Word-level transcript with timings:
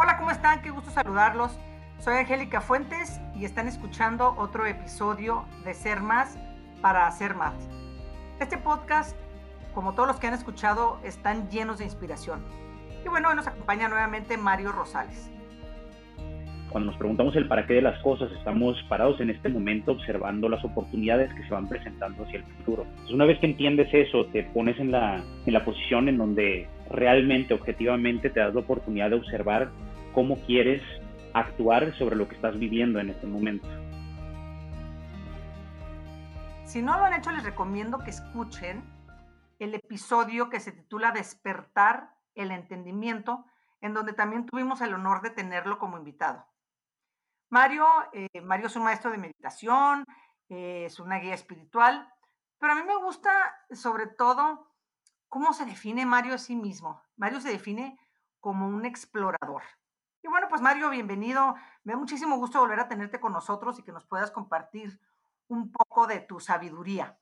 Hola, 0.00 0.16
¿cómo 0.16 0.30
están? 0.30 0.62
Qué 0.62 0.70
gusto 0.70 0.92
saludarlos. 0.92 1.58
Soy 1.98 2.14
Angélica 2.14 2.60
Fuentes 2.60 3.20
y 3.34 3.44
están 3.44 3.66
escuchando 3.66 4.32
otro 4.38 4.64
episodio 4.64 5.44
de 5.64 5.74
Ser 5.74 6.02
Más 6.02 6.38
para 6.80 7.08
Hacer 7.08 7.34
Más. 7.34 7.68
Este 8.38 8.58
podcast, 8.58 9.16
como 9.74 9.94
todos 9.94 10.06
los 10.06 10.20
que 10.20 10.28
han 10.28 10.34
escuchado, 10.34 11.00
están 11.02 11.50
llenos 11.50 11.78
de 11.78 11.84
inspiración. 11.84 12.44
Y 13.04 13.08
bueno, 13.08 13.34
nos 13.34 13.48
acompaña 13.48 13.88
nuevamente 13.88 14.36
Mario 14.36 14.70
Rosales. 14.70 15.32
Cuando 16.70 16.92
nos 16.92 16.98
preguntamos 16.98 17.34
el 17.34 17.48
para 17.48 17.66
qué 17.66 17.74
de 17.74 17.82
las 17.82 18.00
cosas, 18.00 18.30
estamos 18.30 18.80
parados 18.88 19.20
en 19.20 19.30
este 19.30 19.48
momento 19.48 19.90
observando 19.90 20.48
las 20.48 20.64
oportunidades 20.64 21.34
que 21.34 21.42
se 21.42 21.50
van 21.50 21.68
presentando 21.68 22.22
hacia 22.22 22.38
el 22.38 22.44
futuro. 22.44 22.86
Una 23.12 23.24
vez 23.24 23.40
que 23.40 23.46
entiendes 23.46 23.92
eso, 23.92 24.26
te 24.26 24.44
pones 24.44 24.78
en 24.78 24.92
la, 24.92 25.20
en 25.44 25.52
la 25.52 25.64
posición 25.64 26.08
en 26.08 26.18
donde 26.18 26.68
realmente, 26.88 27.52
objetivamente, 27.52 28.30
te 28.30 28.38
das 28.38 28.54
la 28.54 28.60
oportunidad 28.60 29.10
de 29.10 29.16
observar 29.16 29.70
cómo 30.18 30.44
quieres 30.46 30.82
actuar 31.32 31.96
sobre 31.96 32.16
lo 32.16 32.26
que 32.26 32.34
estás 32.34 32.58
viviendo 32.58 32.98
en 32.98 33.10
este 33.10 33.24
momento. 33.24 33.68
Si 36.64 36.82
no 36.82 36.98
lo 36.98 37.04
han 37.04 37.14
hecho, 37.14 37.30
les 37.30 37.44
recomiendo 37.44 38.00
que 38.00 38.10
escuchen 38.10 38.82
el 39.60 39.76
episodio 39.76 40.50
que 40.50 40.58
se 40.58 40.72
titula 40.72 41.12
Despertar 41.12 42.16
el 42.34 42.50
Entendimiento, 42.50 43.44
en 43.80 43.94
donde 43.94 44.12
también 44.12 44.44
tuvimos 44.44 44.80
el 44.80 44.92
honor 44.92 45.22
de 45.22 45.30
tenerlo 45.30 45.78
como 45.78 45.98
invitado. 45.98 46.44
Mario, 47.48 47.86
eh, 48.12 48.40
Mario 48.42 48.66
es 48.66 48.74
un 48.74 48.82
maestro 48.82 49.12
de 49.12 49.18
meditación, 49.18 50.04
eh, 50.48 50.86
es 50.86 50.98
una 50.98 51.20
guía 51.20 51.34
espiritual, 51.34 52.12
pero 52.58 52.72
a 52.72 52.74
mí 52.74 52.82
me 52.82 52.96
gusta 52.96 53.30
sobre 53.70 54.08
todo 54.08 54.68
cómo 55.28 55.52
se 55.52 55.64
define 55.64 56.04
Mario 56.06 56.34
a 56.34 56.38
sí 56.38 56.56
mismo. 56.56 57.04
Mario 57.16 57.40
se 57.40 57.50
define 57.50 58.00
como 58.40 58.66
un 58.66 58.84
explorador. 58.84 59.62
Y 60.22 60.28
bueno, 60.28 60.48
pues 60.48 60.60
Mario, 60.60 60.90
bienvenido. 60.90 61.54
Me 61.84 61.92
da 61.92 61.98
muchísimo 61.98 62.36
gusto 62.36 62.58
volver 62.58 62.80
a 62.80 62.88
tenerte 62.88 63.20
con 63.20 63.32
nosotros 63.32 63.78
y 63.78 63.84
que 63.84 63.92
nos 63.92 64.06
puedas 64.06 64.30
compartir 64.30 64.98
un 65.48 65.70
poco 65.70 66.06
de 66.06 66.20
tu 66.20 66.40
sabiduría. 66.40 67.16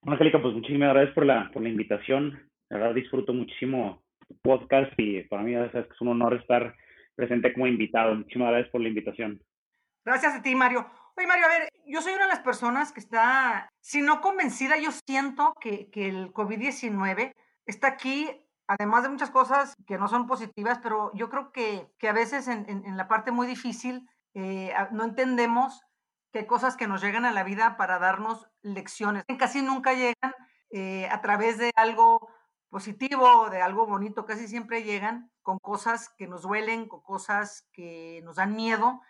Bueno, 0.00 0.14
Angélica, 0.14 0.40
pues 0.40 0.54
muchísimas 0.54 0.94
gracias 0.94 1.14
por 1.14 1.26
la, 1.26 1.50
por 1.52 1.62
la 1.62 1.68
invitación. 1.68 2.50
La 2.70 2.78
verdad 2.78 2.94
disfruto 2.94 3.34
muchísimo 3.34 4.02
tu 4.26 4.36
podcast 4.42 4.92
y 4.96 5.22
para 5.24 5.42
mí 5.42 5.54
es 5.54 6.00
un 6.00 6.08
honor 6.08 6.34
estar 6.34 6.74
presente 7.14 7.52
como 7.52 7.66
invitado. 7.66 8.14
Muchísimas 8.14 8.50
gracias 8.50 8.72
por 8.72 8.80
la 8.80 8.88
invitación. 8.88 9.42
Gracias 10.04 10.34
a 10.36 10.42
ti, 10.42 10.54
Mario. 10.54 10.86
Oye, 11.16 11.26
Mario, 11.26 11.44
a 11.44 11.48
ver, 11.48 11.68
yo 11.86 12.00
soy 12.00 12.14
una 12.14 12.24
de 12.24 12.30
las 12.30 12.40
personas 12.40 12.92
que 12.92 13.00
está, 13.00 13.68
si 13.80 14.00
no 14.00 14.22
convencida, 14.22 14.78
yo 14.78 14.90
siento 15.06 15.52
que, 15.60 15.90
que 15.90 16.08
el 16.08 16.32
COVID-19 16.32 17.32
está 17.66 17.88
aquí, 17.88 18.30
además 18.70 19.02
de 19.02 19.08
muchas 19.08 19.30
cosas 19.30 19.74
que 19.84 19.98
no 19.98 20.06
son 20.06 20.28
positivas, 20.28 20.78
pero 20.80 21.10
yo 21.14 21.28
creo 21.28 21.50
que, 21.50 21.92
que 21.98 22.08
a 22.08 22.12
veces 22.12 22.46
en, 22.46 22.96
la 22.96 23.08
parte 23.08 23.32
muy 23.32 23.48
difícil 23.48 24.08
eh, 24.34 24.72
no 24.92 25.02
entendemos 25.02 25.82
que 26.32 26.46
cosas 26.46 26.76
que 26.76 26.86
nos 26.86 27.02
llegan 27.02 27.24
a 27.24 27.32
la 27.32 27.42
vida 27.42 27.76
para 27.76 27.98
darnos 27.98 28.48
lecciones. 28.62 29.24
Casi 29.40 29.60
nunca 29.62 29.94
llegan 29.94 30.34
eh, 30.70 31.08
a 31.10 31.20
través 31.20 31.58
de 31.58 31.72
algo 31.74 32.28
positivo, 32.68 33.50
de 33.50 33.60
algo 33.60 33.86
bonito, 33.86 34.24
casi 34.24 34.46
siempre 34.46 34.84
llegan 34.84 35.32
con 35.42 35.58
cosas 35.58 36.08
que 36.16 36.28
nos 36.28 36.42
duelen, 36.42 36.86
con 36.86 37.02
cosas 37.02 37.66
que 37.72 38.20
nos 38.22 38.36
dan 38.36 38.54
miedo 38.54 39.00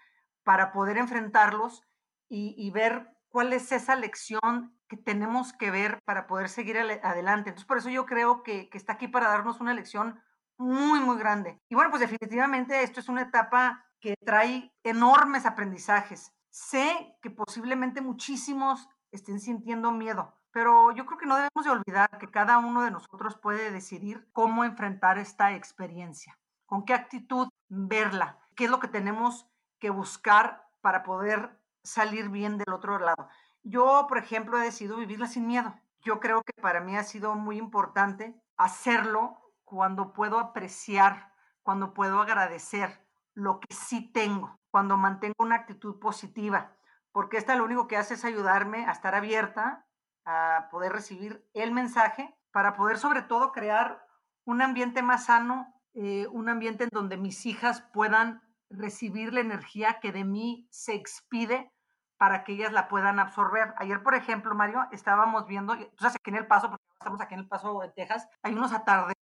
para 0.42 0.72
poder 0.72 0.96
enfrentarlos 0.96 1.82
y, 2.30 2.70
ver 2.70 3.08
cuál 3.28 3.52
es 3.52 3.72
esa 3.72 3.96
lección 3.96 4.79
que 4.90 4.96
tenemos 4.96 5.52
que 5.52 5.70
ver 5.70 6.00
para 6.04 6.26
poder 6.26 6.48
seguir 6.48 6.76
adelante. 6.76 7.50
Entonces, 7.50 7.64
por 7.64 7.78
eso 7.78 7.90
yo 7.90 8.06
creo 8.06 8.42
que, 8.42 8.68
que 8.68 8.76
está 8.76 8.94
aquí 8.94 9.06
para 9.06 9.28
darnos 9.28 9.60
una 9.60 9.72
lección 9.72 10.20
muy, 10.58 10.98
muy 10.98 11.16
grande. 11.16 11.62
Y 11.68 11.76
bueno, 11.76 11.90
pues 11.90 12.00
definitivamente 12.00 12.82
esto 12.82 12.98
es 12.98 13.08
una 13.08 13.22
etapa 13.22 13.86
que 14.00 14.16
trae 14.26 14.74
enormes 14.82 15.46
aprendizajes. 15.46 16.34
Sé 16.50 17.16
que 17.22 17.30
posiblemente 17.30 18.00
muchísimos 18.00 18.88
estén 19.12 19.38
sintiendo 19.38 19.92
miedo, 19.92 20.34
pero 20.50 20.90
yo 20.90 21.06
creo 21.06 21.18
que 21.18 21.26
no 21.26 21.36
debemos 21.36 21.64
de 21.64 21.70
olvidar 21.70 22.18
que 22.18 22.28
cada 22.28 22.58
uno 22.58 22.82
de 22.82 22.90
nosotros 22.90 23.36
puede 23.36 23.70
decidir 23.70 24.28
cómo 24.32 24.64
enfrentar 24.64 25.18
esta 25.18 25.54
experiencia, 25.54 26.36
con 26.66 26.84
qué 26.84 26.94
actitud 26.94 27.48
verla, 27.68 28.40
qué 28.56 28.64
es 28.64 28.70
lo 28.70 28.80
que 28.80 28.88
tenemos 28.88 29.46
que 29.78 29.90
buscar 29.90 30.68
para 30.80 31.04
poder 31.04 31.60
salir 31.84 32.28
bien 32.28 32.58
del 32.58 32.72
otro 32.74 32.98
lado. 32.98 33.28
Yo, 33.62 34.06
por 34.08 34.18
ejemplo, 34.18 34.58
he 34.58 34.64
decidido 34.64 34.96
vivirla 34.96 35.26
sin 35.26 35.46
miedo. 35.46 35.74
Yo 36.02 36.18
creo 36.18 36.42
que 36.42 36.60
para 36.60 36.80
mí 36.80 36.96
ha 36.96 37.04
sido 37.04 37.34
muy 37.34 37.58
importante 37.58 38.40
hacerlo 38.56 39.38
cuando 39.64 40.12
puedo 40.12 40.38
apreciar, 40.38 41.32
cuando 41.62 41.92
puedo 41.92 42.20
agradecer 42.20 43.06
lo 43.34 43.60
que 43.60 43.74
sí 43.74 44.10
tengo, 44.12 44.58
cuando 44.70 44.96
mantengo 44.96 45.36
una 45.38 45.56
actitud 45.56 45.98
positiva, 45.98 46.74
porque 47.12 47.36
esta 47.36 47.56
lo 47.56 47.64
único 47.64 47.86
que 47.86 47.96
hace 47.96 48.14
es 48.14 48.24
ayudarme 48.24 48.86
a 48.86 48.92
estar 48.92 49.14
abierta, 49.14 49.86
a 50.24 50.68
poder 50.70 50.92
recibir 50.92 51.46
el 51.54 51.72
mensaje, 51.72 52.34
para 52.52 52.74
poder 52.74 52.98
sobre 52.98 53.22
todo 53.22 53.52
crear 53.52 54.04
un 54.44 54.62
ambiente 54.62 55.02
más 55.02 55.26
sano, 55.26 55.72
eh, 55.94 56.26
un 56.28 56.48
ambiente 56.48 56.84
en 56.84 56.90
donde 56.92 57.16
mis 57.16 57.46
hijas 57.46 57.82
puedan 57.92 58.42
recibir 58.70 59.32
la 59.32 59.40
energía 59.40 59.98
que 60.00 60.12
de 60.12 60.24
mí 60.24 60.68
se 60.70 60.94
expide 60.94 61.72
para 62.20 62.44
que 62.44 62.52
ellas 62.52 62.70
la 62.70 62.86
puedan 62.86 63.18
absorber. 63.18 63.72
Ayer, 63.78 64.02
por 64.02 64.14
ejemplo, 64.14 64.54
Mario, 64.54 64.86
estábamos 64.92 65.46
viendo, 65.46 65.72
entonces 65.72 66.16
aquí 66.16 66.28
en 66.28 66.36
El 66.36 66.46
Paso, 66.46 66.68
porque 66.68 66.84
estamos 66.92 67.18
aquí 67.22 67.32
en 67.32 67.40
El 67.40 67.48
Paso 67.48 67.80
de 67.80 67.88
Texas, 67.92 68.28
hay 68.42 68.52
unos 68.52 68.74
atardeceres 68.74 69.16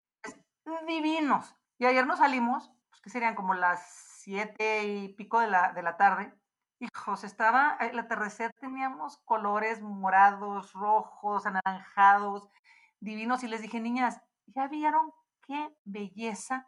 divinos. 0.86 1.54
Y 1.76 1.84
ayer 1.84 2.06
nos 2.06 2.20
salimos, 2.20 2.72
pues 2.88 3.02
que 3.02 3.10
serían 3.10 3.34
como 3.34 3.52
las 3.52 3.86
siete 4.22 4.86
y 4.86 5.08
pico 5.08 5.40
de 5.40 5.48
la, 5.48 5.74
de 5.74 5.82
la 5.82 5.98
tarde. 5.98 6.32
Hijos, 6.78 7.22
estaba, 7.22 7.76
el 7.80 7.98
atardecer 7.98 8.50
teníamos 8.58 9.18
colores 9.26 9.82
morados, 9.82 10.72
rojos, 10.72 11.44
anaranjados, 11.44 12.48
divinos. 12.98 13.44
Y 13.44 13.48
les 13.48 13.60
dije, 13.60 13.78
niñas, 13.78 14.22
¿ya 14.46 14.68
vieron 14.68 15.12
qué 15.42 15.68
belleza 15.84 16.66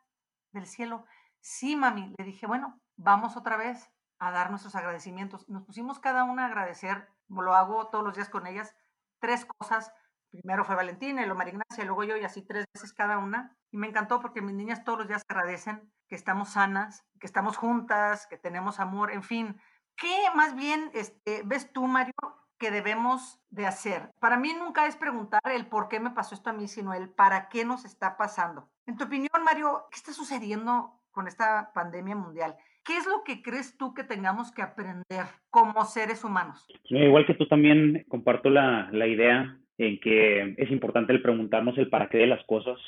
del 0.53 0.67
cielo? 0.67 1.07
Sí, 1.41 1.75
mami, 1.75 2.15
le 2.19 2.25
dije, 2.27 2.47
bueno, 2.47 2.79
vamos 2.97 3.35
otra 3.39 3.57
vez 3.57 3.91
a 4.19 4.31
dar 4.31 4.51
nuestros 4.51 4.75
agradecimientos. 4.75 5.49
Nos 5.49 5.65
pusimos 5.65 5.99
cada 5.99 6.25
una 6.25 6.45
a 6.45 6.47
agradecer, 6.47 7.09
lo 7.29 7.55
hago 7.55 7.89
todos 7.89 8.05
los 8.05 8.15
días 8.15 8.29
con 8.29 8.47
ellas, 8.47 8.75
tres 9.21 9.47
cosas. 9.47 9.93
Primero 10.31 10.65
fue 10.65 10.77
Valentina, 10.77 11.23
y 11.23 11.25
luego 11.25 11.39
María 11.39 11.55
Ignacia, 11.55 11.85
luego 11.85 12.05
yo, 12.05 12.17
y 12.17 12.25
así 12.25 12.43
tres 12.43 12.67
veces 12.75 12.93
cada 12.93 13.19
una. 13.19 13.57
Y 13.71 13.79
me 13.79 13.87
encantó 13.87 14.21
porque 14.21 14.43
mis 14.43 14.55
niñas 14.55 14.85
todos 14.85 15.01
los 15.01 15.09
días 15.09 15.23
agradecen 15.29 15.91
que 16.09 16.15
estamos 16.15 16.51
sanas, 16.51 17.05
que 17.21 17.27
estamos 17.27 17.57
juntas, 17.57 18.27
que 18.27 18.39
tenemos 18.39 18.81
amor, 18.81 19.13
en 19.13 19.23
fin. 19.23 19.61
¿Qué 19.97 20.27
más 20.35 20.55
bien 20.55 20.91
este, 20.95 21.43
ves 21.45 21.73
tú, 21.73 21.87
Mario, 21.87 22.15
que 22.59 22.71
debemos 22.71 23.41
de 23.51 23.67
hacer? 23.67 24.11
Para 24.21 24.37
mí 24.37 24.55
nunca 24.55 24.87
es 24.87 24.97
preguntar 24.97 25.41
el 25.45 25.67
por 25.67 25.89
qué 25.89 26.01
me 26.01 26.11
pasó 26.11 26.35
esto 26.35 26.51
a 26.51 26.55
mí, 26.55 26.69
sino 26.69 26.95
el 26.95 27.11
para 27.11 27.49
qué 27.49 27.65
nos 27.65 27.85
está 27.85 28.17
pasando. 28.17 28.71
En 28.87 28.97
tu 28.97 29.05
opinión, 29.05 29.43
Mario, 29.45 29.87
¿qué 29.91 29.97
está 29.97 30.13
sucediendo 30.13 30.98
con 31.11 31.27
esta 31.27 31.71
pandemia 31.75 32.17
mundial. 32.17 32.55
¿Qué 32.85 32.97
es 32.97 33.07
lo 33.07 33.23
que 33.25 33.43
crees 33.43 33.77
tú 33.77 33.93
que 33.95 34.05
tengamos 34.05 34.53
que 34.53 34.63
aprender 34.63 35.27
como 35.51 35.85
seres 35.85 36.25
humanos? 36.25 36.67
igual 36.89 37.27
que 37.27 37.35
tú 37.35 37.47
también 37.47 38.05
comparto 38.09 38.51
la, 38.51 38.89
la 38.93 39.07
idea 39.07 39.59
en 39.77 40.01
que 40.01 40.55
es 40.57 40.71
importante 40.71 41.13
el 41.13 41.23
preguntarnos 41.23 41.77
el 41.79 41.89
para 41.91 42.09
qué 42.09 42.19
de 42.19 42.27
las 42.27 42.45
cosas. 42.47 42.79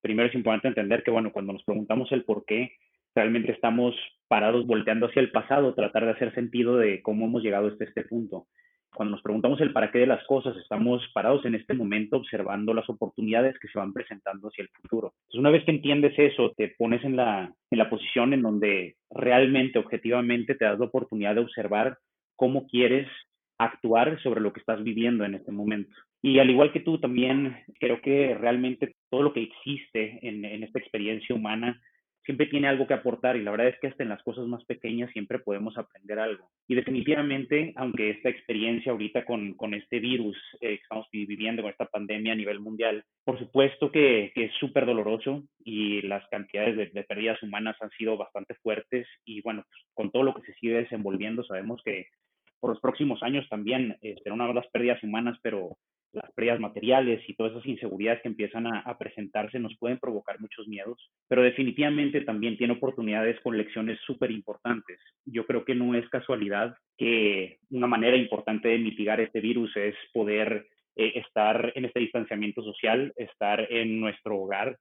Primero 0.00 0.28
es 0.28 0.34
importante 0.34 0.68
entender 0.68 1.02
que, 1.02 1.10
bueno, 1.10 1.32
cuando 1.32 1.52
nos 1.52 1.62
preguntamos 1.64 2.10
el 2.12 2.24
por 2.24 2.44
qué, 2.46 2.72
realmente 3.14 3.52
estamos 3.52 3.94
parados 4.28 4.66
volteando 4.66 5.06
hacia 5.06 5.20
el 5.20 5.30
pasado, 5.30 5.74
tratar 5.74 6.06
de 6.06 6.12
hacer 6.12 6.34
sentido 6.34 6.76
de 6.76 7.02
cómo 7.02 7.26
hemos 7.26 7.42
llegado 7.42 7.68
hasta 7.68 7.84
este 7.84 8.04
punto 8.04 8.46
cuando 8.94 9.12
nos 9.12 9.22
preguntamos 9.22 9.60
el 9.60 9.72
para 9.72 9.90
qué 9.90 10.00
de 10.00 10.06
las 10.06 10.24
cosas, 10.26 10.56
estamos 10.56 11.02
parados 11.14 11.44
en 11.44 11.54
este 11.54 11.74
momento 11.74 12.16
observando 12.16 12.74
las 12.74 12.88
oportunidades 12.88 13.58
que 13.58 13.68
se 13.68 13.78
van 13.78 13.92
presentando 13.92 14.48
hacia 14.48 14.62
el 14.62 14.68
futuro. 14.68 15.12
Entonces, 15.14 15.40
una 15.40 15.50
vez 15.50 15.64
que 15.64 15.70
entiendes 15.70 16.18
eso, 16.18 16.52
te 16.56 16.68
pones 16.76 17.04
en 17.04 17.16
la, 17.16 17.52
en 17.70 17.78
la 17.78 17.88
posición 17.88 18.32
en 18.32 18.42
donde 18.42 18.96
realmente, 19.10 19.78
objetivamente, 19.78 20.54
te 20.54 20.64
das 20.64 20.78
la 20.78 20.86
oportunidad 20.86 21.34
de 21.34 21.42
observar 21.42 21.98
cómo 22.36 22.66
quieres 22.66 23.08
actuar 23.58 24.20
sobre 24.22 24.40
lo 24.40 24.52
que 24.52 24.60
estás 24.60 24.82
viviendo 24.82 25.24
en 25.24 25.34
este 25.34 25.52
momento. 25.52 25.94
Y 26.22 26.38
al 26.38 26.50
igual 26.50 26.72
que 26.72 26.80
tú, 26.80 26.98
también 26.98 27.56
creo 27.78 28.00
que 28.00 28.34
realmente 28.34 28.94
todo 29.10 29.22
lo 29.22 29.32
que 29.32 29.42
existe 29.42 30.18
en, 30.26 30.44
en 30.44 30.62
esta 30.62 30.78
experiencia 30.78 31.34
humana 31.34 31.80
siempre 32.30 32.46
tiene 32.46 32.68
algo 32.68 32.86
que 32.86 32.94
aportar 32.94 33.34
y 33.34 33.42
la 33.42 33.50
verdad 33.50 33.66
es 33.66 33.80
que 33.80 33.88
hasta 33.88 34.04
en 34.04 34.08
las 34.08 34.22
cosas 34.22 34.46
más 34.46 34.64
pequeñas 34.64 35.10
siempre 35.10 35.40
podemos 35.40 35.76
aprender 35.76 36.20
algo. 36.20 36.48
Y 36.68 36.76
definitivamente, 36.76 37.72
aunque 37.74 38.10
esta 38.10 38.28
experiencia 38.28 38.92
ahorita 38.92 39.24
con, 39.24 39.54
con 39.54 39.74
este 39.74 39.98
virus 39.98 40.36
eh, 40.60 40.68
que 40.68 40.74
estamos 40.74 41.08
viviendo, 41.10 41.62
con 41.62 41.72
esta 41.72 41.86
pandemia 41.86 42.34
a 42.34 42.36
nivel 42.36 42.60
mundial, 42.60 43.02
por 43.24 43.36
supuesto 43.36 43.90
que, 43.90 44.30
que 44.32 44.44
es 44.44 44.52
súper 44.60 44.86
doloroso 44.86 45.42
y 45.64 46.02
las 46.02 46.24
cantidades 46.28 46.76
de, 46.76 46.86
de, 46.86 47.02
pérdidas 47.02 47.42
humanas 47.42 47.76
han 47.80 47.90
sido 47.98 48.16
bastante 48.16 48.54
fuertes 48.62 49.08
y 49.24 49.40
bueno, 49.42 49.64
pues, 49.68 49.82
con 49.92 50.12
todo 50.12 50.22
lo 50.22 50.32
que 50.32 50.42
se 50.42 50.54
sigue 50.54 50.74
desenvolviendo 50.74 51.42
sabemos 51.42 51.82
que 51.84 52.06
por 52.60 52.70
los 52.70 52.80
próximos 52.80 53.24
años 53.24 53.44
también 53.48 53.96
eh, 54.02 54.14
serán 54.22 54.40
unas 54.40 54.68
pérdidas 54.68 55.02
humanas, 55.02 55.36
pero 55.42 55.78
las 56.12 56.30
pérdidas 56.32 56.60
materiales 56.60 57.22
y 57.28 57.34
todas 57.34 57.52
esas 57.52 57.66
inseguridades 57.66 58.22
que 58.22 58.28
empiezan 58.28 58.66
a, 58.66 58.98
presentarse 58.98 59.58
nos 59.58 59.76
pueden 59.78 59.98
provocar 59.98 60.40
muchos 60.40 60.66
miedos, 60.66 61.10
pero 61.28 61.42
definitivamente 61.42 62.20
también 62.22 62.58
tiene 62.58 62.74
oportunidades 62.74 63.40
con 63.40 63.56
lecciones 63.56 63.98
súper 64.04 64.30
importantes. 64.30 64.98
Yo 65.24 65.46
creo 65.46 65.64
que 65.64 65.74
no 65.74 65.94
es 65.94 66.08
casualidad 66.08 66.74
que 66.98 67.58
una 67.70 67.86
manera 67.86 68.16
importante 68.16 68.68
de 68.68 68.78
mitigar 68.78 69.20
este 69.20 69.40
virus 69.40 69.74
es 69.76 69.94
poder 70.12 70.66
eh, 70.96 71.12
estar 71.14 71.72
en 71.74 71.84
este 71.84 72.00
distanciamiento 72.00 72.62
social, 72.62 73.12
estar 73.16 73.66
en 73.72 74.00
nuestro 74.00 74.36
hogar. 74.36 74.76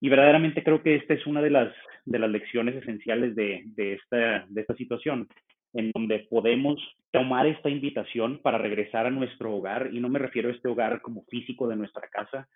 Y 0.00 0.08
verdaderamente 0.08 0.62
creo 0.62 0.82
que 0.82 0.94
esta 0.94 1.14
es 1.14 1.26
una 1.26 1.42
de 1.42 1.50
las, 1.50 1.74
de 2.04 2.18
las 2.18 2.30
lecciones 2.30 2.76
esenciales 2.76 3.34
de, 3.34 3.64
de, 3.66 3.94
esta, 3.94 4.46
de 4.48 4.60
esta 4.60 4.74
situación, 4.74 5.28
en 5.72 5.90
donde 5.92 6.26
podemos 6.30 6.80
tomar 7.12 7.46
esta 7.46 7.68
invitación 7.68 8.38
para 8.42 8.58
regresar 8.58 9.06
a 9.06 9.10
nuestro 9.10 9.54
hogar, 9.54 9.90
y 9.92 10.00
no 10.00 10.08
me 10.08 10.18
refiero 10.18 10.48
a 10.48 10.52
este 10.52 10.68
hogar 10.68 11.00
como 11.00 11.24
físico 11.24 11.68
de 11.68 11.76
nuestra 11.76 12.08
casa, 12.08 12.48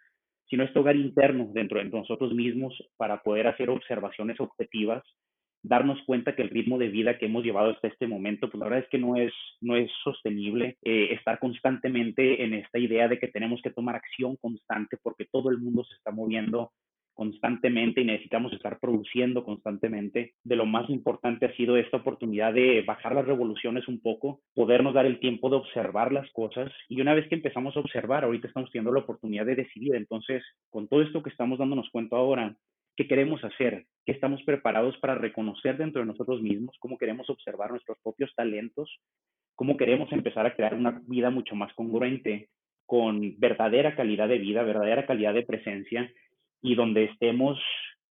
sino 0.48 0.62
este 0.62 0.78
hogar 0.78 0.96
interno 0.96 1.48
dentro 1.52 1.78
de 1.78 1.86
nosotros 1.86 2.32
mismos 2.34 2.74
para 2.96 3.22
poder 3.22 3.46
hacer 3.46 3.70
observaciones 3.70 4.38
objetivas, 4.40 5.02
darnos 5.62 5.98
cuenta 6.04 6.36
que 6.36 6.42
el 6.42 6.50
ritmo 6.50 6.78
de 6.78 6.88
vida 6.88 7.18
que 7.18 7.26
hemos 7.26 7.42
llevado 7.42 7.70
hasta 7.70 7.88
este 7.88 8.06
momento, 8.06 8.50
pues 8.50 8.58
la 8.58 8.66
verdad 8.66 8.84
es 8.84 8.90
que 8.90 8.98
no 8.98 9.16
es, 9.16 9.32
no 9.62 9.76
es 9.76 9.90
sostenible 10.02 10.76
eh, 10.82 11.08
estar 11.12 11.38
constantemente 11.38 12.44
en 12.44 12.52
esta 12.52 12.78
idea 12.78 13.08
de 13.08 13.18
que 13.18 13.28
tenemos 13.28 13.62
que 13.62 13.70
tomar 13.70 13.96
acción 13.96 14.36
constante 14.36 14.98
porque 15.02 15.24
todo 15.24 15.50
el 15.50 15.58
mundo 15.58 15.82
se 15.84 15.94
está 15.94 16.10
moviendo 16.10 16.72
constantemente 17.14 18.00
y 18.00 18.04
necesitamos 18.04 18.52
estar 18.52 18.78
produciendo 18.80 19.44
constantemente. 19.44 20.34
De 20.42 20.56
lo 20.56 20.66
más 20.66 20.90
importante 20.90 21.46
ha 21.46 21.56
sido 21.56 21.76
esta 21.76 21.98
oportunidad 21.98 22.52
de 22.52 22.82
bajar 22.82 23.14
las 23.14 23.26
revoluciones 23.26 23.88
un 23.88 24.00
poco, 24.00 24.40
podernos 24.54 24.94
dar 24.94 25.06
el 25.06 25.20
tiempo 25.20 25.48
de 25.48 25.56
observar 25.56 26.12
las 26.12 26.30
cosas 26.32 26.72
y 26.88 27.00
una 27.00 27.14
vez 27.14 27.28
que 27.28 27.36
empezamos 27.36 27.76
a 27.76 27.80
observar, 27.80 28.24
ahorita 28.24 28.48
estamos 28.48 28.70
teniendo 28.70 28.92
la 28.92 29.00
oportunidad 29.00 29.46
de 29.46 29.56
decidir. 29.56 29.94
Entonces, 29.94 30.42
con 30.70 30.88
todo 30.88 31.02
esto 31.02 31.22
que 31.22 31.30
estamos 31.30 31.58
dándonos 31.58 31.88
cuenta 31.90 32.16
ahora, 32.16 32.56
¿qué 32.96 33.06
queremos 33.06 33.42
hacer? 33.44 33.86
¿Qué 34.04 34.12
estamos 34.12 34.42
preparados 34.42 34.96
para 34.98 35.14
reconocer 35.14 35.76
dentro 35.76 36.00
de 36.00 36.06
nosotros 36.06 36.42
mismos? 36.42 36.76
¿Cómo 36.80 36.98
queremos 36.98 37.30
observar 37.30 37.70
nuestros 37.70 37.98
propios 38.02 38.34
talentos? 38.34 38.90
¿Cómo 39.54 39.76
queremos 39.76 40.12
empezar 40.12 40.46
a 40.46 40.54
crear 40.54 40.74
una 40.74 41.00
vida 41.06 41.30
mucho 41.30 41.54
más 41.54 41.72
congruente 41.74 42.48
con 42.86 43.38
verdadera 43.38 43.96
calidad 43.96 44.28
de 44.28 44.38
vida, 44.38 44.62
verdadera 44.62 45.06
calidad 45.06 45.32
de 45.32 45.44
presencia 45.44 46.12
y 46.64 46.74
donde 46.74 47.04
estemos 47.04 47.60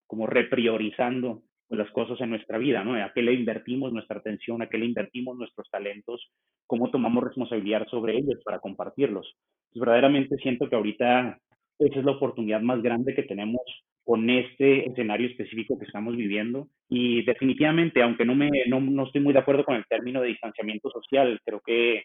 como 0.07 0.27
repriorizando 0.27 1.43
las 1.71 1.91
cosas 1.91 2.21
en 2.21 2.29
nuestra 2.29 2.59
vida, 2.59 2.85
¿no? 2.85 2.95
¿A 3.03 3.13
qué 3.15 3.23
le 3.23 3.33
invertimos 3.33 3.95
nuestra 3.95 4.19
atención? 4.19 4.61
¿A 4.61 4.69
qué 4.69 4.77
le 4.77 4.85
invertimos 4.85 5.39
nuestros 5.39 5.71
talentos? 5.71 6.31
¿Cómo 6.67 6.91
tomamos 6.91 7.25
responsabilidad 7.25 7.87
sobre 7.89 8.19
ellos 8.19 8.43
para 8.45 8.61
compartirlos? 8.61 9.27
Pues 9.73 9.81
verdaderamente 9.81 10.37
siento 10.37 10.69
que 10.69 10.77
ahorita 10.77 11.39
esa 11.79 11.99
es 11.99 12.05
la 12.05 12.13
oportunidad 12.13 12.61
más 12.61 12.83
grande 12.83 13.15
que 13.15 13.23
tenemos 13.23 13.63
con 14.05 14.29
este 14.29 14.87
escenario 14.87 15.29
específico 15.29 15.79
que 15.79 15.87
estamos 15.87 16.15
viviendo. 16.15 16.69
Y 16.91 17.25
definitivamente, 17.25 18.03
aunque 18.03 18.27
no, 18.27 18.35
me, 18.35 18.51
no, 18.69 18.81
no 18.81 19.07
estoy 19.07 19.23
muy 19.23 19.33
de 19.33 19.39
acuerdo 19.39 19.65
con 19.65 19.77
el 19.77 19.87
término 19.87 20.21
de 20.21 20.29
distanciamiento 20.29 20.91
social, 20.91 21.41
creo 21.43 21.63
que 21.65 22.03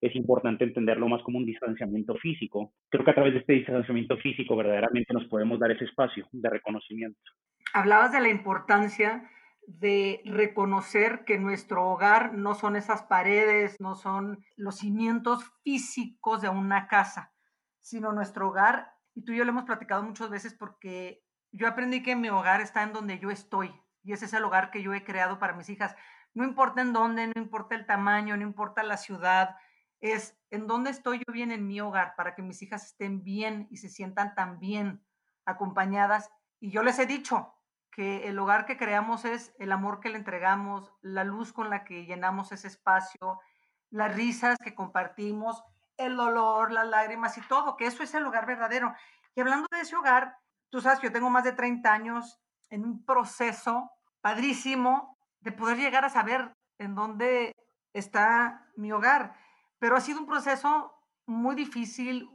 es 0.00 0.16
importante 0.16 0.64
entenderlo 0.64 1.08
más 1.08 1.22
como 1.22 1.38
un 1.38 1.46
distanciamiento 1.46 2.14
físico. 2.16 2.72
Creo 2.88 3.04
que 3.04 3.10
a 3.10 3.14
través 3.14 3.34
de 3.34 3.40
este 3.40 3.52
distanciamiento 3.54 4.16
físico 4.16 4.56
verdaderamente 4.56 5.12
nos 5.12 5.26
podemos 5.26 5.58
dar 5.58 5.70
ese 5.70 5.84
espacio 5.84 6.26
de 6.32 6.50
reconocimiento. 6.50 7.20
Hablabas 7.74 8.12
de 8.12 8.20
la 8.20 8.28
importancia 8.28 9.30
de 9.66 10.22
reconocer 10.24 11.24
que 11.24 11.38
nuestro 11.38 11.88
hogar 11.88 12.34
no 12.34 12.54
son 12.54 12.76
esas 12.76 13.02
paredes, 13.02 13.80
no 13.80 13.94
son 13.94 14.44
los 14.56 14.78
cimientos 14.78 15.44
físicos 15.62 16.42
de 16.42 16.48
una 16.48 16.88
casa, 16.88 17.32
sino 17.78 18.12
nuestro 18.12 18.48
hogar, 18.48 18.92
y 19.14 19.24
tú 19.24 19.32
y 19.32 19.36
yo 19.36 19.44
lo 19.44 19.50
hemos 19.50 19.64
platicado 19.64 20.02
muchas 20.02 20.30
veces 20.30 20.54
porque 20.54 21.22
yo 21.52 21.68
aprendí 21.68 22.02
que 22.02 22.16
mi 22.16 22.30
hogar 22.30 22.60
está 22.60 22.82
en 22.82 22.92
donde 22.92 23.18
yo 23.18 23.30
estoy, 23.30 23.70
y 24.02 24.12
ese 24.12 24.24
es 24.24 24.32
el 24.32 24.44
hogar 24.44 24.70
que 24.70 24.82
yo 24.82 24.94
he 24.94 25.04
creado 25.04 25.38
para 25.38 25.52
mis 25.52 25.68
hijas. 25.68 25.94
No 26.32 26.44
importa 26.44 26.80
en 26.80 26.92
dónde, 26.92 27.26
no 27.26 27.34
importa 27.36 27.74
el 27.74 27.86
tamaño, 27.86 28.36
no 28.36 28.42
importa 28.42 28.82
la 28.82 28.96
ciudad, 28.96 29.56
es 30.00 30.36
en 30.50 30.66
dónde 30.66 30.90
estoy 30.90 31.18
yo 31.18 31.32
bien 31.32 31.52
en 31.52 31.66
mi 31.66 31.80
hogar 31.80 32.14
para 32.16 32.34
que 32.34 32.42
mis 32.42 32.62
hijas 32.62 32.86
estén 32.86 33.22
bien 33.22 33.68
y 33.70 33.76
se 33.76 33.88
sientan 33.88 34.34
tan 34.34 34.58
bien 34.58 35.04
acompañadas. 35.44 36.30
Y 36.58 36.70
yo 36.70 36.82
les 36.82 36.98
he 36.98 37.06
dicho 37.06 37.54
que 37.90 38.28
el 38.28 38.38
hogar 38.38 38.66
que 38.66 38.76
creamos 38.76 39.24
es 39.24 39.54
el 39.58 39.72
amor 39.72 40.00
que 40.00 40.08
le 40.08 40.18
entregamos, 40.18 40.92
la 41.02 41.24
luz 41.24 41.52
con 41.52 41.70
la 41.70 41.84
que 41.84 42.06
llenamos 42.06 42.52
ese 42.52 42.68
espacio, 42.68 43.40
las 43.90 44.14
risas 44.14 44.56
que 44.62 44.74
compartimos, 44.74 45.62
el 45.96 46.16
dolor, 46.16 46.72
las 46.72 46.86
lágrimas 46.86 47.36
y 47.36 47.42
todo, 47.42 47.76
que 47.76 47.86
eso 47.86 48.02
es 48.02 48.14
el 48.14 48.24
hogar 48.24 48.46
verdadero. 48.46 48.94
Y 49.34 49.40
hablando 49.40 49.66
de 49.70 49.80
ese 49.80 49.96
hogar, 49.96 50.36
tú 50.70 50.80
sabes 50.80 51.00
yo 51.00 51.12
tengo 51.12 51.28
más 51.30 51.44
de 51.44 51.52
30 51.52 51.92
años 51.92 52.40
en 52.70 52.84
un 52.84 53.04
proceso 53.04 53.90
padrísimo 54.20 55.18
de 55.40 55.52
poder 55.52 55.76
llegar 55.76 56.04
a 56.04 56.10
saber 56.10 56.52
en 56.78 56.94
dónde 56.94 57.52
está 57.92 58.66
mi 58.76 58.92
hogar 58.92 59.34
pero 59.80 59.96
ha 59.96 60.00
sido 60.00 60.20
un 60.20 60.26
proceso 60.26 60.94
muy 61.26 61.56
difícil, 61.56 62.30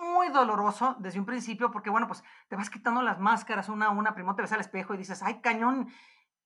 muy 0.00 0.28
doloroso 0.30 0.96
desde 0.98 1.20
un 1.20 1.26
principio, 1.26 1.70
porque 1.70 1.90
bueno, 1.90 2.08
pues 2.08 2.24
te 2.48 2.56
vas 2.56 2.70
quitando 2.70 3.02
las 3.02 3.20
máscaras 3.20 3.68
una 3.68 3.86
a 3.86 3.90
una, 3.90 4.14
primero 4.14 4.34
te 4.34 4.42
ves 4.42 4.52
al 4.52 4.60
espejo 4.60 4.94
y 4.94 4.98
dices, 4.98 5.22
ay, 5.22 5.40
cañón, 5.40 5.88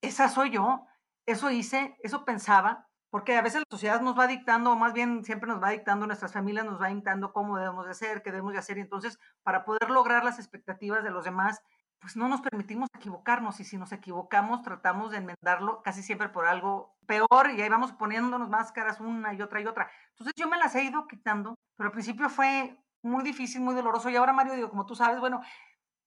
esa 0.03 0.29
soy 0.29 0.51
yo, 0.51 0.87
eso 1.25 1.51
hice, 1.51 1.97
eso 2.03 2.25
pensaba, 2.25 2.89
porque 3.11 3.37
a 3.37 3.43
veces 3.43 3.61
la 3.61 3.67
sociedad 3.71 4.01
nos 4.01 4.19
va 4.19 4.27
dictando, 4.27 4.73
o 4.73 4.77
más 4.77 4.93
bien 4.93 5.25
siempre 5.25 5.49
nos 5.49 5.63
va 5.63 5.71
dictando, 5.71 6.07
nuestras 6.07 6.33
familias 6.33 6.67
nos 6.67 6.81
va 6.81 6.89
dictando 6.89 7.33
cómo 7.33 7.57
debemos 7.57 7.87
de 7.87 7.95
ser, 7.95 8.23
qué 8.23 8.31
debemos 8.31 8.53
de 8.53 8.59
hacer, 8.59 8.79
y 8.79 8.83
entonces 8.83 9.19
para 9.43 9.65
poder 9.65 9.91
lograr 9.91 10.25
las 10.25 10.39
expectativas 10.39 11.05
de 11.05 11.11
los 11.11 11.25
demás, 11.25 11.63
pues 12.01 12.17
no 12.17 12.29
nos 12.29 12.41
permitimos 12.41 12.89
equivocarnos 12.95 13.61
y 13.61 13.65
si 13.65 13.77
nos 13.77 13.93
equivocamos 13.93 14.63
tratamos 14.63 15.11
de 15.11 15.19
enmendarlo 15.19 15.83
casi 15.83 16.03
siempre 16.03 16.31
por 16.31 16.47
algo 16.47 16.97
peor 17.11 17.51
y 17.51 17.61
ahí 17.61 17.69
vamos 17.69 17.91
poniéndonos 17.93 18.49
máscaras 18.49 19.01
una 19.01 19.35
y 19.35 19.43
otra 19.43 19.61
y 19.61 19.67
otra. 19.67 19.91
Entonces 20.11 20.33
yo 20.37 20.49
me 20.49 20.57
las 20.59 20.77
he 20.77 20.85
ido 20.85 21.09
quitando, 21.09 21.57
pero 21.77 21.89
al 21.89 21.93
principio 21.93 22.29
fue 22.29 22.79
muy 23.03 23.25
difícil, 23.25 23.63
muy 23.63 23.75
doloroso 23.75 24.11
y 24.11 24.15
ahora 24.15 24.33
Mario, 24.33 24.55
digo, 24.55 24.71
como 24.71 24.87
tú 24.87 24.95
sabes, 24.95 25.19
bueno, 25.19 25.41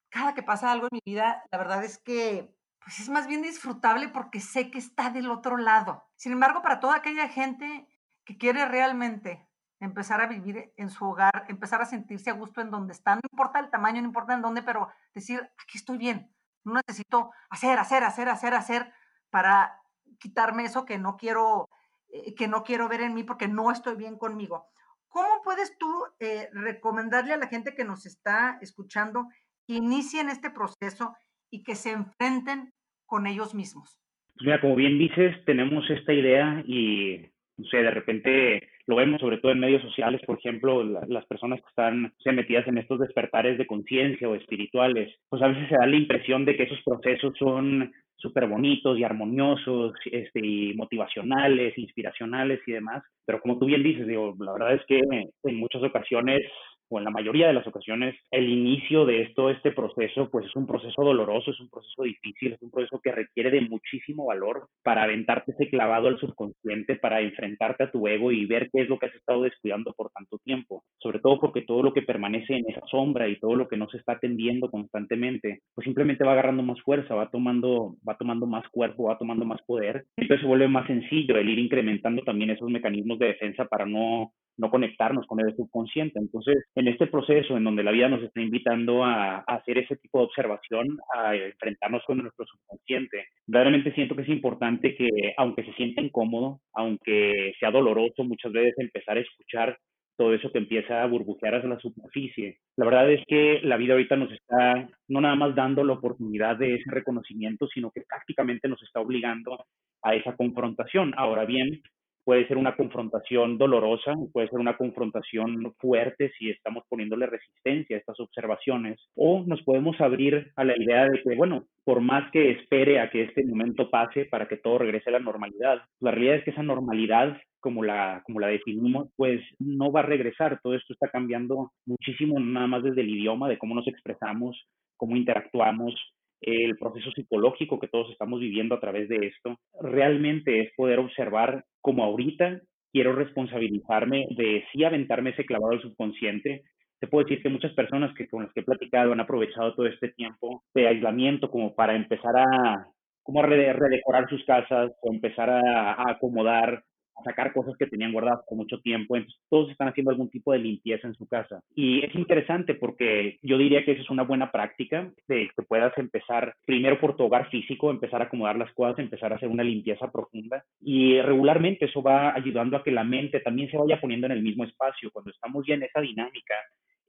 cada 0.09 0.33
que 0.33 0.43
pasa 0.43 0.71
algo 0.71 0.85
en 0.85 0.93
mi 0.93 1.01
vida, 1.05 1.43
la 1.51 1.57
verdad 1.57 1.83
es 1.83 1.97
que 1.97 2.55
pues 2.79 3.01
es 3.01 3.09
más 3.09 3.27
bien 3.27 3.41
disfrutable 3.41 4.07
porque 4.07 4.39
sé 4.39 4.71
que 4.71 4.77
está 4.77 5.09
del 5.09 5.29
otro 5.29 5.57
lado. 5.57 6.05
Sin 6.15 6.31
embargo, 6.31 6.61
para 6.61 6.79
toda 6.79 6.95
aquella 6.95 7.27
gente 7.27 7.85
que 8.23 8.37
quiere 8.37 8.65
realmente 8.65 9.45
empezar 9.81 10.21
a 10.21 10.27
vivir 10.27 10.73
en 10.77 10.89
su 10.89 11.03
hogar, 11.05 11.45
empezar 11.49 11.81
a 11.81 11.85
sentirse 11.85 12.29
a 12.29 12.33
gusto 12.33 12.61
en 12.61 12.71
donde 12.71 12.93
está. 12.93 13.15
No 13.15 13.21
importa 13.29 13.59
el 13.59 13.69
tamaño, 13.69 14.01
no 14.01 14.07
importa 14.07 14.33
en 14.33 14.41
dónde, 14.41 14.61
pero 14.61 14.87
decir, 15.13 15.41
aquí 15.61 15.77
estoy 15.77 15.97
bien. 15.97 16.33
No 16.63 16.75
necesito 16.75 17.31
hacer, 17.49 17.77
hacer, 17.77 18.05
hacer, 18.05 18.29
hacer, 18.29 18.53
hacer 18.53 18.93
para 19.29 19.82
quitarme 20.19 20.65
eso 20.65 20.85
que 20.85 20.97
no 20.97 21.17
quiero, 21.17 21.69
eh, 22.11 22.33
que 22.35 22.47
no 22.47 22.63
quiero 22.63 22.87
ver 22.89 23.01
en 23.01 23.13
mí 23.13 23.23
porque 23.23 23.47
no 23.47 23.71
estoy 23.71 23.95
bien 23.95 24.17
conmigo. 24.17 24.65
¿Cómo 25.07 25.41
puedes 25.43 25.77
tú 25.77 26.05
eh, 26.19 26.49
recomendarle 26.53 27.33
a 27.33 27.37
la 27.37 27.47
gente 27.47 27.75
que 27.75 27.85
nos 27.85 28.05
está 28.05 28.57
escuchando 28.61 29.27
que 29.67 29.75
inicien 29.75 30.29
este 30.29 30.49
proceso 30.49 31.15
y 31.51 31.63
que 31.63 31.75
se 31.75 31.91
enfrenten 31.91 32.73
con 33.05 33.27
ellos 33.27 33.53
mismos? 33.53 33.99
Pues 34.35 34.45
mira, 34.45 34.59
como 34.59 34.75
bien 34.75 34.97
dices, 34.97 35.35
tenemos 35.45 35.87
esta 35.89 36.13
idea 36.13 36.63
y, 36.65 37.31
no 37.57 37.65
sé, 37.67 37.77
de 37.77 37.91
repente 37.91 38.69
lo 38.87 38.95
vemos 38.95 39.21
sobre 39.21 39.37
todo 39.37 39.51
en 39.51 39.59
medios 39.59 39.81
sociales, 39.81 40.21
por 40.25 40.37
ejemplo, 40.37 40.83
las 40.83 41.25
personas 41.25 41.61
que 41.61 41.67
están 41.69 42.13
se 42.19 42.31
metidas 42.31 42.67
en 42.67 42.77
estos 42.77 42.99
despertares 42.99 43.57
de 43.57 43.65
conciencia 43.65 44.27
o 44.27 44.35
espirituales, 44.35 45.13
pues 45.29 45.41
a 45.41 45.47
veces 45.47 45.69
se 45.69 45.75
da 45.75 45.85
la 45.85 45.95
impresión 45.95 46.45
de 46.45 46.55
que 46.55 46.63
esos 46.63 46.81
procesos 46.83 47.33
son 47.37 47.91
súper 48.17 48.47
bonitos 48.47 48.97
y 48.97 49.03
armoniosos, 49.03 49.93
este, 50.05 50.39
y 50.45 50.73
motivacionales, 50.75 51.77
inspiracionales 51.77 52.61
y 52.65 52.71
demás. 52.71 53.03
Pero 53.25 53.41
como 53.41 53.59
tú 53.59 53.65
bien 53.65 53.83
dices, 53.83 54.07
digo, 54.07 54.33
la 54.39 54.53
verdad 54.53 54.75
es 54.75 54.81
que 54.87 54.99
en 54.99 55.55
muchas 55.57 55.83
ocasiones 55.83 56.41
o 56.89 56.97
en 56.99 57.05
la 57.05 57.11
mayoría 57.11 57.47
de 57.47 57.53
las 57.53 57.67
ocasiones, 57.67 58.15
el 58.31 58.49
inicio 58.49 59.05
de 59.05 59.23
esto, 59.23 59.49
este 59.49 59.71
proceso, 59.71 60.29
pues 60.29 60.45
es 60.45 60.55
un 60.55 60.67
proceso 60.67 61.03
doloroso, 61.03 61.51
es 61.51 61.59
un 61.59 61.69
proceso 61.69 62.03
difícil, 62.03 62.53
es 62.53 62.61
un 62.61 62.71
proceso 62.71 62.99
que 63.01 63.11
requiere 63.11 63.51
de 63.51 63.61
muchísimo 63.61 64.25
valor 64.25 64.67
para 64.83 65.03
aventarte 65.03 65.51
ese 65.51 65.69
clavado 65.69 66.07
al 66.07 66.19
subconsciente, 66.19 66.95
para 66.95 67.21
enfrentarte 67.21 67.83
a 67.85 67.91
tu 67.91 68.07
ego 68.07 68.31
y 68.31 68.45
ver 68.45 68.69
qué 68.71 68.81
es 68.81 68.89
lo 68.89 68.99
que 68.99 69.07
has 69.07 69.15
estado 69.15 69.43
descuidando 69.43 69.93
por 69.93 70.11
tanto 70.11 70.37
tiempo. 70.43 70.83
Sobre 70.99 71.19
todo 71.19 71.39
porque 71.39 71.61
todo 71.61 71.83
lo 71.83 71.93
que 71.93 72.01
permanece 72.01 72.55
en 72.55 72.69
esa 72.69 72.85
sombra 72.89 73.27
y 73.27 73.39
todo 73.39 73.55
lo 73.55 73.67
que 73.67 73.77
no 73.77 73.89
se 73.89 73.97
está 73.97 74.13
atendiendo 74.13 74.69
constantemente, 74.69 75.61
pues 75.73 75.85
simplemente 75.85 76.23
va 76.23 76.33
agarrando 76.33 76.63
más 76.63 76.81
fuerza, 76.81 77.15
va 77.15 77.29
tomando, 77.29 77.95
va 78.07 78.17
tomando 78.17 78.45
más 78.45 78.67
cuerpo, 78.69 79.05
va 79.05 79.17
tomando 79.17 79.45
más 79.45 79.61
poder. 79.65 80.05
Entonces 80.17 80.41
se 80.41 80.47
vuelve 80.47 80.67
más 80.67 80.87
sencillo 80.87 81.37
el 81.37 81.49
ir 81.49 81.59
incrementando 81.59 82.23
también 82.23 82.49
esos 82.51 82.69
mecanismos 82.69 83.19
de 83.19 83.27
defensa 83.27 83.65
para 83.65 83.85
no 83.85 84.31
no 84.57 84.69
conectarnos 84.69 85.25
con 85.27 85.39
el 85.39 85.55
subconsciente. 85.55 86.19
Entonces, 86.19 86.65
en 86.75 86.87
este 86.87 87.07
proceso 87.07 87.57
en 87.57 87.63
donde 87.63 87.83
la 87.83 87.91
vida 87.91 88.09
nos 88.09 88.23
está 88.23 88.41
invitando 88.41 89.03
a, 89.03 89.39
hacer 89.39 89.77
ese 89.77 89.95
tipo 89.97 90.19
de 90.19 90.25
observación, 90.25 90.99
a 91.15 91.35
enfrentarnos 91.35 92.03
con 92.05 92.17
nuestro 92.19 92.45
subconsciente, 92.45 93.25
realmente 93.47 93.93
siento 93.93 94.15
que 94.15 94.23
es 94.23 94.29
importante 94.29 94.95
que, 94.95 95.09
aunque 95.37 95.63
se 95.63 95.73
sienta 95.73 96.01
incómodo, 96.01 96.59
aunque 96.73 97.53
sea 97.59 97.71
doloroso 97.71 98.23
muchas 98.23 98.51
veces 98.51 98.75
empezar 98.77 99.17
a 99.17 99.21
escuchar 99.21 99.77
todo 100.17 100.33
eso 100.33 100.51
que 100.51 100.59
empieza 100.59 101.01
a 101.01 101.07
burbujear 101.07 101.55
hacia 101.55 101.69
la 101.69 101.79
superficie. 101.79 102.59
La 102.77 102.85
verdad 102.85 103.11
es 103.11 103.21
que 103.27 103.61
la 103.63 103.77
vida 103.77 103.93
ahorita 103.93 104.15
nos 104.15 104.31
está 104.31 104.87
no 105.07 105.21
nada 105.21 105.35
más 105.35 105.55
dando 105.55 105.83
la 105.83 105.93
oportunidad 105.93 106.57
de 106.57 106.75
ese 106.75 106.89
reconocimiento, 106.91 107.67
sino 107.67 107.91
que 107.91 108.01
prácticamente 108.07 108.67
nos 108.67 108.81
está 108.83 108.99
obligando 108.99 109.65
a 110.03 110.15
esa 110.15 110.35
confrontación. 110.35 111.13
Ahora 111.17 111.45
bien, 111.45 111.81
puede 112.23 112.47
ser 112.47 112.57
una 112.57 112.75
confrontación 112.75 113.57
dolorosa, 113.57 114.15
puede 114.31 114.47
ser 114.49 114.59
una 114.59 114.77
confrontación 114.77 115.73
fuerte 115.79 116.31
si 116.37 116.49
estamos 116.49 116.83
poniéndole 116.89 117.25
resistencia 117.25 117.95
a 117.95 117.99
estas 117.99 118.19
observaciones, 118.19 118.99
o 119.15 119.43
nos 119.45 119.61
podemos 119.63 119.99
abrir 120.01 120.51
a 120.55 120.63
la 120.63 120.77
idea 120.77 121.05
de 121.05 121.21
que, 121.21 121.35
bueno, 121.35 121.65
por 121.83 122.01
más 122.01 122.31
que 122.31 122.51
espere 122.51 122.99
a 122.99 123.09
que 123.09 123.23
este 123.23 123.45
momento 123.45 123.89
pase 123.89 124.25
para 124.25 124.47
que 124.47 124.57
todo 124.57 124.79
regrese 124.79 125.09
a 125.09 125.13
la 125.13 125.19
normalidad, 125.19 125.81
la 125.99 126.11
realidad 126.11 126.37
es 126.37 126.43
que 126.43 126.51
esa 126.51 126.63
normalidad 126.63 127.37
como 127.59 127.81
la, 127.81 128.21
como 128.25 128.41
la 128.41 128.47
definimos, 128.47 129.09
pues 129.15 129.41
no 129.57 129.89
va 129.89 130.01
a 130.01 130.05
regresar. 130.05 130.59
Todo 130.61 130.75
esto 130.75 130.91
está 130.91 131.07
cambiando 131.07 131.71
muchísimo, 131.85 132.37
nada 132.37 132.67
más 132.67 132.83
desde 132.83 132.99
el 132.99 133.09
idioma, 133.09 133.47
de 133.47 133.57
cómo 133.57 133.73
nos 133.73 133.87
expresamos, 133.87 134.61
cómo 134.97 135.15
interactuamos, 135.15 135.95
el 136.41 136.75
proceso 136.77 137.09
psicológico 137.11 137.79
que 137.79 137.87
todos 137.87 138.11
estamos 138.11 138.41
viviendo 138.41 138.75
a 138.75 138.79
través 138.79 139.07
de 139.07 139.27
esto, 139.27 139.57
realmente 139.81 140.59
es 140.59 140.73
poder 140.75 140.99
observar 140.99 141.63
como 141.83 142.03
ahorita 142.03 142.61
quiero 142.91 143.13
responsabilizarme 143.13 144.27
de 144.31 144.63
sí 144.71 144.83
aventarme 144.83 145.31
ese 145.31 145.45
clavado 145.45 145.73
al 145.73 145.81
subconsciente. 145.81 146.63
Te 146.99 147.07
puedo 147.07 147.25
decir 147.25 147.43
que 147.43 147.49
muchas 147.49 147.73
personas 147.73 148.15
que 148.15 148.27
con 148.27 148.43
las 148.43 148.53
que 148.53 148.61
he 148.61 148.63
platicado 148.63 149.11
han 149.11 149.19
aprovechado 149.19 149.75
todo 149.75 149.85
este 149.87 150.07
tiempo 150.09 150.63
de 150.73 150.87
aislamiento 150.87 151.51
como 151.51 151.75
para 151.75 151.95
empezar 151.95 152.35
a 152.37 152.87
como 153.21 153.41
redecorar 153.41 154.27
sus 154.29 154.43
casas 154.45 154.91
o 155.01 155.13
empezar 155.13 155.49
a 155.49 156.11
acomodar 156.11 156.73
a 156.73 156.81
sacar 157.23 157.53
cosas 157.53 157.75
que 157.77 157.87
tenían 157.87 158.11
guardadas 158.11 158.41
por 158.47 158.57
mucho 158.57 158.79
tiempo. 158.79 159.15
Entonces, 159.15 159.41
todos 159.49 159.71
están 159.71 159.87
haciendo 159.87 160.11
algún 160.11 160.29
tipo 160.29 160.51
de 160.51 160.59
limpieza 160.59 161.07
en 161.07 161.15
su 161.15 161.27
casa. 161.27 161.61
Y 161.75 162.03
es 162.03 162.13
interesante 162.15 162.75
porque 162.75 163.37
yo 163.41 163.57
diría 163.57 163.83
que 163.85 163.93
esa 163.93 164.01
es 164.01 164.09
una 164.09 164.23
buena 164.23 164.51
práctica 164.51 165.11
de 165.27 165.49
que 165.55 165.63
puedas 165.63 165.97
empezar 165.97 166.55
primero 166.65 166.99
por 166.99 167.15
tu 167.15 167.23
hogar 167.23 167.49
físico, 167.49 167.91
empezar 167.91 168.21
a 168.21 168.25
acomodar 168.25 168.57
las 168.57 168.71
cosas, 168.73 168.99
empezar 168.99 169.31
a 169.33 169.35
hacer 169.35 169.49
una 169.49 169.63
limpieza 169.63 170.11
profunda. 170.11 170.63
Y 170.81 171.21
regularmente 171.21 171.85
eso 171.85 172.01
va 172.01 172.33
ayudando 172.33 172.77
a 172.77 172.83
que 172.83 172.91
la 172.91 173.03
mente 173.03 173.39
también 173.39 173.69
se 173.69 173.77
vaya 173.77 173.99
poniendo 173.99 174.27
en 174.27 174.33
el 174.33 174.43
mismo 174.43 174.63
espacio. 174.63 175.11
Cuando 175.11 175.31
estamos 175.31 175.65
ya 175.67 175.75
en 175.75 175.83
esa 175.83 176.01
dinámica 176.01 176.55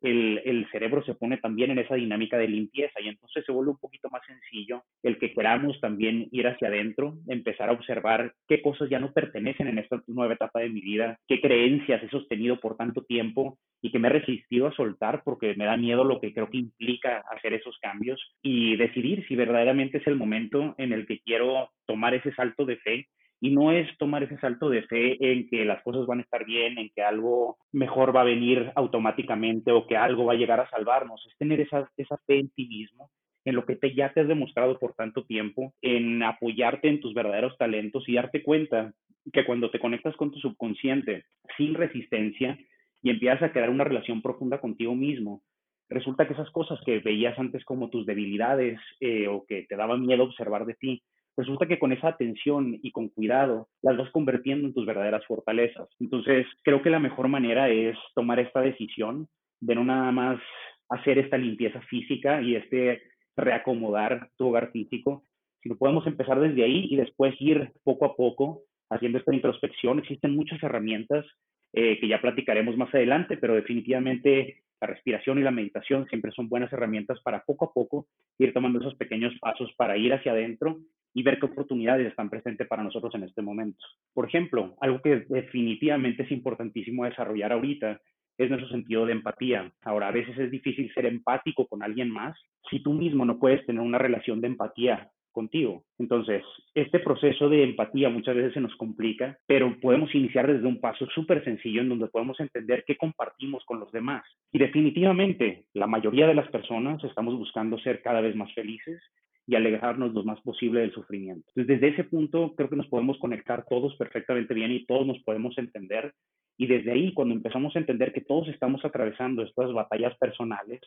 el, 0.04 0.66
cerebro 0.70 1.04
se 1.04 1.14
pone 1.14 1.38
también 1.38 1.70
en 1.70 1.78
esa 1.78 1.94
dinámica 1.94 2.37
de 2.37 2.49
limpieza 2.49 3.00
y 3.00 3.08
entonces 3.08 3.44
se 3.44 3.52
vuelve 3.52 3.73
un 3.73 3.78
poquito 3.78 4.08
más 4.11 4.23
sencillo 4.26 4.82
el 5.02 5.18
que 5.18 5.32
queramos 5.32 5.80
también 5.80 6.28
ir 6.32 6.46
hacia 6.46 6.68
adentro, 6.68 7.14
empezar 7.28 7.68
a 7.68 7.73
observar 7.73 8.34
qué 8.49 8.61
cosas 8.61 8.88
ya 8.90 8.99
no 8.99 9.12
pertenecen 9.12 9.68
en 9.68 9.78
esta 9.78 10.02
nueva 10.06 10.34
etapa 10.34 10.61
de 10.61 10.70
mi 10.70 10.80
vida, 10.80 11.18
qué 11.26 11.40
creencias 11.40 12.02
he 12.02 12.08
sostenido 12.08 12.61
por 12.61 12.76
tanto 12.76 13.02
tiempo 13.02 13.58
y 13.82 13.90
que 13.90 13.99
me 13.99 14.08
he 14.08 14.12
resistido 14.12 14.66
a 14.66 14.75
soltar 14.75 15.23
porque 15.25 15.54
me 15.56 15.66
da 15.66 15.76
miedo 15.76 16.04
lo 16.04 16.20
que 16.20 16.32
creo 16.32 16.50
que 16.50 16.58
implica 16.58 17.23
hacer 17.30 17.54
esos 17.54 17.78
cambios 17.78 18.20
y 18.42 18.76
decidir 18.76 19.26
si 19.28 19.37
verdaderamente 19.37 19.99
es 19.99 20.06
el 20.06 20.16
momento 20.16 20.75
en 20.78 20.92
el 20.92 21.06
que 21.06 21.20
quiero 21.20 21.70
tomar 21.87 22.14
ese 22.14 22.32
salto 22.34 22.64
de 22.64 22.76
fe 22.76 23.08
y 23.44 23.50
no 23.50 23.72
es 23.72 23.86
tomar 23.98 24.22
ese 24.22 24.38
salto 24.38 24.70
de 24.70 24.84
fe 24.84 25.18
en 25.20 25.46
que 25.50 25.66
las 25.66 25.82
cosas 25.82 26.06
van 26.06 26.20
a 26.20 26.22
estar 26.22 26.46
bien, 26.46 26.78
en 26.78 26.88
que 26.96 27.02
algo 27.02 27.58
mejor 27.72 28.16
va 28.16 28.22
a 28.22 28.30
venir 28.32 28.72
automáticamente 28.74 29.70
o 29.70 29.86
que 29.86 29.98
algo 29.98 30.24
va 30.24 30.32
a 30.32 30.36
llegar 30.36 30.60
a 30.60 30.70
salvarnos, 30.70 31.22
es 31.26 31.36
tener 31.36 31.60
esa, 31.60 31.86
esa 31.98 32.16
fe 32.26 32.38
en 32.38 32.48
ti 32.48 32.66
mismo, 32.66 33.10
en 33.44 33.54
lo 33.54 33.66
que 33.66 33.76
te, 33.76 33.94
ya 33.94 34.14
te 34.14 34.22
has 34.22 34.28
demostrado 34.28 34.78
por 34.78 34.94
tanto 34.94 35.26
tiempo, 35.26 35.74
en 35.82 36.22
apoyarte 36.22 36.88
en 36.88 37.02
tus 37.02 37.12
verdaderos 37.12 37.54
talentos 37.58 38.08
y 38.08 38.14
darte 38.14 38.42
cuenta 38.42 38.94
que 39.30 39.44
cuando 39.44 39.70
te 39.70 39.78
conectas 39.78 40.16
con 40.16 40.30
tu 40.30 40.38
subconsciente 40.38 41.26
sin 41.58 41.74
resistencia 41.74 42.58
y 43.02 43.10
empiezas 43.10 43.42
a 43.42 43.52
crear 43.52 43.68
una 43.68 43.84
relación 43.84 44.22
profunda 44.22 44.58
contigo 44.58 44.94
mismo, 44.94 45.42
resulta 45.90 46.26
que 46.26 46.32
esas 46.32 46.50
cosas 46.50 46.80
que 46.86 47.00
veías 47.00 47.38
antes 47.38 47.62
como 47.66 47.90
tus 47.90 48.06
debilidades 48.06 48.80
eh, 49.00 49.28
o 49.28 49.44
que 49.44 49.66
te 49.68 49.76
daban 49.76 50.00
miedo 50.00 50.24
observar 50.24 50.64
de 50.64 50.76
ti, 50.76 51.02
resulta 51.37 51.67
que 51.67 51.79
con 51.79 51.93
esa 51.93 52.09
atención 52.09 52.79
y 52.83 52.91
con 52.91 53.09
cuidado 53.09 53.69
las 53.83 53.97
vas 53.97 54.11
convirtiendo 54.11 54.69
en 54.69 54.75
tus 54.75 54.87
verdaderas 54.87 55.25
fortalezas. 55.26 55.88
Entonces, 56.00 56.47
creo 56.62 56.83
que 56.83 56.91
la 56.91 57.00
mejor 57.00 57.29
manera 57.29 57.69
es 57.69 57.97
tomar 58.14 58.38
esta 58.38 58.61
decisión 58.61 59.29
de 59.61 59.75
no 59.75 59.85
nada 59.85 60.12
más 60.12 60.41
hacer 60.88 61.19
esta 61.19 61.38
limpieza 61.38 61.81
física 61.83 62.43
y 62.43 62.57
este 62.57 63.03
reacomodar 63.37 64.31
tu 64.37 64.49
hogar 64.49 64.71
físico, 64.71 65.25
sino 65.62 65.76
podemos 65.76 66.07
empezar 66.07 66.38
desde 66.38 66.62
ahí 66.62 66.87
y 66.91 66.97
después 66.97 67.35
ir 67.41 67.73
poco 67.83 68.05
a 68.05 68.17
poco 68.17 68.62
haciendo 68.91 69.19
esta 69.19 69.35
introspección. 69.35 69.99
Existen 69.99 70.37
muchas 70.37 70.62
herramientas 70.62 71.25
eh, 71.73 71.99
que 71.99 72.07
ya 72.07 72.21
platicaremos 72.21 72.76
más 72.76 72.95
adelante, 72.95 73.37
pero 73.37 73.55
definitivamente 73.55 74.62
la 74.81 74.87
respiración 74.87 75.38
y 75.38 75.43
la 75.43 75.50
meditación 75.50 76.07
siempre 76.09 76.31
son 76.33 76.49
buenas 76.49 76.73
herramientas 76.73 77.21
para 77.23 77.43
poco 77.45 77.64
a 77.64 77.73
poco 77.73 78.07
ir 78.38 78.53
tomando 78.53 78.81
esos 78.81 78.95
pequeños 78.97 79.33
pasos 79.41 79.73
para 79.76 79.97
ir 79.97 80.12
hacia 80.12 80.33
adentro 80.33 80.79
y 81.14 81.23
ver 81.23 81.38
qué 81.38 81.47
oportunidades 81.47 82.09
están 82.09 82.28
presentes 82.28 82.66
para 82.66 82.83
nosotros 82.83 83.14
en 83.14 83.23
este 83.23 83.40
momento. 83.40 83.78
Por 84.12 84.26
ejemplo, 84.26 84.75
algo 84.80 85.00
que 85.00 85.25
definitivamente 85.28 86.25
es 86.25 86.33
importantísimo 86.33 87.04
desarrollar 87.04 87.52
ahorita 87.52 88.00
es 88.37 88.50
nuestro 88.50 88.68
sentido 88.68 89.06
de 89.06 89.12
empatía. 89.12 89.73
Ahora, 89.83 90.09
a 90.09 90.12
veces 90.12 90.37
es 90.38 90.50
difícil 90.50 90.92
ser 90.92 91.06
empático 91.06 91.66
con 91.68 91.83
alguien 91.83 92.11
más 92.11 92.37
si 92.68 92.83
tú 92.83 92.92
mismo 92.92 93.25
no 93.25 93.38
puedes 93.38 93.64
tener 93.64 93.80
una 93.80 93.99
relación 93.99 94.40
de 94.40 94.49
empatía 94.49 95.09
contigo. 95.35 95.85
Entonces, 95.99 96.42
este 96.75 97.00
proceso 97.00 97.49
de 97.49 97.64
empatía 97.64 98.09
muchas 98.09 98.37
veces 98.37 98.54
se 98.54 98.61
nos 98.61 98.75
complica, 98.76 99.37
pero 99.47 99.76
podemos 99.80 100.14
iniciar 100.14 100.47
desde 100.47 100.66
un 100.66 100.80
paso 100.80 101.06
súper 101.14 101.44
sencillo 101.44 101.83
en 101.83 101.90
donde 101.90 102.06
podemos 102.06 102.38
entender 102.40 102.85
qué 102.87 102.97
compartimos 102.97 103.64
con 103.66 103.80
los 103.80 103.92
demás. 103.92 104.25
Y 104.52 104.59
definitivamente, 104.59 105.64
la 105.75 105.87
mayoría 105.87 106.26
de 106.26 106.35
las 106.35 106.49
personas 106.49 107.02
estamos 107.04 107.37
buscando 107.37 107.78
ser 107.78 108.00
cada 108.00 108.21
vez 108.21 108.35
más 108.35 108.52
felices 108.54 109.02
y 109.46 109.54
alejarnos 109.54 110.14
lo 110.14 110.24
más 110.24 110.40
posible 110.40 110.80
del 110.80 110.92
sufrimiento. 110.92 111.46
Entonces, 111.54 111.80
desde 111.80 111.94
ese 111.94 112.04
punto, 112.04 112.54
creo 112.56 112.70
que 112.70 112.76
nos 112.76 112.88
podemos 112.88 113.18
conectar 113.18 113.64
todos 113.68 113.94
perfectamente 113.96 114.54
bien 114.54 114.72
y 114.72 114.86
todos 114.86 115.06
nos 115.06 115.22
podemos 115.22 115.56
entender. 115.58 116.12
Y 116.56 116.66
desde 116.66 116.92
ahí, 116.92 117.12
cuando 117.12 117.34
empezamos 117.34 117.74
a 117.74 117.78
entender 117.78 118.12
que 118.12 118.20
todos 118.20 118.48
estamos 118.48 118.84
atravesando 118.84 119.42
estas 119.42 119.72
batallas 119.72 120.16
personales, 120.18 120.80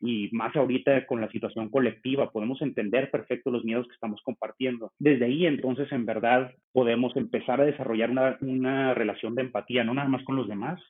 y 0.00 0.30
más 0.32 0.56
ahorita 0.56 1.06
con 1.06 1.20
la 1.20 1.30
situación 1.30 1.68
colectiva, 1.68 2.30
podemos 2.30 2.62
entender 2.62 3.10
perfecto 3.10 3.50
los 3.50 3.64
miedos 3.64 3.86
que 3.86 3.92
estamos 3.92 4.20
compartiendo. 4.22 4.92
Desde 4.98 5.26
ahí 5.26 5.46
entonces 5.46 5.92
en 5.92 6.06
verdad 6.06 6.52
podemos 6.72 7.14
empezar 7.16 7.60
a 7.60 7.66
desarrollar 7.66 8.10
una, 8.10 8.38
una 8.40 8.94
relación 8.94 9.34
de 9.34 9.42
empatía, 9.42 9.84
no 9.84 9.92
nada 9.92 10.08
más 10.08 10.24
con 10.24 10.36
los 10.36 10.48
demás, 10.48 10.80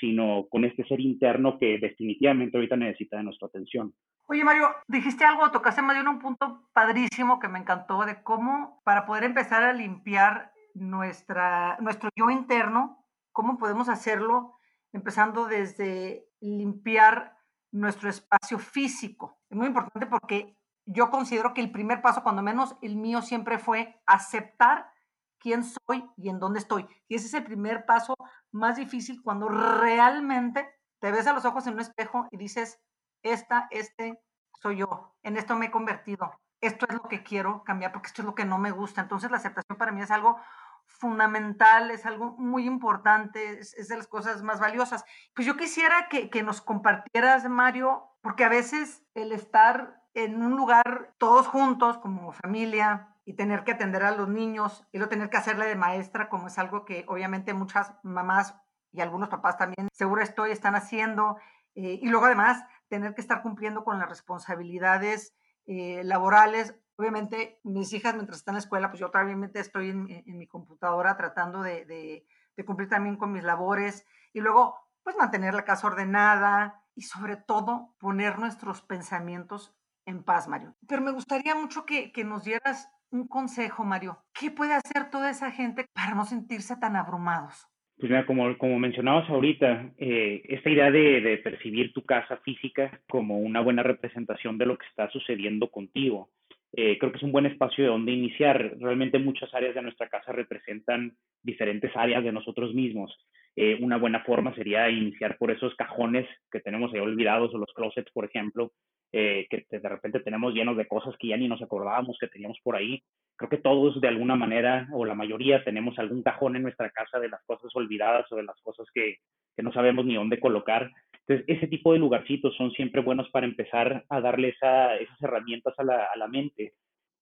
sino 0.00 0.46
con 0.48 0.64
este 0.64 0.84
ser 0.84 1.00
interno 1.00 1.58
que 1.58 1.78
definitivamente 1.78 2.56
ahorita 2.56 2.76
necesita 2.76 3.18
de 3.18 3.24
nuestra 3.24 3.48
atención. 3.48 3.94
Oye, 4.26 4.44
Mario, 4.44 4.68
dijiste 4.88 5.24
algo, 5.24 5.50
tocaste 5.50 5.82
más 5.82 5.96
de 5.96 6.08
un 6.08 6.18
punto 6.18 6.68
padrísimo 6.72 7.38
que 7.38 7.48
me 7.48 7.58
encantó 7.58 8.04
de 8.06 8.22
cómo 8.22 8.80
para 8.84 9.04
poder 9.04 9.24
empezar 9.24 9.62
a 9.62 9.72
limpiar 9.72 10.52
nuestra, 10.74 11.76
nuestro 11.80 12.10
yo 12.16 12.30
interno, 12.30 13.04
cómo 13.32 13.58
podemos 13.58 13.88
hacerlo 13.88 14.54
empezando 14.92 15.46
desde 15.46 16.26
limpiar 16.40 17.36
nuestro 17.72 18.08
espacio 18.08 18.58
físico. 18.58 19.38
Es 19.48 19.56
muy 19.56 19.66
importante 19.66 20.06
porque 20.06 20.56
yo 20.86 21.10
considero 21.10 21.54
que 21.54 21.60
el 21.60 21.70
primer 21.70 22.02
paso, 22.02 22.22
cuando 22.22 22.42
menos 22.42 22.76
el 22.82 22.96
mío, 22.96 23.22
siempre 23.22 23.58
fue 23.58 24.00
aceptar 24.06 24.90
quién 25.38 25.64
soy 25.64 26.04
y 26.16 26.28
en 26.28 26.38
dónde 26.38 26.58
estoy. 26.58 26.86
Y 27.08 27.14
ese 27.14 27.26
es 27.26 27.34
el 27.34 27.44
primer 27.44 27.86
paso 27.86 28.14
más 28.52 28.76
difícil 28.76 29.22
cuando 29.22 29.48
realmente 29.48 30.68
te 31.00 31.10
ves 31.10 31.26
a 31.26 31.32
los 31.32 31.44
ojos 31.44 31.66
en 31.66 31.74
un 31.74 31.80
espejo 31.80 32.28
y 32.30 32.36
dices, 32.36 32.80
esta, 33.22 33.68
este 33.70 34.22
soy 34.60 34.78
yo, 34.78 35.14
en 35.22 35.36
esto 35.36 35.56
me 35.56 35.66
he 35.66 35.70
convertido, 35.70 36.38
esto 36.60 36.86
es 36.88 36.94
lo 36.94 37.02
que 37.04 37.22
quiero 37.22 37.64
cambiar 37.64 37.92
porque 37.92 38.08
esto 38.08 38.22
es 38.22 38.26
lo 38.26 38.34
que 38.34 38.44
no 38.44 38.58
me 38.58 38.70
gusta. 38.70 39.00
Entonces 39.00 39.30
la 39.30 39.38
aceptación 39.38 39.78
para 39.78 39.92
mí 39.92 40.02
es 40.02 40.10
algo 40.10 40.38
fundamental, 40.84 41.90
es 41.90 42.04
algo 42.04 42.36
muy 42.36 42.66
importante, 42.66 43.60
es, 43.60 43.88
de 43.88 43.96
las 43.96 44.06
cosas 44.06 44.42
más 44.42 44.60
valiosas. 44.60 45.04
Pues 45.34 45.46
yo 45.46 45.56
quisiera 45.56 46.08
que, 46.08 46.28
que 46.28 46.42
nos 46.42 46.60
compartieras, 46.60 47.48
Mario, 47.48 48.10
porque 48.20 48.44
a 48.44 48.48
veces 48.48 49.02
el 49.14 49.32
estar 49.32 50.02
en 50.12 50.42
un 50.42 50.56
lugar 50.56 51.14
todos 51.18 51.46
juntos 51.46 51.98
como 51.98 52.32
familia 52.32 53.16
y 53.30 53.34
tener 53.34 53.62
que 53.62 53.70
atender 53.70 54.02
a 54.02 54.10
los 54.10 54.28
niños 54.28 54.84
y 54.90 54.98
lo 54.98 55.08
tener 55.08 55.30
que 55.30 55.36
hacerle 55.36 55.66
de 55.66 55.76
maestra, 55.76 56.28
como 56.28 56.48
es 56.48 56.58
algo 56.58 56.84
que 56.84 57.04
obviamente 57.06 57.54
muchas 57.54 57.94
mamás 58.02 58.56
y 58.90 59.02
algunos 59.02 59.28
papás 59.28 59.56
también 59.56 59.86
seguro 59.92 60.20
estoy 60.20 60.50
están 60.50 60.74
haciendo, 60.74 61.36
eh, 61.76 62.00
y 62.02 62.08
luego 62.08 62.26
además 62.26 62.64
tener 62.88 63.14
que 63.14 63.20
estar 63.20 63.40
cumpliendo 63.42 63.84
con 63.84 64.00
las 64.00 64.08
responsabilidades 64.08 65.36
eh, 65.66 66.02
laborales 66.02 66.74
Obviamente, 66.96 67.60
mis 67.62 67.94
hijas, 67.94 68.14
mientras 68.14 68.40
están 68.40 68.52
en 68.52 68.56
la 68.56 68.60
escuela, 68.60 68.90
pues 68.90 69.00
yo 69.00 69.06
obviamente 69.06 69.58
estoy 69.58 69.88
en, 69.88 70.36
mi 70.36 70.46
computadora 70.46 71.16
tratando 71.16 71.62
de, 71.62 72.26
cumplir 72.66 72.90
también 72.90 73.16
con 73.16 73.32
mis 73.32 73.42
labores 73.42 74.04
y 74.34 74.40
luego, 74.40 74.76
pues 75.02 75.16
mantener 75.16 75.54
la 75.54 75.64
casa 75.64 75.86
ordenada 75.86 76.84
y 76.94 77.04
sobre 77.04 77.36
todo 77.36 77.94
poner 77.98 78.38
nuestros 78.38 78.82
pensamientos 78.82 79.74
en 80.04 80.22
paz, 80.22 80.46
Mario. 80.46 80.76
Pero 80.86 81.00
me 81.00 81.12
gustaría 81.12 81.54
mucho 81.54 81.86
que, 81.86 82.12
que 82.12 82.22
nos 82.22 82.44
dieras 82.44 82.90
un 83.10 83.26
consejo, 83.28 83.84
Mario. 83.84 84.18
¿Qué 84.38 84.50
puede 84.50 84.74
hacer 84.74 85.10
toda 85.10 85.30
esa 85.30 85.50
gente 85.50 85.86
para 85.94 86.14
no 86.14 86.24
sentirse 86.24 86.76
tan 86.76 86.96
abrumados? 86.96 87.66
Pues 87.98 88.10
mira, 88.10 88.24
como, 88.24 88.56
como 88.56 88.78
mencionabas 88.78 89.28
ahorita, 89.28 89.92
eh, 89.98 90.42
esta 90.48 90.70
idea 90.70 90.90
de, 90.90 91.20
de, 91.20 91.36
percibir 91.38 91.92
tu 91.92 92.02
casa 92.02 92.38
física 92.38 93.00
como 93.10 93.38
una 93.38 93.60
buena 93.60 93.82
representación 93.82 94.56
de 94.56 94.66
lo 94.66 94.78
que 94.78 94.86
está 94.86 95.10
sucediendo 95.10 95.70
contigo, 95.70 96.30
eh, 96.72 96.98
creo 96.98 97.10
que 97.10 97.18
es 97.18 97.24
un 97.24 97.32
buen 97.32 97.46
espacio 97.46 97.84
de 97.84 97.90
donde 97.90 98.12
iniciar. 98.12 98.76
Realmente 98.78 99.18
muchas 99.18 99.52
áreas 99.54 99.74
de 99.74 99.82
nuestra 99.82 100.08
casa 100.08 100.32
representan 100.32 101.16
diferentes 101.42 101.94
áreas 101.96 102.22
de 102.22 102.32
nosotros 102.32 102.74
mismos. 102.74 103.14
Eh, 103.62 103.76
una 103.78 103.98
buena 103.98 104.24
forma 104.24 104.54
sería 104.54 104.88
iniciar 104.88 105.36
por 105.36 105.50
esos 105.50 105.74
cajones 105.74 106.26
que 106.50 106.60
tenemos 106.60 106.94
ahí 106.94 107.00
olvidados 107.00 107.52
o 107.52 107.58
los 107.58 107.70
closets, 107.74 108.10
por 108.10 108.24
ejemplo, 108.24 108.72
eh, 109.12 109.46
que 109.50 109.66
de 109.68 109.86
repente 109.86 110.20
tenemos 110.20 110.54
llenos 110.54 110.78
de 110.78 110.88
cosas 110.88 111.14
que 111.18 111.28
ya 111.28 111.36
ni 111.36 111.46
nos 111.46 111.60
acordábamos 111.60 112.16
que 112.18 112.28
teníamos 112.28 112.58
por 112.62 112.74
ahí. 112.74 113.02
Creo 113.36 113.50
que 113.50 113.58
todos 113.58 114.00
de 114.00 114.08
alguna 114.08 114.34
manera 114.34 114.88
o 114.94 115.04
la 115.04 115.14
mayoría 115.14 115.62
tenemos 115.62 115.98
algún 115.98 116.22
cajón 116.22 116.56
en 116.56 116.62
nuestra 116.62 116.88
casa 116.88 117.18
de 117.18 117.28
las 117.28 117.44
cosas 117.44 117.70
olvidadas 117.74 118.32
o 118.32 118.36
de 118.36 118.44
las 118.44 118.58
cosas 118.62 118.86
que, 118.94 119.16
que 119.54 119.62
no 119.62 119.74
sabemos 119.74 120.06
ni 120.06 120.14
dónde 120.14 120.40
colocar. 120.40 120.90
Entonces, 121.28 121.44
ese 121.46 121.66
tipo 121.66 121.92
de 121.92 121.98
lugarcitos 121.98 122.56
son 122.56 122.70
siempre 122.70 123.02
buenos 123.02 123.28
para 123.28 123.44
empezar 123.44 124.06
a 124.08 124.22
darle 124.22 124.48
esa, 124.56 124.96
esas 124.96 125.20
herramientas 125.20 125.74
a 125.76 125.84
la, 125.84 126.28
mente 126.28 126.72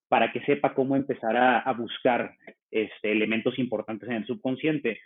para 0.08 0.30
que 0.30 0.40
sepa 0.42 0.72
cómo 0.72 0.94
empezar 0.94 1.36
a, 1.36 1.58
a 1.58 1.72
buscar 1.72 2.36
este, 2.70 3.10
elementos 3.10 3.58
importantes 3.58 4.08
en 4.08 4.14
el 4.14 4.26
subconsciente. 4.26 5.00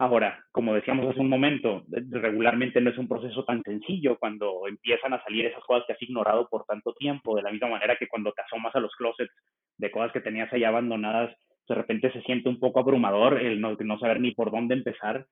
Ahora, 0.00 0.42
como 0.50 0.72
decíamos 0.72 1.06
hace 1.10 1.20
un 1.20 1.28
momento, 1.28 1.84
regularmente 1.90 2.80
no 2.80 2.88
es 2.88 2.96
un 2.96 3.06
proceso 3.06 3.44
tan 3.44 3.62
sencillo 3.62 4.16
cuando 4.18 4.66
empiezan 4.66 5.12
a 5.12 5.22
salir 5.22 5.44
esas 5.44 5.62
cosas 5.64 5.84
que 5.86 5.92
has 5.92 6.00
ignorado 6.00 6.48
por 6.48 6.64
tanto 6.64 6.94
tiempo, 6.94 7.36
de 7.36 7.42
la 7.42 7.50
misma 7.52 7.68
manera 7.68 7.96
que 7.96 8.08
cuando 8.08 8.32
te 8.32 8.40
asomas 8.40 8.74
a 8.74 8.80
los 8.80 8.96
closets 8.96 9.30
de 9.76 9.90
cosas 9.90 10.10
que 10.12 10.22
tenías 10.22 10.50
ahí 10.54 10.64
abandonadas, 10.64 11.36
de 11.68 11.74
repente 11.74 12.10
se 12.12 12.22
siente 12.22 12.48
un 12.48 12.58
poco 12.58 12.80
abrumador 12.80 13.42
el 13.42 13.60
no, 13.60 13.76
no 13.78 13.98
saber 13.98 14.22
ni 14.22 14.30
por 14.30 14.50
dónde 14.50 14.74
empezar. 14.74 15.26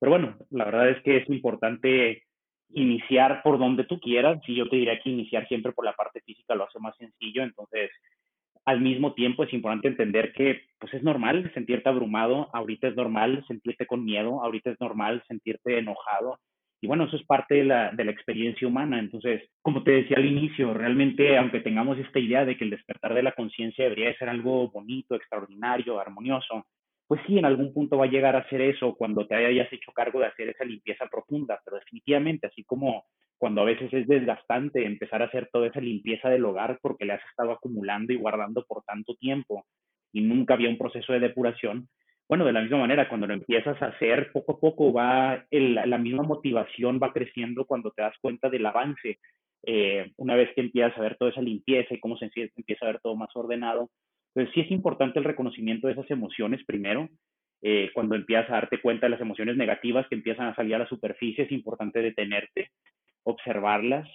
Pero 0.00 0.12
bueno, 0.12 0.38
la 0.48 0.64
verdad 0.64 0.88
es 0.88 1.02
que 1.02 1.18
es 1.18 1.28
importante 1.28 2.22
iniciar 2.70 3.42
por 3.42 3.58
donde 3.58 3.84
tú 3.84 4.00
quieras. 4.00 4.40
Si 4.46 4.54
yo 4.54 4.66
te 4.70 4.76
diría 4.76 4.98
que 5.00 5.10
iniciar 5.10 5.46
siempre 5.48 5.72
por 5.72 5.84
la 5.84 5.92
parte 5.92 6.22
física 6.22 6.54
lo 6.54 6.64
hace 6.64 6.78
más 6.78 6.96
sencillo, 6.96 7.42
entonces 7.42 7.90
al 8.64 8.80
mismo 8.80 9.14
tiempo 9.14 9.44
es 9.44 9.52
importante 9.52 9.88
entender 9.88 10.32
que 10.32 10.62
pues 10.78 10.94
es 10.94 11.02
normal 11.02 11.50
sentirte 11.54 11.88
abrumado, 11.88 12.48
ahorita 12.52 12.88
es 12.88 12.96
normal 12.96 13.44
sentirte 13.46 13.86
con 13.86 14.04
miedo, 14.04 14.42
ahorita 14.42 14.70
es 14.70 14.80
normal 14.80 15.22
sentirte 15.28 15.78
enojado. 15.78 16.38
Y 16.80 16.86
bueno, 16.86 17.04
eso 17.04 17.16
es 17.16 17.24
parte 17.24 17.54
de 17.54 17.64
la, 17.64 17.92
de 17.92 18.04
la 18.04 18.10
experiencia 18.10 18.68
humana. 18.68 18.98
Entonces, 18.98 19.42
como 19.62 19.82
te 19.82 19.92
decía 19.92 20.18
al 20.18 20.26
inicio, 20.26 20.74
realmente, 20.74 21.36
aunque 21.38 21.60
tengamos 21.60 21.98
esta 21.98 22.18
idea 22.18 22.44
de 22.44 22.58
que 22.58 22.64
el 22.64 22.70
despertar 22.70 23.14
de 23.14 23.22
la 23.22 23.32
conciencia 23.32 23.84
debería 23.84 24.16
ser 24.18 24.28
algo 24.28 24.70
bonito, 24.70 25.14
extraordinario, 25.14 25.98
armonioso, 25.98 26.66
pues 27.06 27.20
sí, 27.26 27.38
en 27.38 27.44
algún 27.44 27.72
punto 27.72 27.98
va 27.98 28.06
a 28.06 28.10
llegar 28.10 28.34
a 28.36 28.48
ser 28.48 28.60
eso 28.60 28.94
cuando 28.96 29.26
te 29.26 29.34
hayas 29.34 29.70
hecho 29.72 29.92
cargo 29.92 30.20
de 30.20 30.26
hacer 30.26 30.48
esa 30.48 30.64
limpieza 30.64 31.06
profunda, 31.06 31.60
pero 31.64 31.78
definitivamente, 31.78 32.46
así 32.46 32.64
como 32.64 33.04
cuando 33.38 33.62
a 33.62 33.64
veces 33.64 33.92
es 33.92 34.06
desgastante 34.06 34.86
empezar 34.86 35.22
a 35.22 35.26
hacer 35.26 35.48
toda 35.52 35.66
esa 35.68 35.80
limpieza 35.80 36.28
del 36.28 36.44
hogar 36.44 36.78
porque 36.80 37.04
le 37.04 37.14
has 37.14 37.24
estado 37.30 37.52
acumulando 37.52 38.12
y 38.12 38.16
guardando 38.16 38.64
por 38.66 38.82
tanto 38.84 39.14
tiempo 39.16 39.64
y 40.12 40.22
nunca 40.22 40.54
había 40.54 40.70
un 40.70 40.78
proceso 40.78 41.12
de 41.12 41.20
depuración, 41.20 41.88
bueno, 42.28 42.46
de 42.46 42.52
la 42.52 42.62
misma 42.62 42.78
manera, 42.78 43.08
cuando 43.08 43.26
lo 43.26 43.34
empiezas 43.34 43.80
a 43.82 43.86
hacer, 43.86 44.32
poco 44.32 44.52
a 44.52 44.60
poco 44.60 44.92
va, 44.92 45.44
el, 45.50 45.74
la 45.74 45.98
misma 45.98 46.22
motivación 46.22 46.98
va 47.02 47.12
creciendo 47.12 47.66
cuando 47.66 47.90
te 47.90 48.02
das 48.02 48.16
cuenta 48.20 48.48
del 48.48 48.64
avance. 48.64 49.18
Eh, 49.66 50.12
una 50.16 50.34
vez 50.34 50.50
que 50.54 50.62
empiezas 50.62 50.96
a 50.96 51.02
ver 51.02 51.16
toda 51.16 51.30
esa 51.30 51.42
limpieza 51.42 51.94
y 51.94 52.00
cómo 52.00 52.16
se 52.16 52.30
empieza 52.34 52.86
a 52.86 52.92
ver 52.92 53.00
todo 53.00 53.14
más 53.16 53.30
ordenado, 53.34 53.90
entonces 54.28 54.54
sí 54.54 54.60
es 54.60 54.70
importante 54.70 55.18
el 55.18 55.24
reconocimiento 55.24 55.86
de 55.86 55.94
esas 55.94 56.10
emociones 56.10 56.64
primero. 56.64 57.08
Eh, 57.62 57.90
cuando 57.94 58.14
empiezas 58.14 58.50
a 58.50 58.54
darte 58.54 58.80
cuenta 58.80 59.06
de 59.06 59.10
las 59.10 59.20
emociones 59.20 59.56
negativas 59.56 60.06
que 60.08 60.16
empiezan 60.16 60.48
a 60.48 60.54
salir 60.54 60.74
a 60.74 60.80
la 60.80 60.88
superficie, 60.88 61.44
es 61.44 61.52
importante 61.52 62.02
detenerte, 62.02 62.70
observarlas, 63.24 64.08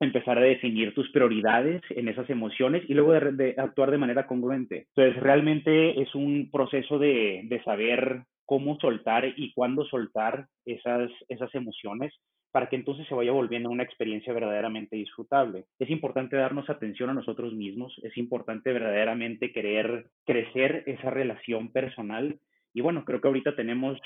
empezar 0.00 0.38
a 0.38 0.42
definir 0.42 0.94
tus 0.94 1.10
prioridades 1.10 1.82
en 1.90 2.08
esas 2.08 2.28
emociones 2.28 2.82
y 2.88 2.94
luego 2.94 3.12
de, 3.12 3.54
actuar 3.56 3.90
de 3.90 3.98
manera 3.98 4.26
congruente. 4.26 4.86
Entonces, 4.94 5.22
realmente 5.22 6.00
es 6.00 6.14
un 6.14 6.50
proceso 6.50 6.98
de, 6.98 7.42
de, 7.44 7.62
saber 7.64 8.24
cómo 8.44 8.78
soltar 8.78 9.24
y 9.36 9.52
cuándo 9.54 9.84
soltar 9.86 10.46
esas, 10.64 11.10
esas 11.28 11.54
emociones 11.54 12.12
para 12.52 12.68
que 12.68 12.76
entonces 12.76 13.06
se 13.06 13.14
vaya 13.14 13.32
volviendo 13.32 13.68
una 13.68 13.82
experiencia 13.82 14.32
verdaderamente 14.32 14.96
disfrutable. 14.96 15.64
Es 15.78 15.90
importante 15.90 16.36
darnos 16.36 16.70
atención 16.70 17.10
a 17.10 17.14
nosotros 17.14 17.52
mismos, 17.52 17.94
es 18.02 18.16
importante 18.16 18.72
verdaderamente 18.72 19.52
querer 19.52 20.06
crecer 20.24 20.82
esa 20.86 21.10
relación 21.10 21.70
personal 21.70 22.38
y 22.76 22.82
bueno, 22.82 23.06
creo 23.06 23.22
que 23.22 23.28
ahorita 23.28 23.56
tenemos, 23.56 23.98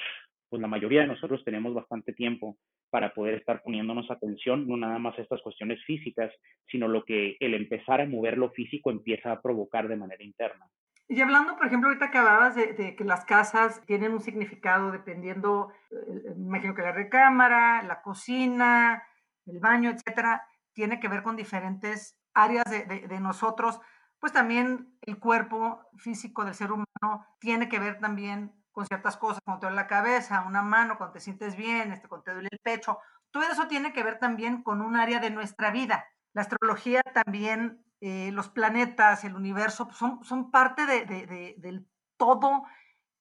pues 0.50 0.60
la 0.60 0.68
mayoría 0.68 1.02
de 1.02 1.06
nosotros 1.06 1.42
tenemos 1.44 1.72
bastante 1.72 2.12
tiempo 2.12 2.58
para 2.90 3.14
poder 3.14 3.34
estar 3.34 3.62
poniéndonos 3.62 4.10
atención, 4.10 4.66
no 4.66 4.76
nada 4.76 4.98
más 4.98 5.16
a 5.16 5.22
estas 5.22 5.40
cuestiones 5.42 5.82
físicas, 5.86 6.32
sino 6.66 6.88
lo 6.88 7.04
que 7.04 7.36
el 7.38 7.54
empezar 7.54 8.00
a 8.00 8.06
mover 8.06 8.36
lo 8.36 8.50
físico 8.50 8.90
empieza 8.90 9.30
a 9.30 9.40
provocar 9.40 9.88
de 9.88 9.96
manera 9.96 10.24
interna. 10.24 10.66
Y 11.08 11.20
hablando, 11.20 11.56
por 11.56 11.66
ejemplo, 11.66 11.88
ahorita 11.88 12.10
que 12.10 12.18
hablabas 12.18 12.54
de, 12.54 12.94
que 12.94 13.04
las 13.04 13.24
casas 13.24 13.84
tienen 13.86 14.12
un 14.12 14.20
significado 14.20 14.92
dependiendo, 14.92 15.72
eh, 15.90 16.34
imagino 16.36 16.74
que 16.74 16.82
la 16.82 16.92
recámara, 16.92 17.82
la 17.82 18.02
cocina, 18.02 19.02
el 19.46 19.58
baño, 19.58 19.90
etcétera, 19.90 20.46
tiene 20.72 21.00
que 21.00 21.08
ver 21.08 21.22
con 21.22 21.36
diferentes 21.36 22.16
áreas 22.32 22.64
de, 22.70 23.08
de, 23.08 23.20
nosotros, 23.20 23.80
pues 24.20 24.32
también 24.32 24.94
el 25.02 25.18
cuerpo 25.18 25.84
físico 25.96 26.44
del 26.44 26.54
ser 26.54 26.70
humano 26.70 27.26
tiene 27.40 27.68
que 27.68 27.80
ver 27.80 27.98
también 27.98 28.52
con 28.72 28.86
ciertas 28.86 29.16
cosas, 29.16 29.40
cuando 29.44 29.60
te 29.60 29.66
duele 29.66 29.76
la 29.82 29.86
cabeza, 29.86 30.44
una 30.46 30.62
mano, 30.62 30.96
cuando 30.96 31.14
te 31.14 31.20
sientes 31.20 31.56
bien, 31.56 31.92
este, 31.92 32.08
cuando 32.08 32.24
te 32.24 32.32
duele 32.32 32.48
el 32.50 32.58
pecho. 32.60 32.98
Todo 33.30 33.44
eso 33.44 33.66
tiene 33.66 33.92
que 33.92 34.02
ver 34.02 34.18
también 34.18 34.62
con 34.62 34.80
un 34.80 34.96
área 34.96 35.20
de 35.20 35.30
nuestra 35.30 35.70
vida. 35.70 36.04
La 36.32 36.42
astrología 36.42 37.02
también, 37.02 37.84
eh, 38.00 38.30
los 38.32 38.48
planetas, 38.48 39.24
el 39.24 39.34
universo, 39.34 39.86
pues, 39.86 39.98
son, 39.98 40.50
parte 40.50 40.86
de, 40.86 41.54
del 41.58 41.86
todo 42.16 42.64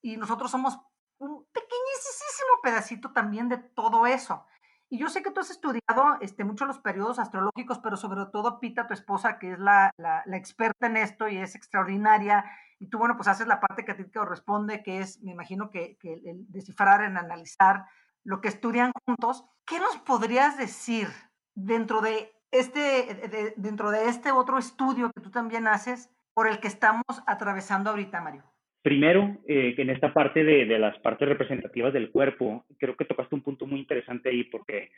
y 0.01 0.17
nosotros 0.17 0.51
somos 0.51 0.79
un 1.17 1.45
pequeñísimo 1.51 2.61
pedacito 2.63 3.11
también 3.11 3.49
de 3.49 3.57
todo 3.57 4.07
eso. 4.07 4.45
Y 4.89 4.97
yo 4.97 5.07
sé 5.09 5.21
que 5.21 5.31
tú 5.31 5.39
has 5.39 5.51
estudiado 5.51 6.17
este, 6.21 6.43
mucho 6.43 6.65
los 6.65 6.79
periodos 6.79 7.19
astrológicos, 7.19 7.79
pero 7.79 7.95
sobre 7.95 8.25
todo 8.31 8.59
Pita, 8.59 8.87
tu 8.87 8.93
esposa, 8.93 9.37
que 9.37 9.53
es 9.53 9.59
la, 9.59 9.91
la, 9.97 10.23
la 10.25 10.37
experta 10.37 10.87
en 10.87 10.97
esto 10.97 11.27
y 11.27 11.37
es 11.37 11.55
extraordinaria 11.55 12.43
y 12.79 12.87
tú, 12.87 12.97
bueno, 12.97 13.15
pues 13.17 13.27
haces 13.27 13.45
la 13.45 13.59
parte 13.59 13.83
que 13.83 13.91
a 13.91 13.97
ti 13.97 14.05
te 14.05 14.19
corresponde, 14.19 14.81
que 14.81 15.01
es, 15.01 15.21
me 15.21 15.31
imagino 15.31 15.69
que, 15.69 15.97
que 15.97 16.13
el 16.13 16.49
descifrar, 16.49 17.03
en 17.03 17.17
analizar 17.17 17.85
lo 18.23 18.39
que 18.39 18.47
estudian 18.47 18.91
juntos. 19.05 19.45
¿Qué 19.65 19.79
nos 19.79 19.97
podrías 19.97 20.57
decir 20.57 21.09
dentro 21.55 21.99
de 21.99 22.33
este, 22.51 22.79
de, 22.79 23.53
dentro 23.57 23.91
de 23.91 24.07
este 24.07 24.31
otro 24.31 24.57
estudio 24.57 25.11
que 25.13 25.21
tú 25.21 25.29
también 25.29 25.67
haces 25.67 26.09
por 26.33 26.47
el 26.47 26.59
que 26.59 26.69
estamos 26.69 27.03
atravesando 27.27 27.89
ahorita, 27.89 28.21
Mario? 28.21 28.48
Primero, 28.81 29.37
eh, 29.47 29.75
en 29.77 29.89
esta 29.89 30.13
parte 30.13 30.43
de, 30.43 30.65
las 30.79 30.97
partes 30.99 31.27
representativas 31.27 31.91
del 31.91 32.11
cuerpo, 32.11 32.65
creo 32.77 32.95
que 32.95 33.05
tocaste 33.05 33.35
un 33.35 33.41
punto 33.41 33.65
muy 33.65 33.79
interesante 33.79 34.29
ahí 34.29 34.45
porque, 34.45 34.89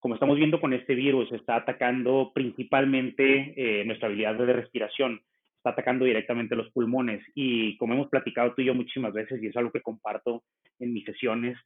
como 0.00 0.14
estamos 0.14 0.38
viendo 0.38 0.60
con 0.60 0.72
este 0.72 0.94
virus, 0.94 1.30
está 1.32 1.56
atacando 1.56 2.32
principalmente 2.34 3.54
eh, 3.56 3.84
nuestra 3.84 4.08
habilidad 4.08 4.36
de 4.36 4.52
respiración 4.52 5.20
está 5.66 5.70
atacando 5.70 6.04
directamente 6.04 6.54
los 6.54 6.70
pulmones. 6.70 7.24
Y 7.34 7.76
como 7.76 7.94
hemos 7.94 8.08
platicado 8.08 8.54
tú 8.54 8.62
y 8.62 8.66
yo 8.66 8.74
muchísimas 8.74 9.12
veces, 9.12 9.42
y 9.42 9.48
es 9.48 9.56
algo 9.56 9.72
que 9.72 9.82
comparto 9.82 10.44
en 10.78 10.92
mis 10.92 11.04
sesiones, 11.04 11.58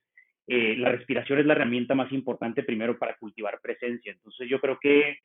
eh, 0.46 0.74
la 0.76 0.90
respiración 0.90 1.38
es 1.38 1.46
la 1.46 1.52
herramienta 1.52 1.94
más 1.94 2.10
importante 2.12 2.62
primero 2.62 2.98
para 2.98 3.16
cultivar 3.16 3.60
presencia. 3.62 4.12
Entonces 4.12 4.48
yo 4.48 4.60
creo 4.60 4.78
que 4.80 5.18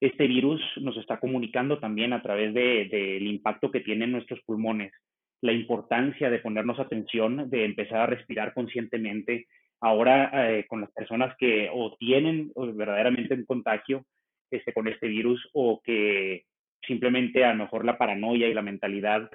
este 0.00 0.26
virus 0.26 0.60
nos 0.80 0.96
está 0.96 1.18
comunicando 1.18 1.78
también 1.78 2.12
a 2.12 2.22
través 2.22 2.52
del 2.52 2.88
de, 2.88 2.98
de 2.98 3.24
impacto 3.24 3.70
que 3.70 3.80
tiene 3.80 4.04
en 4.04 4.12
nuestros 4.12 4.40
pulmones, 4.42 4.92
la 5.40 5.52
importancia 5.52 6.30
de 6.30 6.40
ponernos 6.40 6.78
atención, 6.78 7.48
de 7.50 7.64
empezar 7.64 8.00
a 8.00 8.06
respirar 8.06 8.54
conscientemente. 8.54 9.46
Ahora 9.80 10.30
eh, 10.50 10.66
con 10.66 10.80
las 10.80 10.90
personas 10.92 11.36
que 11.38 11.70
o 11.72 11.96
tienen 11.96 12.52
verdaderamente 12.74 13.34
un 13.34 13.44
contagio 13.44 14.04
este, 14.50 14.72
con 14.72 14.88
este 14.88 15.06
virus 15.06 15.48
o 15.52 15.80
que 15.84 16.44
simplemente 16.86 17.44
a 17.44 17.52
lo 17.52 17.64
mejor 17.64 17.84
la 17.84 17.98
paranoia 17.98 18.48
y 18.48 18.54
la 18.54 18.62
mentalidad 18.62 19.30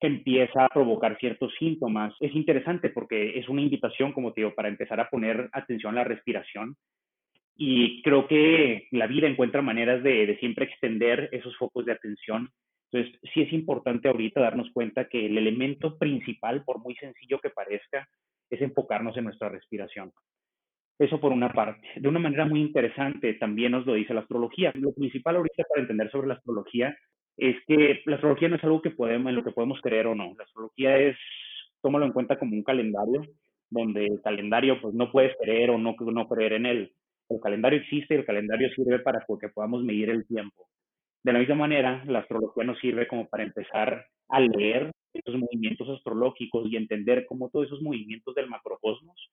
empieza 0.00 0.64
a 0.64 0.68
provocar 0.68 1.16
ciertos 1.18 1.52
síntomas. 1.58 2.14
Es 2.20 2.34
interesante 2.34 2.90
porque 2.90 3.38
es 3.38 3.48
una 3.48 3.62
invitación, 3.62 4.12
como 4.12 4.32
te 4.32 4.40
digo, 4.40 4.54
para 4.54 4.68
empezar 4.68 5.00
a 5.00 5.08
poner 5.08 5.48
atención 5.52 5.94
a 5.94 5.98
la 5.98 6.04
respiración. 6.04 6.76
Y 7.56 8.02
creo 8.02 8.26
que 8.26 8.88
la 8.90 9.06
vida 9.06 9.28
encuentra 9.28 9.62
maneras 9.62 10.02
de, 10.02 10.26
de 10.26 10.36
siempre 10.38 10.66
extender 10.66 11.28
esos 11.32 11.56
focos 11.56 11.84
de 11.84 11.92
atención. 11.92 12.50
Entonces, 12.94 13.20
sí 13.34 13.42
es 13.42 13.52
importante 13.52 14.06
ahorita 14.06 14.40
darnos 14.40 14.70
cuenta 14.72 15.08
que 15.08 15.26
el 15.26 15.36
elemento 15.36 15.98
principal, 15.98 16.62
por 16.62 16.78
muy 16.78 16.94
sencillo 16.94 17.40
que 17.40 17.50
parezca, 17.50 18.08
es 18.48 18.62
enfocarnos 18.62 19.16
en 19.16 19.24
nuestra 19.24 19.48
respiración. 19.48 20.12
Eso 20.96 21.18
por 21.18 21.32
una 21.32 21.52
parte. 21.52 21.88
De 21.96 22.08
una 22.08 22.20
manera 22.20 22.44
muy 22.44 22.60
interesante 22.60 23.34
también 23.34 23.72
nos 23.72 23.84
lo 23.84 23.94
dice 23.94 24.14
la 24.14 24.20
astrología. 24.20 24.70
Lo 24.76 24.94
principal 24.94 25.34
ahorita 25.34 25.64
para 25.68 25.82
entender 25.82 26.08
sobre 26.12 26.28
la 26.28 26.34
astrología 26.34 26.96
es 27.36 27.56
que 27.66 28.00
la 28.06 28.14
astrología 28.14 28.48
no 28.48 28.56
es 28.56 28.62
algo 28.62 28.80
que 28.80 28.92
podemos, 28.92 29.28
en 29.28 29.34
lo 29.34 29.42
que 29.42 29.50
podemos 29.50 29.80
creer 29.80 30.06
o 30.06 30.14
no. 30.14 30.32
La 30.38 30.44
astrología 30.44 30.96
es, 30.96 31.16
tómalo 31.82 32.06
en 32.06 32.12
cuenta 32.12 32.38
como 32.38 32.54
un 32.54 32.62
calendario 32.62 33.22
donde 33.70 34.06
el 34.06 34.20
calendario 34.22 34.80
pues 34.80 34.94
no 34.94 35.10
puedes 35.10 35.36
creer 35.42 35.70
o 35.70 35.78
no, 35.78 35.96
no 35.98 36.28
creer 36.28 36.52
en 36.52 36.66
él. 36.66 36.92
El 37.28 37.40
calendario 37.40 37.80
existe 37.80 38.14
y 38.14 38.18
el 38.18 38.24
calendario 38.24 38.68
sirve 38.72 39.00
para 39.00 39.18
que 39.40 39.48
podamos 39.48 39.82
medir 39.82 40.10
el 40.10 40.24
tiempo. 40.28 40.68
De 41.24 41.32
la 41.32 41.38
misma 41.38 41.54
manera, 41.54 42.04
la 42.04 42.18
astrología 42.18 42.64
nos 42.64 42.78
sirve 42.80 43.08
como 43.08 43.26
para 43.26 43.44
empezar 43.44 44.04
a 44.28 44.40
leer 44.40 44.90
esos 45.14 45.34
movimientos 45.38 45.88
astrológicos 45.88 46.70
y 46.70 46.76
entender 46.76 47.24
cómo 47.26 47.48
todos 47.48 47.66
esos 47.66 47.80
movimientos 47.80 48.34
del 48.34 48.50
macrocosmos 48.50 49.30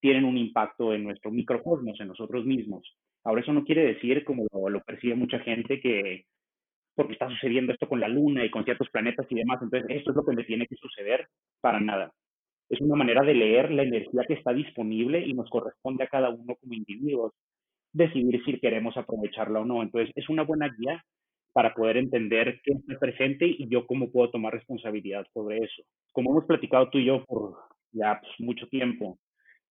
tienen 0.00 0.24
un 0.24 0.38
impacto 0.38 0.94
en 0.94 1.04
nuestro 1.04 1.30
microcosmos, 1.30 2.00
en 2.00 2.08
nosotros 2.08 2.46
mismos. 2.46 2.96
Ahora, 3.24 3.42
eso 3.42 3.52
no 3.52 3.64
quiere 3.64 3.84
decir, 3.84 4.24
como 4.24 4.46
lo, 4.70 4.80
percibe 4.84 5.16
mucha 5.16 5.38
gente, 5.40 5.80
que 5.80 6.24
porque 6.94 7.12
está 7.12 7.28
sucediendo 7.28 7.72
esto 7.72 7.88
con 7.88 8.00
la 8.00 8.08
Luna 8.08 8.44
y 8.44 8.50
con 8.50 8.64
ciertos 8.64 8.88
planetas 8.88 9.26
y 9.28 9.34
demás, 9.34 9.60
entonces 9.60 9.90
esto 9.90 10.12
es 10.12 10.16
lo 10.16 10.24
que 10.24 10.36
me 10.36 10.44
tiene 10.44 10.66
que 10.66 10.76
suceder, 10.76 11.26
para 11.60 11.80
nada. 11.80 12.10
Es 12.70 12.80
una 12.80 12.96
manera 12.96 13.22
de 13.22 13.34
leer 13.34 13.70
la 13.70 13.82
energía 13.82 14.22
que 14.26 14.34
está 14.34 14.54
disponible 14.54 15.20
y 15.20 15.34
nos 15.34 15.50
corresponde 15.50 16.04
a 16.04 16.08
cada 16.08 16.30
uno 16.30 16.54
como 16.56 16.72
individuos 16.72 17.32
decidir 17.92 18.42
si 18.44 18.58
queremos 18.60 18.96
aprovecharla 18.96 19.60
o 19.60 19.64
no. 19.66 19.82
Entonces, 19.82 20.10
es 20.14 20.28
una 20.30 20.42
buena 20.44 20.68
guía 20.78 21.04
para 21.54 21.72
poder 21.72 21.96
entender 21.96 22.60
qué 22.64 22.72
está 22.72 22.98
presente 22.98 23.46
y 23.46 23.68
yo 23.68 23.86
cómo 23.86 24.10
puedo 24.10 24.30
tomar 24.30 24.52
responsabilidad 24.52 25.24
sobre 25.32 25.58
eso. 25.58 25.84
Como 26.12 26.32
hemos 26.32 26.44
platicado 26.46 26.90
tú 26.90 26.98
y 26.98 27.06
yo 27.06 27.24
por 27.24 27.54
ya 27.92 28.20
pues, 28.20 28.32
mucho 28.40 28.66
tiempo, 28.66 29.18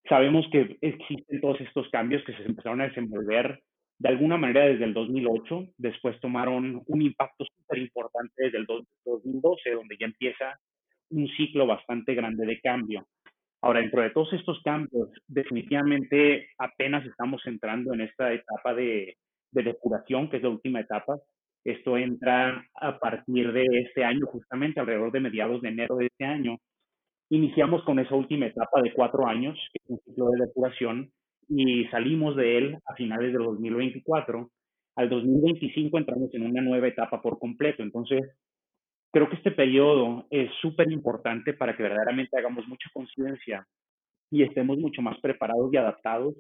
sabemos 0.08 0.46
que 0.52 0.78
existen 0.82 1.42
todos 1.42 1.60
estos 1.60 1.90
cambios 1.90 2.24
que 2.24 2.34
se 2.34 2.44
empezaron 2.44 2.82
a 2.82 2.88
desenvolver 2.88 3.60
de 3.98 4.10
alguna 4.10 4.38
manera 4.38 4.66
desde 4.66 4.86
el 4.86 4.94
2008, 4.94 5.74
después 5.78 6.20
tomaron 6.22 6.84
un 6.88 7.02
impacto 7.02 7.46
súper 7.46 7.80
importante 7.80 8.34
desde 8.36 8.60
el 8.60 8.66
2012, 8.66 9.72
donde 9.72 9.98
ya 10.00 10.06
empieza 10.06 10.60
un 11.10 11.28
ciclo 11.30 11.68
bastante 11.68 12.14
grande 12.14 12.46
de 12.46 12.60
cambio. 12.62 13.08
Ahora, 13.62 13.82
dentro 13.82 14.02
de 14.02 14.10
todos 14.12 14.34
estos 14.34 14.60
cambios, 14.64 15.10
definitivamente 15.28 16.50
apenas 16.58 17.06
estamos 17.06 17.42
entrando 17.46 17.94
en 17.94 18.02
esta 18.02 18.34
etapa 18.34 18.74
de, 18.74 19.18
de 19.52 19.64
depuración, 19.64 20.30
que 20.30 20.38
es 20.38 20.44
la 20.44 20.50
última 20.50 20.80
etapa, 20.80 21.20
esto 21.64 21.98
entra 21.98 22.66
a 22.76 23.00
partir 23.00 23.52
de 23.54 23.66
este 23.86 24.04
año, 24.04 24.26
justamente 24.26 24.80
alrededor 24.80 25.12
de 25.12 25.20
mediados 25.20 25.62
de 25.62 25.70
enero 25.70 25.96
de 25.96 26.08
este 26.08 26.26
año. 26.26 26.58
Iniciamos 27.30 27.84
con 27.84 28.00
esa 28.00 28.16
última 28.16 28.48
etapa 28.48 28.82
de 28.82 28.94
cuatro 28.94 29.28
años, 29.28 29.58
que 29.72 29.80
es 29.84 29.90
un 29.90 30.00
ciclo 30.00 30.30
de 30.32 30.46
depuración, 30.46 31.12
y 31.48 31.86
salimos 31.86 32.36
de 32.36 32.58
él 32.58 32.78
a 32.86 32.96
finales 32.96 33.34
del 33.34 33.44
2024. 33.44 34.50
Al 34.96 35.10
2025 35.10 35.98
entramos 35.98 36.34
en 36.34 36.46
una 36.46 36.62
nueva 36.62 36.88
etapa 36.88 37.22
por 37.22 37.40
completo. 37.40 37.84
Entonces, 37.84 38.22
creo 39.12 39.30
que 39.30 39.36
este 39.36 39.52
periodo 39.52 40.26
es 40.30 40.52
súper 40.62 40.92
importante 40.92 41.54
para 41.54 41.76
que 41.76 41.84
verdaderamente 41.84 42.38
hagamos 42.38 42.68
mucha 42.68 42.90
conciencia 42.94 43.66
y 44.32 44.44
estemos 44.44 44.78
mucho 44.78 45.02
más 45.02 45.20
preparados 45.20 45.72
y 45.74 45.78
adaptados 45.78 46.36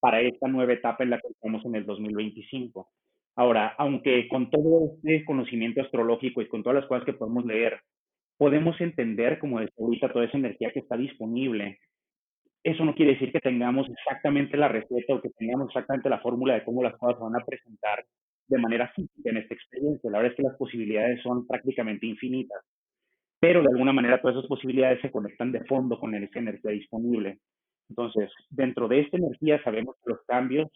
para 0.00 0.20
esta 0.20 0.48
nueva 0.48 0.72
etapa 0.72 1.02
en 1.02 1.10
la 1.10 1.20
que 1.20 1.28
estamos 1.28 1.64
en 1.64 1.74
el 1.74 1.84
2025. 1.84 2.88
Ahora, 3.36 3.74
aunque 3.76 4.28
con 4.28 4.50
todo 4.50 4.92
este 4.96 5.24
conocimiento 5.26 5.82
astrológico 5.82 6.40
y 6.40 6.48
con 6.48 6.62
todas 6.62 6.80
las 6.80 6.86
cosas 6.86 7.04
que 7.04 7.12
podemos 7.12 7.44
leer, 7.44 7.80
podemos 8.38 8.80
entender, 8.80 9.38
como 9.38 9.60
decía 9.60 9.74
ahorita, 9.78 10.12
toda 10.12 10.24
esa 10.24 10.38
energía 10.38 10.72
que 10.72 10.80
está 10.80 10.96
disponible. 10.96 11.78
Eso 12.64 12.84
no 12.84 12.94
quiere 12.94 13.12
decir 13.12 13.30
que 13.32 13.40
tengamos 13.40 13.86
exactamente 13.88 14.56
la 14.56 14.68
receta 14.68 15.14
o 15.14 15.20
que 15.20 15.30
tengamos 15.30 15.68
exactamente 15.68 16.08
la 16.08 16.20
fórmula 16.20 16.54
de 16.54 16.64
cómo 16.64 16.82
las 16.82 16.96
cosas 16.96 17.20
van 17.20 17.36
a 17.36 17.44
presentar 17.44 18.04
de 18.48 18.58
manera 18.58 18.88
física 18.94 19.30
en 19.30 19.36
esta 19.36 19.54
experiencia. 19.54 20.10
La 20.10 20.18
verdad 20.18 20.32
es 20.32 20.36
que 20.36 20.42
las 20.42 20.56
posibilidades 20.56 21.22
son 21.22 21.46
prácticamente 21.46 22.06
infinitas, 22.06 22.62
pero 23.38 23.60
de 23.60 23.68
alguna 23.68 23.92
manera 23.92 24.20
todas 24.20 24.36
esas 24.36 24.48
posibilidades 24.48 25.00
se 25.02 25.10
conectan 25.10 25.52
de 25.52 25.64
fondo 25.64 26.00
con 26.00 26.14
esa 26.14 26.38
energía 26.38 26.70
disponible. 26.70 27.38
Entonces, 27.88 28.30
dentro 28.50 28.88
de 28.88 29.00
esta 29.00 29.18
energía 29.18 29.62
sabemos 29.62 29.94
que 30.02 30.10
los 30.10 30.20
cambios 30.26 30.68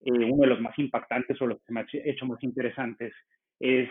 eh, 0.00 0.12
uno 0.12 0.42
de 0.42 0.46
los 0.46 0.60
más 0.60 0.78
impactantes 0.78 1.40
o 1.40 1.46
los 1.46 1.62
que 1.62 1.72
me 1.72 1.80
ha 1.80 1.86
hecho 1.92 2.26
más 2.26 2.42
interesantes 2.42 3.12
es 3.58 3.88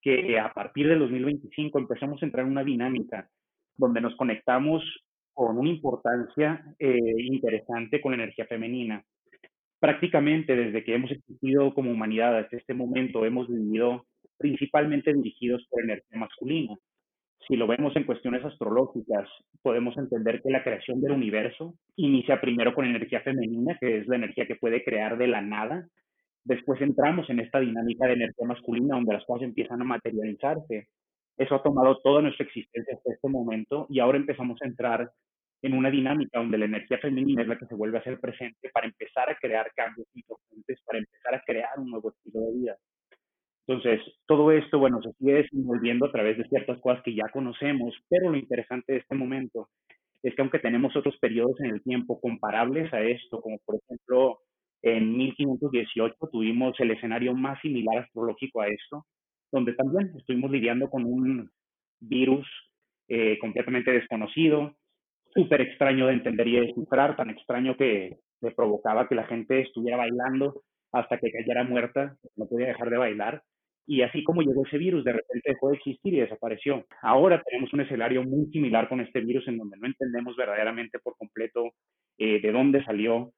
que 0.00 0.38
a 0.38 0.52
partir 0.52 0.88
del 0.88 1.00
2025 1.00 1.78
empezamos 1.78 2.22
a 2.22 2.26
entrar 2.26 2.46
en 2.46 2.52
una 2.52 2.64
dinámica 2.64 3.28
donde 3.76 4.00
nos 4.00 4.14
conectamos 4.16 4.82
con 5.32 5.58
una 5.58 5.68
importancia 5.68 6.64
eh, 6.78 6.98
interesante 7.18 8.00
con 8.00 8.12
la 8.12 8.22
energía 8.22 8.46
femenina. 8.46 9.04
Prácticamente 9.80 10.56
desde 10.56 10.84
que 10.84 10.94
hemos 10.94 11.10
existido 11.12 11.72
como 11.74 11.92
humanidad 11.92 12.36
hasta 12.38 12.56
este 12.56 12.74
momento 12.74 13.24
hemos 13.24 13.48
vivido 13.48 14.06
principalmente 14.36 15.12
dirigidos 15.14 15.64
por 15.70 15.82
energía 15.82 16.18
masculina 16.18 16.74
si 17.46 17.56
lo 17.56 17.66
vemos 17.66 17.94
en 17.96 18.04
cuestiones 18.04 18.44
astrológicas, 18.44 19.28
podemos 19.62 19.96
entender 19.96 20.42
que 20.42 20.50
la 20.50 20.62
creación 20.62 21.00
del 21.00 21.12
universo 21.12 21.74
inicia 21.96 22.40
primero 22.40 22.74
con 22.74 22.84
energía 22.84 23.20
femenina, 23.20 23.76
que 23.80 23.98
es 23.98 24.06
la 24.06 24.16
energía 24.16 24.46
que 24.46 24.56
puede 24.56 24.84
crear 24.84 25.16
de 25.16 25.28
la 25.28 25.40
nada. 25.40 25.86
Después 26.44 26.80
entramos 26.80 27.28
en 27.30 27.40
esta 27.40 27.60
dinámica 27.60 28.06
de 28.06 28.14
energía 28.14 28.46
masculina 28.46 28.96
donde 28.96 29.14
las 29.14 29.24
cosas 29.24 29.44
empiezan 29.44 29.80
a 29.80 29.84
materializarse. 29.84 30.88
Eso 31.36 31.54
ha 31.54 31.62
tomado 31.62 31.98
toda 32.02 32.22
nuestra 32.22 32.44
existencia 32.44 32.94
hasta 32.96 33.12
este 33.12 33.28
momento 33.28 33.86
y 33.88 34.00
ahora 34.00 34.18
empezamos 34.18 34.60
a 34.60 34.66
entrar 34.66 35.10
en 35.62 35.72
una 35.74 35.90
dinámica 35.90 36.38
donde 36.38 36.58
la 36.58 36.66
energía 36.66 36.98
femenina 36.98 37.42
es 37.42 37.48
la 37.48 37.58
que 37.58 37.66
se 37.66 37.74
vuelve 37.74 37.98
a 37.98 38.04
ser 38.04 38.20
presente 38.20 38.70
para 38.72 38.86
empezar 38.86 39.30
a 39.30 39.36
crear 39.36 39.72
cambios 39.74 40.06
importantes, 40.14 40.80
para 40.84 40.98
empezar 40.98 41.34
a 41.34 41.42
crear 41.44 41.78
un 41.78 41.90
nuevo 41.90 42.10
estilo 42.10 42.40
de 42.40 42.52
vida. 42.52 42.76
Entonces, 43.68 44.00
todo 44.26 44.50
esto, 44.50 44.78
bueno, 44.78 44.98
se 45.02 45.12
sigue 45.18 45.34
desenvolviendo 45.34 46.06
a 46.06 46.10
través 46.10 46.38
de 46.38 46.48
ciertas 46.48 46.80
cosas 46.80 47.02
que 47.04 47.14
ya 47.14 47.28
conocemos, 47.30 47.94
pero 48.08 48.30
lo 48.30 48.38
interesante 48.38 48.94
de 48.94 48.98
este 49.00 49.14
momento 49.14 49.68
es 50.22 50.34
que 50.34 50.40
aunque 50.40 50.58
tenemos 50.58 50.96
otros 50.96 51.18
periodos 51.18 51.60
en 51.60 51.66
el 51.66 51.82
tiempo 51.82 52.18
comparables 52.18 52.92
a 52.94 53.02
esto, 53.02 53.42
como 53.42 53.58
por 53.66 53.76
ejemplo 53.76 54.38
en 54.82 55.14
1518 55.16 56.16
tuvimos 56.32 56.80
el 56.80 56.92
escenario 56.92 57.34
más 57.34 57.60
similar 57.60 57.98
astrológico 57.98 58.62
a 58.62 58.68
esto, 58.68 59.04
donde 59.52 59.74
también 59.74 60.12
estuvimos 60.16 60.50
lidiando 60.50 60.88
con 60.88 61.04
un 61.04 61.50
virus 62.00 62.46
eh, 63.08 63.38
completamente 63.38 63.92
desconocido, 63.92 64.76
súper 65.34 65.60
extraño 65.60 66.06
de 66.06 66.14
entender 66.14 66.48
y 66.48 66.56
de 66.56 66.66
descifrar, 66.68 67.16
tan 67.16 67.28
extraño 67.28 67.76
que, 67.76 68.16
que 68.40 68.50
provocaba 68.52 69.08
que 69.08 69.14
la 69.14 69.26
gente 69.26 69.60
estuviera 69.60 69.98
bailando 69.98 70.62
hasta 70.92 71.18
que 71.18 71.30
cayera 71.30 71.64
muerta, 71.64 72.16
no 72.36 72.46
podía 72.46 72.68
dejar 72.68 72.88
de 72.88 72.96
bailar. 72.96 73.42
Y 73.90 74.02
así 74.02 74.22
como 74.22 74.42
llegó 74.42 74.66
ese 74.66 74.76
virus, 74.76 75.02
de 75.02 75.14
repente 75.14 75.50
dejó 75.50 75.70
de 75.70 75.76
existir 75.76 76.12
y 76.12 76.20
desapareció. 76.20 76.84
Ahora 77.00 77.42
tenemos 77.42 77.72
un 77.72 77.80
escenario 77.80 78.22
muy 78.22 78.44
similar 78.52 78.86
con 78.86 79.00
este 79.00 79.20
virus 79.20 79.48
en 79.48 79.56
donde 79.56 79.78
no 79.78 79.86
entendemos 79.86 80.36
verdaderamente 80.36 80.98
por 80.98 81.16
completo 81.16 81.70
eh, 82.18 82.38
de 82.42 82.52
dónde 82.52 82.84
salió, 82.84 83.32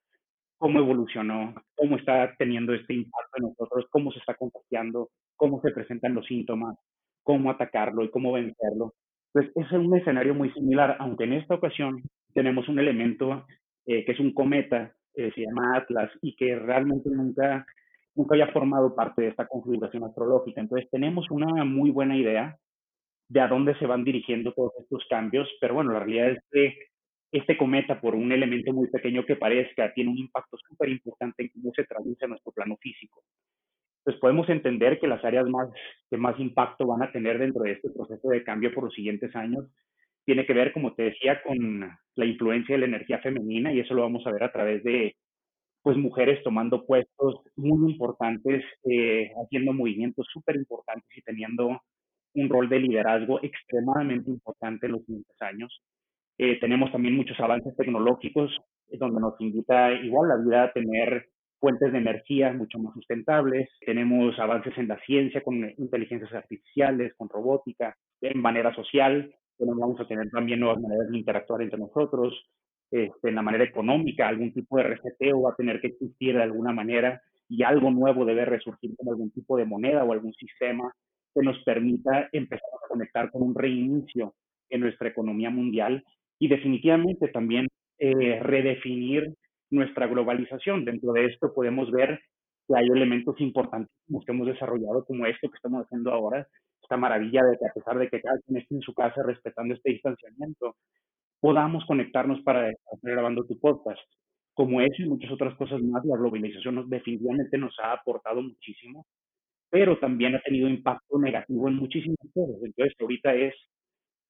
cómo 0.57 0.79
evolucionó, 0.79 1.55
cómo 1.73 1.95
está 1.95 2.35
teniendo 2.37 2.73
este 2.73 2.95
impacto 2.95 3.37
en 3.37 3.43
nosotros, 3.43 3.85
cómo 3.91 4.11
se 4.11 4.19
está 4.19 4.35
contagiando, 4.35 5.07
cómo 5.37 5.61
se 5.61 5.71
presentan 5.71 6.15
los 6.15 6.25
síntomas, 6.25 6.77
cómo 7.23 7.49
atacarlo 7.49 8.03
y 8.03 8.09
cómo 8.09 8.33
vencerlo. 8.33 8.93
Pues 9.31 9.49
es 9.55 9.71
un 9.71 9.97
escenario 9.97 10.35
muy 10.35 10.51
similar, 10.51 10.97
aunque 10.99 11.23
en 11.23 11.33
esta 11.33 11.55
ocasión 11.55 12.03
tenemos 12.33 12.67
un 12.67 12.77
elemento 12.77 13.45
eh, 13.85 14.03
que 14.03 14.11
es 14.11 14.19
un 14.19 14.33
cometa, 14.33 14.91
eh, 15.15 15.31
se 15.33 15.45
llama 15.45 15.77
Atlas, 15.77 16.11
y 16.21 16.35
que 16.35 16.57
realmente 16.57 17.09
nunca 17.09 17.65
nunca 18.15 18.35
había 18.35 18.51
formado 18.51 18.95
parte 18.95 19.23
de 19.23 19.27
esta 19.29 19.47
configuración 19.47 20.03
astrológica. 20.03 20.61
Entonces 20.61 20.89
tenemos 20.89 21.29
una 21.31 21.63
muy 21.63 21.91
buena 21.91 22.17
idea 22.17 22.57
de 23.29 23.39
a 23.39 23.47
dónde 23.47 23.75
se 23.79 23.85
van 23.85 24.03
dirigiendo 24.03 24.53
todos 24.53 24.73
estos 24.79 25.05
cambios, 25.09 25.47
pero 25.61 25.75
bueno, 25.75 25.93
la 25.93 25.99
realidad 25.99 26.31
es 26.31 26.39
que 26.51 26.75
este 27.31 27.57
cometa, 27.57 28.01
por 28.01 28.13
un 28.13 28.31
elemento 28.31 28.73
muy 28.73 28.89
pequeño 28.89 29.25
que 29.25 29.37
parezca, 29.37 29.93
tiene 29.93 30.11
un 30.11 30.17
impacto 30.17 30.57
súper 30.57 30.89
importante 30.89 31.43
en 31.43 31.49
cómo 31.49 31.71
se 31.73 31.85
traduce 31.85 32.25
en 32.25 32.31
nuestro 32.31 32.51
plano 32.51 32.75
físico. 32.77 33.23
Entonces 33.99 34.19
podemos 34.19 34.49
entender 34.49 34.99
que 34.99 35.07
las 35.07 35.23
áreas 35.23 35.47
más, 35.47 35.69
que 36.09 36.17
más 36.17 36.37
impacto 36.39 36.87
van 36.87 37.03
a 37.03 37.11
tener 37.11 37.39
dentro 37.39 37.63
de 37.63 37.73
este 37.73 37.89
proceso 37.89 38.27
de 38.29 38.43
cambio 38.43 38.73
por 38.73 38.85
los 38.85 38.93
siguientes 38.93 39.33
años 39.35 39.65
tiene 40.25 40.45
que 40.45 40.53
ver, 40.53 40.73
como 40.73 40.93
te 40.93 41.03
decía, 41.03 41.41
con 41.43 41.97
la 42.15 42.25
influencia 42.25 42.75
de 42.75 42.79
la 42.79 42.87
energía 42.87 43.19
femenina 43.19 43.73
y 43.73 43.79
eso 43.79 43.93
lo 43.93 44.03
vamos 44.03 44.25
a 44.25 44.31
ver 44.31 44.43
a 44.43 44.51
través 44.51 44.83
de 44.83 45.15
pues 45.83 45.97
mujeres 45.97 46.43
tomando 46.43 46.85
puestos 46.85 47.41
muy 47.55 47.91
importantes, 47.91 48.63
eh, 48.83 49.31
haciendo 49.43 49.73
movimientos 49.73 50.27
súper 50.31 50.55
importantes 50.55 51.09
y 51.15 51.21
teniendo 51.21 51.81
un 52.33 52.49
rol 52.49 52.69
de 52.69 52.79
liderazgo 52.79 53.39
extremadamente 53.43 54.29
importante 54.29 54.85
en 54.85 54.93
los 54.93 55.05
siguientes 55.05 55.35
años. 55.41 55.81
Eh, 56.37 56.59
tenemos 56.59 56.91
también 56.91 57.15
muchos 57.15 57.39
avances 57.39 57.75
tecnológicos, 57.75 58.51
eh, 58.89 58.97
donde 58.97 59.19
nos 59.19 59.39
invita 59.39 59.91
igual 59.93 60.29
la 60.29 60.37
vida 60.37 60.63
a 60.63 60.71
tener 60.71 61.27
fuentes 61.59 61.91
de 61.91 61.97
energía 61.97 62.53
mucho 62.53 62.79
más 62.79 62.93
sustentables. 62.93 63.69
Tenemos 63.85 64.37
avances 64.39 64.75
en 64.77 64.87
la 64.87 64.99
ciencia 65.01 65.43
con 65.43 65.69
inteligencias 65.77 66.33
artificiales, 66.33 67.13
con 67.15 67.29
robótica, 67.29 67.95
en 68.21 68.41
manera 68.41 68.73
social. 68.75 69.33
vamos 69.59 69.99
a 69.99 70.07
tener 70.07 70.29
también 70.31 70.59
nuevas 70.59 70.81
maneras 70.81 71.09
de 71.09 71.17
interactuar 71.19 71.61
entre 71.61 71.77
nosotros, 71.77 72.33
este, 72.91 73.29
en 73.29 73.35
la 73.35 73.41
manera 73.41 73.63
económica, 73.63 74.27
algún 74.27 74.53
tipo 74.53 74.77
de 74.77 74.83
reseteo 74.83 75.41
va 75.41 75.51
a 75.51 75.55
tener 75.55 75.79
que 75.79 75.87
existir 75.87 76.35
de 76.35 76.43
alguna 76.43 76.73
manera 76.73 77.21
y 77.47 77.63
algo 77.63 77.89
nuevo 77.89 78.25
debe 78.25 78.45
resurgir 78.45 78.95
con 78.97 79.09
algún 79.09 79.31
tipo 79.31 79.57
de 79.57 79.65
moneda 79.65 80.03
o 80.03 80.11
algún 80.11 80.33
sistema 80.33 80.93
que 81.33 81.41
nos 81.41 81.61
permita 81.63 82.29
empezar 82.31 82.69
a 82.83 82.87
conectar 82.87 83.31
con 83.31 83.43
un 83.43 83.55
reinicio 83.55 84.33
en 84.69 84.81
nuestra 84.81 85.09
economía 85.09 85.49
mundial 85.49 86.03
y 86.39 86.47
definitivamente 86.47 87.27
también 87.29 87.67
eh, 87.99 88.39
redefinir 88.41 89.33
nuestra 89.69 90.07
globalización. 90.07 90.85
Dentro 90.85 91.13
de 91.13 91.25
esto 91.25 91.53
podemos 91.53 91.91
ver 91.91 92.19
que 92.67 92.75
hay 92.75 92.87
elementos 92.87 93.39
importantísimos 93.39 94.25
que 94.25 94.31
hemos 94.31 94.47
desarrollado 94.47 95.05
como 95.05 95.25
esto 95.25 95.49
que 95.49 95.55
estamos 95.55 95.85
haciendo 95.85 96.11
ahora, 96.11 96.47
esta 96.81 96.97
maravilla 96.97 97.43
de 97.43 97.57
que 97.57 97.65
a 97.67 97.73
pesar 97.73 97.97
de 97.97 98.09
que 98.09 98.21
cada 98.21 98.39
quien 98.39 98.57
esté 98.57 98.75
en 98.75 98.81
su 98.81 98.93
casa 98.93 99.23
respetando 99.23 99.73
este 99.73 99.91
distanciamiento, 99.91 100.75
podamos 101.41 101.83
conectarnos 101.85 102.41
para 102.43 102.69
estar 102.69 102.99
grabando 103.01 103.43
tu 103.45 103.59
podcast. 103.59 103.99
Como 104.53 104.81
eso 104.81 105.01
y 105.01 105.09
muchas 105.09 105.31
otras 105.31 105.55
cosas 105.57 105.81
más, 105.81 106.05
la 106.05 106.17
globalización 106.17 106.89
definitivamente 106.89 107.57
nos 107.57 107.77
ha 107.79 107.93
aportado 107.93 108.41
muchísimo, 108.41 109.05
pero 109.69 109.97
también 109.99 110.35
ha 110.35 110.41
tenido 110.41 110.69
impacto 110.69 111.17
negativo 111.19 111.67
en 111.67 111.75
muchísimas 111.75 112.17
cosas. 112.33 112.57
Entonces, 112.63 112.95
ahorita 112.99 113.33
es 113.35 113.55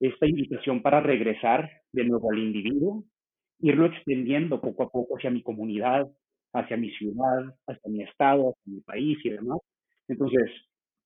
esta 0.00 0.26
invitación 0.26 0.82
para 0.82 1.00
regresar 1.00 1.70
de 1.92 2.04
nuevo 2.04 2.32
al 2.32 2.38
individuo, 2.38 3.04
irlo 3.60 3.86
extendiendo 3.86 4.60
poco 4.60 4.84
a 4.84 4.90
poco 4.90 5.16
hacia 5.16 5.30
mi 5.30 5.42
comunidad, 5.42 6.06
hacia 6.54 6.76
mi 6.76 6.90
ciudad, 6.92 7.54
hacia 7.66 7.90
mi 7.90 8.02
estado, 8.02 8.50
hacia 8.50 8.72
mi 8.72 8.80
país 8.80 9.18
y 9.24 9.30
demás. 9.30 9.58
Entonces, 10.08 10.50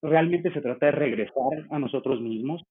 realmente 0.03 0.53
se 0.53 0.61
trata 0.61 0.87
de 0.87 0.92
regresar 0.92 1.66
a 1.71 1.79
nosotros 1.79 2.21
mismos, 2.21 2.62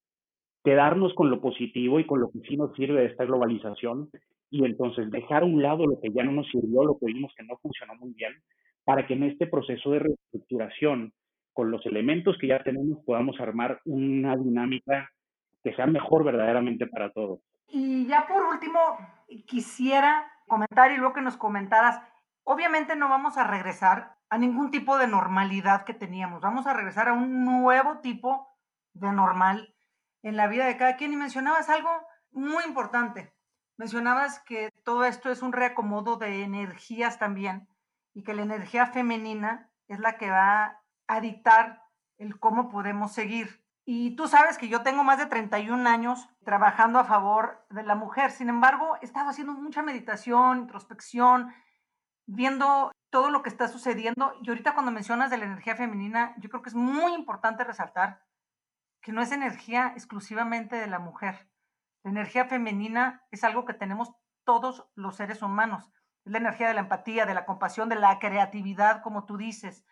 quedarnos 0.66 1.14
con 1.14 1.30
lo 1.30 1.40
positivo 1.40 2.00
y 2.00 2.08
con 2.08 2.20
lo 2.20 2.32
que 2.32 2.40
sí 2.40 2.58
nos 2.58 2.76
sirve 2.76 3.02
de 3.02 3.06
esta 3.06 3.24
globalización 3.24 4.10
y 4.50 4.66
entonces 4.66 5.12
dejar 5.12 5.44
a 5.44 5.46
un 5.46 5.62
lado 5.62 5.86
lo 5.86 6.02
que 6.02 6.12
ya 6.12 6.24
no 6.24 6.32
nos 6.32 6.48
sirvió, 6.48 6.84
lo 6.84 6.98
que 6.98 7.06
vimos 7.06 7.32
que 7.38 7.44
no 7.44 7.56
funcionó 7.58 7.94
muy 7.96 8.14
bien, 8.14 8.34
para 8.84 9.06
que 9.06 9.14
en 9.14 9.24
este 9.24 9.46
proceso 9.46 9.92
de 9.92 10.00
reestructuración, 10.00 11.14
con 11.54 11.70
los 11.70 11.86
elementos 11.86 12.36
que 12.40 12.48
ya 12.48 12.64
tenemos, 12.64 12.98
podamos 13.06 13.40
armar 13.40 13.80
una 13.86 14.36
dinámica 14.36 15.10
que 15.64 15.74
sea 15.76 15.86
mejor 15.86 16.24
verdaderamente 16.24 16.88
para 16.88 17.12
todos. 17.12 17.40
Y 17.68 18.08
ya 18.08 18.26
por 18.28 18.44
último, 18.44 18.80
quisiera 19.46 20.26
comentar 20.48 20.92
y 20.92 20.98
luego 20.98 21.14
que 21.14 21.22
nos 21.22 21.38
comentaras, 21.38 22.02
obviamente 22.44 22.96
no 22.96 23.08
vamos 23.08 23.38
a 23.38 23.46
regresar 23.46 24.16
a 24.30 24.38
ningún 24.40 24.72
tipo 24.72 24.98
de 24.98 25.08
normalidad 25.08 25.86
que 25.86 25.94
teníamos, 25.94 26.42
vamos 26.42 26.66
a 26.66 26.74
regresar 26.74 27.10
a 27.10 27.14
un 27.14 27.46
nuevo 27.46 28.00
tipo 28.00 28.48
de 28.94 29.12
normal 29.12 29.75
en 30.26 30.36
la 30.36 30.48
vida 30.48 30.66
de 30.66 30.76
cada 30.76 30.98
quien. 30.98 31.14
Y 31.14 31.18
mencionabas 31.18 31.70
algo 31.70 31.90
muy 32.32 32.64
importante, 32.66 33.34
mencionabas 33.78 34.40
que 34.40 34.72
todo 34.84 35.06
esto 35.06 35.32
es 35.32 35.42
un 35.42 35.54
reacomodo 35.54 36.18
de 36.18 36.42
energías 36.42 37.20
también 37.20 37.70
y 38.14 38.24
que 38.24 38.34
la 38.34 38.42
energía 38.42 38.88
femenina 38.88 39.70
es 39.88 40.00
la 40.00 40.18
que 40.18 40.32
va 40.32 40.82
a 41.08 41.22
dictar 41.22 41.84
el 42.18 42.40
cómo 42.40 42.70
podemos 42.70 43.14
seguir. 43.14 43.64
Y 43.86 44.16
tú 44.16 44.28
sabes 44.28 44.58
que 44.58 44.68
yo 44.68 44.82
tengo 44.82 45.04
más 45.04 45.20
de 45.20 45.28
31 45.28 45.88
años 45.88 46.28
trabajando 46.44 46.98
a 46.98 47.04
favor 47.04 47.64
de 47.70 47.84
la 47.84 47.94
mujer. 47.94 48.32
Sin 48.32 48.50
embargo, 48.50 48.98
he 49.02 49.06
estado 49.06 49.30
haciendo 49.30 49.54
mucha 49.54 49.84
meditación, 49.84 50.62
introspección, 50.62 51.54
viendo 52.26 52.92
todo 53.12 53.30
lo 53.30 53.44
que 53.44 53.50
está 53.50 53.68
sucediendo. 53.68 54.34
Y 54.42 54.50
ahorita 54.50 54.74
cuando 54.74 54.92
mencionas 54.92 55.30
de 55.30 55.38
la 55.38 55.46
energía 55.46 55.76
femenina, 55.76 56.34
yo 56.40 56.50
creo 56.50 56.64
que 56.64 56.70
es 56.70 56.76
muy 56.76 57.14
importante 57.14 57.64
resaltar 57.64 58.24
que 59.06 59.12
no 59.12 59.22
es 59.22 59.32
energía 59.32 59.94
exclusivamente 59.96 60.78
de 60.78 60.88
la 60.88 60.98
mujer. 60.98 61.48
La 62.04 62.10
energía 62.10 62.46
femenina 62.46 63.24
es 63.30 63.44
algo 63.44 63.64
que 63.64 63.76
tenemos 63.76 64.12
todos 64.46 64.90
los 64.96 65.16
seres 65.16 65.44
humanos. 65.44 65.92
Es 66.26 66.32
la 66.32 66.40
energía 66.40 66.68
de 66.68 66.74
la 66.74 66.80
empatía, 66.80 67.28
de 67.28 67.36
la 67.36 67.46
compasión, 67.46 67.88
de 67.88 67.98
la 67.98 68.18
creatividad, 68.18 69.04
como 69.04 69.26
tú 69.26 69.38
dices. 69.38 69.86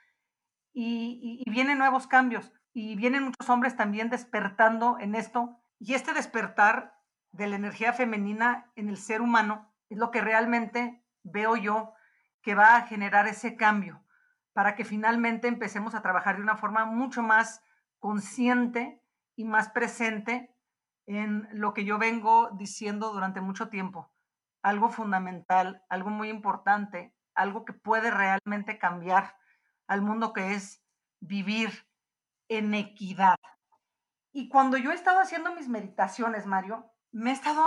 Y, 0.73 1.43
y 1.45 1.51
vienen 1.51 1.77
nuevos 1.77 2.07
cambios 2.07 2.51
y 2.73 2.95
vienen 2.95 3.25
muchos 3.25 3.47
hombres 3.51 3.75
también 3.75 4.09
despertando 4.09 4.97
en 4.99 5.13
esto. 5.13 5.59
Y 5.77 5.93
este 5.93 6.13
despertar 6.13 6.99
de 7.31 7.45
la 7.45 7.55
energía 7.55 7.93
femenina 7.93 8.71
en 8.75 8.89
el 8.89 8.97
ser 8.97 9.21
humano 9.21 9.71
es 9.89 9.99
lo 9.99 10.09
que 10.09 10.21
realmente 10.21 11.05
veo 11.21 11.55
yo 11.55 11.93
que 12.41 12.55
va 12.55 12.77
a 12.77 12.87
generar 12.87 13.27
ese 13.27 13.55
cambio 13.57 14.03
para 14.53 14.73
que 14.73 14.85
finalmente 14.85 15.47
empecemos 15.47 15.93
a 15.93 16.01
trabajar 16.01 16.37
de 16.37 16.41
una 16.41 16.57
forma 16.57 16.85
mucho 16.85 17.21
más 17.21 17.61
consciente 17.99 19.02
y 19.35 19.45
más 19.45 19.69
presente 19.69 20.55
en 21.05 21.47
lo 21.51 21.73
que 21.73 21.85
yo 21.85 21.97
vengo 21.97 22.49
diciendo 22.51 23.11
durante 23.11 23.41
mucho 23.41 23.69
tiempo. 23.69 24.11
Algo 24.61 24.89
fundamental, 24.89 25.83
algo 25.89 26.09
muy 26.09 26.29
importante, 26.29 27.13
algo 27.35 27.65
que 27.65 27.73
puede 27.73 28.11
realmente 28.11 28.77
cambiar 28.77 29.35
al 29.87 30.01
mundo 30.01 30.33
que 30.33 30.53
es 30.53 30.83
vivir 31.19 31.87
en 32.47 32.73
equidad. 32.73 33.37
Y 34.31 34.49
cuando 34.49 34.77
yo 34.77 34.91
he 34.91 34.95
estado 34.95 35.19
haciendo 35.19 35.53
mis 35.53 35.67
meditaciones, 35.67 36.45
Mario, 36.45 36.91
me 37.11 37.31
he 37.31 37.33
estado 37.33 37.63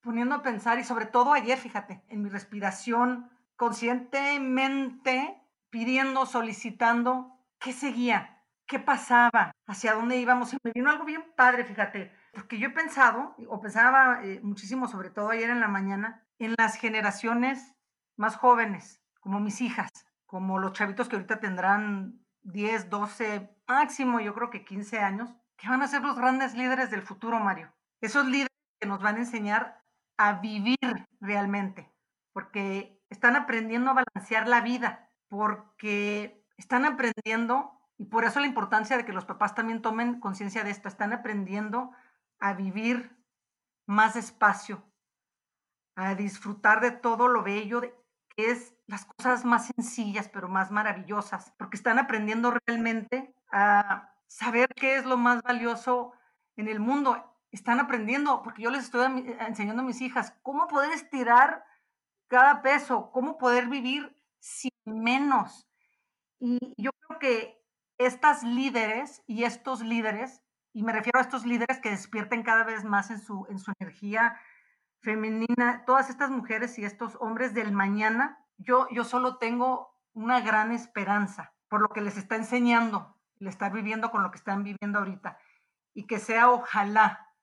poniendo 0.00 0.34
a 0.34 0.42
pensar 0.42 0.78
y 0.78 0.84
sobre 0.84 1.06
todo 1.06 1.32
ayer, 1.32 1.58
fíjate, 1.58 2.02
en 2.08 2.22
mi 2.22 2.30
respiración, 2.30 3.30
conscientemente 3.56 5.40
pidiendo, 5.68 6.26
solicitando 6.26 7.38
qué 7.58 7.72
seguía, 7.72 8.39
qué 8.70 8.78
pasaba, 8.78 9.50
hacia 9.66 9.94
dónde 9.94 10.16
íbamos. 10.16 10.54
Y 10.54 10.58
me 10.62 10.70
vino 10.72 10.90
algo 10.90 11.04
bien 11.04 11.24
padre, 11.36 11.64
fíjate, 11.64 12.12
porque 12.32 12.56
yo 12.58 12.68
he 12.68 12.72
pensado, 12.72 13.34
o 13.48 13.60
pensaba 13.60 14.20
eh, 14.22 14.38
muchísimo, 14.44 14.86
sobre 14.86 15.10
todo 15.10 15.30
ayer 15.30 15.50
en 15.50 15.58
la 15.58 15.66
mañana, 15.66 16.24
en 16.38 16.54
las 16.56 16.76
generaciones 16.76 17.74
más 18.16 18.36
jóvenes, 18.36 19.02
como 19.18 19.40
mis 19.40 19.60
hijas, 19.60 19.90
como 20.24 20.60
los 20.60 20.72
chavitos 20.72 21.08
que 21.08 21.16
ahorita 21.16 21.40
tendrán 21.40 22.24
10, 22.42 22.88
12, 22.90 23.50
máximo 23.66 24.20
yo 24.20 24.34
creo 24.34 24.50
que 24.50 24.64
15 24.64 25.00
años, 25.00 25.34
que 25.56 25.68
van 25.68 25.82
a 25.82 25.88
ser 25.88 26.02
los 26.02 26.16
grandes 26.16 26.54
líderes 26.54 26.92
del 26.92 27.02
futuro, 27.02 27.40
Mario. 27.40 27.72
Esos 28.00 28.24
líderes 28.26 28.56
que 28.78 28.86
nos 28.86 29.02
van 29.02 29.16
a 29.16 29.20
enseñar 29.20 29.82
a 30.16 30.34
vivir 30.34 30.78
realmente, 31.20 31.92
porque 32.32 33.02
están 33.10 33.34
aprendiendo 33.34 33.90
a 33.90 34.04
balancear 34.04 34.46
la 34.46 34.60
vida, 34.60 35.10
porque 35.28 36.46
están 36.56 36.84
aprendiendo, 36.84 37.79
y 38.00 38.06
por 38.06 38.24
eso 38.24 38.40
la 38.40 38.46
importancia 38.46 38.96
de 38.96 39.04
que 39.04 39.12
los 39.12 39.26
papás 39.26 39.54
también 39.54 39.82
tomen 39.82 40.20
conciencia 40.20 40.64
de 40.64 40.70
esto, 40.70 40.88
están 40.88 41.12
aprendiendo 41.12 41.90
a 42.38 42.54
vivir 42.54 43.14
más 43.84 44.14
despacio, 44.14 44.82
a 45.96 46.14
disfrutar 46.14 46.80
de 46.80 46.92
todo 46.92 47.28
lo 47.28 47.42
bello 47.42 47.82
que 47.82 48.50
es 48.50 48.74
las 48.86 49.04
cosas 49.04 49.44
más 49.44 49.66
sencillas, 49.76 50.30
pero 50.30 50.48
más 50.48 50.70
maravillosas, 50.70 51.52
porque 51.58 51.76
están 51.76 51.98
aprendiendo 51.98 52.56
realmente 52.66 53.34
a 53.52 54.14
saber 54.26 54.70
qué 54.74 54.96
es 54.96 55.04
lo 55.04 55.18
más 55.18 55.42
valioso 55.42 56.14
en 56.56 56.68
el 56.68 56.80
mundo. 56.80 57.36
Están 57.50 57.80
aprendiendo, 57.80 58.42
porque 58.42 58.62
yo 58.62 58.70
les 58.70 58.84
estoy 58.84 59.36
enseñando 59.40 59.82
a 59.82 59.84
mis 59.84 60.00
hijas 60.00 60.34
cómo 60.40 60.68
poder 60.68 60.90
estirar 60.92 61.66
cada 62.28 62.62
peso, 62.62 63.10
cómo 63.12 63.36
poder 63.36 63.68
vivir 63.68 64.16
sin 64.38 64.72
menos. 64.86 65.68
Y 66.38 66.58
yo 66.78 66.92
creo 66.92 67.18
que 67.18 67.59
estas 68.00 68.42
líderes 68.42 69.22
y 69.26 69.44
estos 69.44 69.82
líderes, 69.82 70.42
y 70.72 70.82
me 70.82 70.92
refiero 70.92 71.18
a 71.18 71.22
estos 71.22 71.44
líderes 71.44 71.80
que 71.80 71.90
despierten 71.90 72.42
cada 72.42 72.64
vez 72.64 72.84
más 72.84 73.10
en 73.10 73.20
su, 73.20 73.46
en 73.50 73.58
su 73.58 73.72
energía 73.78 74.40
femenina, 75.02 75.84
todas 75.84 76.08
estas 76.08 76.30
mujeres 76.30 76.78
y 76.78 76.84
estos 76.84 77.16
hombres 77.20 77.52
del 77.52 77.72
mañana, 77.72 78.42
yo, 78.56 78.88
yo 78.90 79.04
solo 79.04 79.36
tengo 79.36 79.94
una 80.14 80.40
gran 80.40 80.72
esperanza 80.72 81.52
por 81.68 81.82
lo 81.82 81.88
que 81.88 82.00
les 82.00 82.16
está 82.16 82.36
enseñando, 82.36 83.16
el 83.38 83.48
estar 83.48 83.70
viviendo 83.70 84.10
con 84.10 84.22
lo 84.22 84.30
que 84.30 84.38
están 84.38 84.64
viviendo 84.64 84.98
ahorita. 84.98 85.38
Y 85.94 86.06
que 86.06 86.18
sea 86.18 86.50
ojalá 86.50 87.34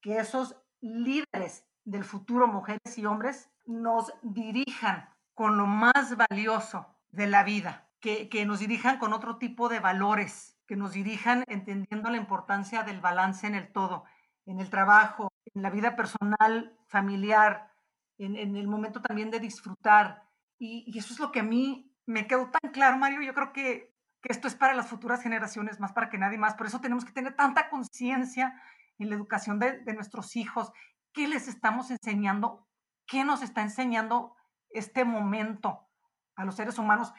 que 0.00 0.18
esos 0.18 0.56
líderes 0.80 1.64
del 1.84 2.04
futuro, 2.04 2.48
mujeres 2.48 2.98
y 2.98 3.06
hombres, 3.06 3.50
nos 3.66 4.12
dirijan 4.22 5.08
con 5.34 5.56
lo 5.56 5.66
más 5.66 6.16
valioso 6.16 6.98
de 7.10 7.28
la 7.28 7.44
vida, 7.44 7.88
que, 8.02 8.44
nos 8.44 8.58
dirijan 8.58 8.98
con 8.98 9.12
otro 9.12 9.38
tipo 9.38 9.68
de 9.68 9.78
valores, 9.78 10.58
que 10.66 10.74
nos 10.74 10.92
dirijan 10.92 11.44
entendiendo 11.46 12.10
la 12.10 12.16
importancia 12.16 12.82
del 12.82 13.00
balance 13.00 13.46
en 13.46 13.54
el 13.54 13.72
todo, 13.72 14.04
en 14.44 14.58
el 14.58 14.70
trabajo, 14.70 15.32
en 15.54 15.62
la 15.62 15.70
vida 15.70 15.94
personal, 15.94 16.76
familiar, 16.88 17.70
en, 18.18 18.56
el 18.56 18.66
momento 18.66 19.00
también 19.00 19.30
de 19.30 19.38
disfrutar, 19.38 20.24
y, 20.58 20.98
eso 20.98 21.14
es 21.14 21.20
lo 21.20 21.30
que 21.30 21.40
a 21.40 21.44
mí 21.44 21.92
me 22.04 22.26
quedó 22.26 22.50
tan 22.50 22.72
claro, 22.72 22.98
Mario. 22.98 23.22
Yo 23.22 23.34
creo 23.34 23.52
que, 23.52 23.94
que 24.20 24.32
esto 24.32 24.48
es 24.48 24.56
para 24.56 24.74
las 24.74 24.88
futuras 24.88 25.22
generaciones, 25.22 25.78
más 25.78 25.92
para 25.92 26.08
que 26.10 26.18
nadie 26.18 26.38
más. 26.38 26.54
Por 26.54 26.66
eso 26.66 26.80
tenemos 26.80 27.04
que 27.04 27.12
tener 27.12 27.34
tanta 27.34 27.70
conciencia 27.70 28.60
en 28.98 29.10
la 29.10 29.16
educación 29.16 29.58
de, 29.60 29.78
de 29.78 29.94
nuestros 29.94 30.34
hijos. 30.36 30.72
¿Qué 31.12 31.28
les 31.28 31.48
estamos 31.48 31.90
enseñando? 31.90 32.66
¿Qué 33.06 33.24
nos 33.24 33.42
está 33.42 33.62
enseñando 33.62 34.36
este 34.70 35.04
momento 35.04 35.88
a 36.36 36.44
los 36.44 36.54
seres 36.54 36.78
humanos? 36.78 37.12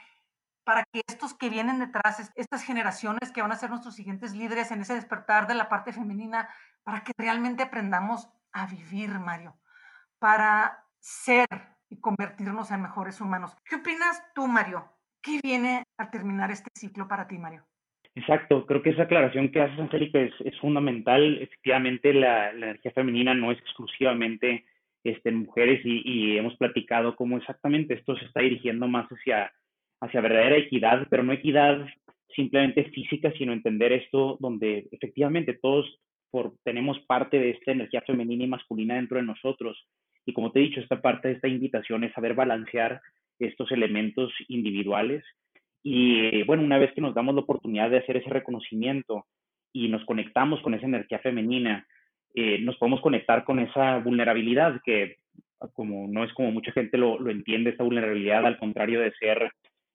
Para 0.63 0.84
que 0.91 1.02
estos 1.08 1.34
que 1.34 1.49
vienen 1.49 1.80
detrás, 1.80 2.32
estas 2.36 2.63
generaciones 2.63 3.32
que 3.32 3.41
van 3.41 3.52
a 3.52 3.56
ser 3.56 3.69
nuestros 3.69 3.95
siguientes 3.95 4.34
líderes 4.34 4.71
en 4.71 4.82
ese 4.82 4.95
despertar 4.95 5.47
de 5.47 5.56
la 5.56 5.69
parte 5.69 5.93
femenina, 5.93 6.49
para 6.84 7.04
que 7.04 7.13
realmente 7.17 7.63
aprendamos 7.63 8.30
a 8.52 8.67
vivir, 8.67 9.10
Mario, 9.19 9.56
para 10.19 10.86
ser 10.99 11.47
y 11.89 11.99
convertirnos 11.99 12.71
en 12.71 12.82
mejores 12.82 13.21
humanos. 13.21 13.56
¿Qué 13.65 13.76
opinas 13.76 14.23
tú, 14.34 14.47
Mario? 14.47 14.86
¿Qué 15.21 15.39
viene 15.43 15.84
a 15.97 16.10
terminar 16.10 16.52
este 16.52 16.69
ciclo 16.76 17.08
para 17.08 17.28
ti, 17.28 17.38
Mario? 17.38 17.65
Exacto, 18.15 18.65
creo 18.65 18.84
que 18.84 18.91
esa 18.91 19.04
aclaración 19.04 19.49
que 19.49 19.62
haces, 19.62 19.80
Angélica, 19.80 20.19
es, 20.19 20.60
fundamental. 20.60 21.41
Efectivamente, 21.41 22.13
la, 22.13 22.54
la, 22.54 22.67
energía 22.67 22.91
femenina 22.91 23.34
no 23.34 23.52
es 23.52 23.60
exclusivamente 23.60 24.65
este, 25.04 25.32
mujeres 25.32 25.82
y, 25.84 26.38
hemos 26.38 26.56
platicado 26.58 27.15
cómo 27.15 27.38
exactamente 27.38 27.95
esto 27.95 28.15
se 28.15 28.26
está 28.26 28.41
dirigiendo 28.41 28.88
más 28.88 29.08
hacia, 29.10 29.52
hacia 30.03 30.21
verdadera 30.21 30.57
equidad, 30.57 31.07
pero 31.09 31.23
no 31.23 31.31
equidad 31.31 31.85
simplemente 32.35 32.85
física, 32.85 33.31
sino 33.37 33.53
entender 33.53 33.93
esto 33.93 34.37
donde 34.39 34.87
efectivamente 34.91 35.53
todos 35.53 35.85
por, 36.29 36.53
tenemos 36.63 36.99
parte 37.01 37.39
de 37.39 37.51
esta 37.51 37.71
energía 37.71 38.01
femenina 38.01 38.43
y 38.43 38.47
masculina 38.47 38.95
dentro 38.95 39.17
de 39.17 39.23
nosotros. 39.23 39.77
Y 40.25 40.33
como 40.33 40.51
te 40.51 40.59
he 40.59 40.63
dicho, 40.63 40.79
esta 40.79 41.01
parte 41.01 41.27
de 41.27 41.35
esta 41.35 41.47
invitación 41.47 42.03
es 42.03 42.13
saber 42.13 42.33
balancear 42.33 43.01
estos 43.39 43.71
elementos 43.71 44.33
individuales. 44.47 45.23
Y 45.83 46.43
bueno, 46.43 46.63
una 46.63 46.77
vez 46.77 46.91
que 46.93 47.01
nos 47.01 47.13
damos 47.13 47.35
la 47.35 47.41
oportunidad 47.41 47.89
de 47.89 47.99
hacer 47.99 48.17
ese 48.17 48.29
reconocimiento 48.29 49.25
y 49.71 49.89
nos 49.89 50.03
conectamos 50.05 50.61
con 50.61 50.73
esa 50.73 50.85
energía 50.85 51.19
femenina, 51.19 51.85
eh, 52.35 52.59
nos 52.59 52.77
podemos 52.77 53.01
conectar 53.01 53.43
con 53.43 53.59
esa 53.59 53.99
vulnerabilidad 53.99 54.81
que 54.83 55.17
como 55.73 56.07
no 56.09 56.25
es 56.25 56.33
como 56.33 56.51
mucha 56.51 56.71
gente 56.73 56.97
lo, 56.97 57.19
lo 57.19 57.31
entiende, 57.31 57.69
esta 57.69 57.83
vulnerabilidad, 57.83 58.45
al 58.45 58.57
contrario 58.57 58.99
de 58.99 59.13
ser 59.13 59.51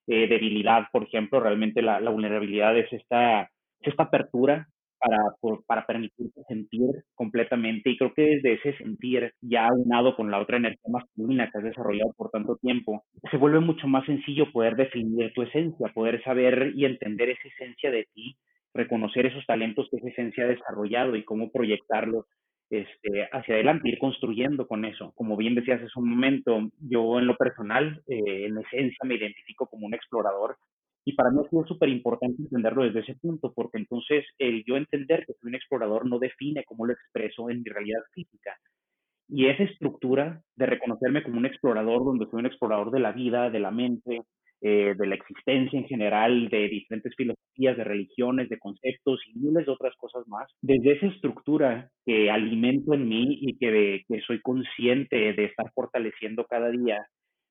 eh, 0.09 0.29
debilidad, 0.29 0.87
por 0.93 1.05
ejemplo, 1.05 1.41
realmente 1.41 1.83
la, 1.83 2.01
la 2.01 2.11
vulnerabilidad 2.11 2.77
es 2.79 2.93
esta, 2.93 3.51
esta 3.81 4.05
apertura 4.05 4.67
para, 4.99 5.19
para 5.67 5.87
permitirte 5.87 6.43
sentir 6.49 6.89
completamente. 7.15 7.91
Y 7.91 7.99
creo 7.99 8.13
que 8.15 8.23
desde 8.23 8.55
ese 8.55 8.77
sentir, 8.79 9.33
ya 9.41 9.69
unado 9.73 10.17
con 10.17 10.31
la 10.31 10.41
otra 10.41 10.57
energía 10.57 10.91
masculina 10.91 11.51
que 11.51 11.59
has 11.59 11.65
desarrollado 11.65 12.13
por 12.17 12.31
tanto 12.31 12.57
tiempo, 12.57 13.05
se 13.31 13.37
vuelve 13.37 13.61
mucho 13.61 13.87
más 13.87 14.05
sencillo 14.07 14.51
poder 14.53 14.77
definir 14.77 15.33
tu 15.35 15.43
esencia, 15.43 15.89
poder 15.95 16.23
saber 16.25 16.73
y 16.75 16.85
entender 16.85 17.31
esa 17.31 17.49
esencia 17.49 17.91
de 17.91 18.07
ti, 18.15 18.37
reconocer 18.75 19.27
esos 19.27 19.45
talentos 19.47 19.89
que 19.91 19.99
esa 19.99 20.09
esencia 20.09 20.45
ha 20.45 20.49
desarrollado 20.49 21.17
y 21.17 21.25
cómo 21.25 21.51
proyectarlos 21.51 22.27
este, 22.71 23.29
hacia 23.33 23.55
adelante, 23.55 23.89
ir 23.89 23.99
construyendo 23.99 24.67
con 24.67 24.85
eso. 24.85 25.13
Como 25.15 25.37
bien 25.37 25.55
decías 25.55 25.81
hace 25.83 25.99
un 25.99 26.11
momento, 26.11 26.71
yo 26.81 27.19
en 27.19 27.27
lo 27.27 27.37
personal, 27.37 28.03
eh, 28.07 28.47
en 28.47 28.59
esencia, 28.59 28.99
me 29.05 29.17
identifico 29.17 29.67
como 29.67 29.87
un 29.87 29.95
explorador 29.95 30.57
y 31.09 31.15
para 31.15 31.31
mí 31.31 31.41
ha 31.41 31.49
sido 31.49 31.65
súper 31.67 31.89
importante 31.89 32.43
entenderlo 32.43 32.85
desde 32.85 33.01
ese 33.01 33.15
punto, 33.15 33.55
porque 33.55 33.79
entonces 33.79 34.27
el 34.39 34.63
yo 34.67 34.77
entender 34.77 35.25
que 35.27 35.33
soy 35.41 35.49
un 35.49 35.55
explorador 35.55 36.07
no 36.07 36.19
define 36.19 36.65
cómo 36.65 36.85
lo 36.85 36.93
expreso 36.93 37.49
en 37.49 37.63
mi 37.63 37.71
realidad 37.71 38.03
física. 38.13 38.55
Y 39.27 39.47
esa 39.47 39.63
estructura 39.63 40.43
de 40.57 40.67
reconocerme 40.67 41.23
como 41.23 41.39
un 41.39 41.47
explorador, 41.47 42.05
donde 42.05 42.27
soy 42.27 42.41
un 42.41 42.47
explorador 42.47 42.91
de 42.91 43.01
la 43.01 43.13
vida, 43.13 43.49
de 43.49 43.59
la 43.59 43.71
mente, 43.71 44.21
eh, 44.61 44.95
de 44.97 45.07
la 45.07 45.15
existencia 45.15 45.79
en 45.79 45.87
general, 45.87 46.49
de 46.49 46.69
diferentes 46.69 47.15
filosofías, 47.17 47.77
de 47.77 47.85
religiones, 47.85 48.49
de 48.49 48.59
conceptos 48.59 49.21
y 49.27 49.39
miles 49.39 49.67
de 49.67 49.73
otras 49.73 49.95
cosas 49.97 50.27
más. 50.27 50.49
Desde 50.63 50.93
esa 50.93 51.07
estructura 51.07 51.91
que 52.05 52.31
alimento 52.31 52.95
en 52.95 53.09
mí 53.09 53.39
y 53.41 53.57
que, 53.57 54.03
que 54.09 54.21
soy 54.23 54.41
consciente 54.41 55.33
de 55.33 55.45
estar 55.45 55.71
fortaleciendo 55.75 56.45
cada 56.45 56.71
día, 56.71 57.07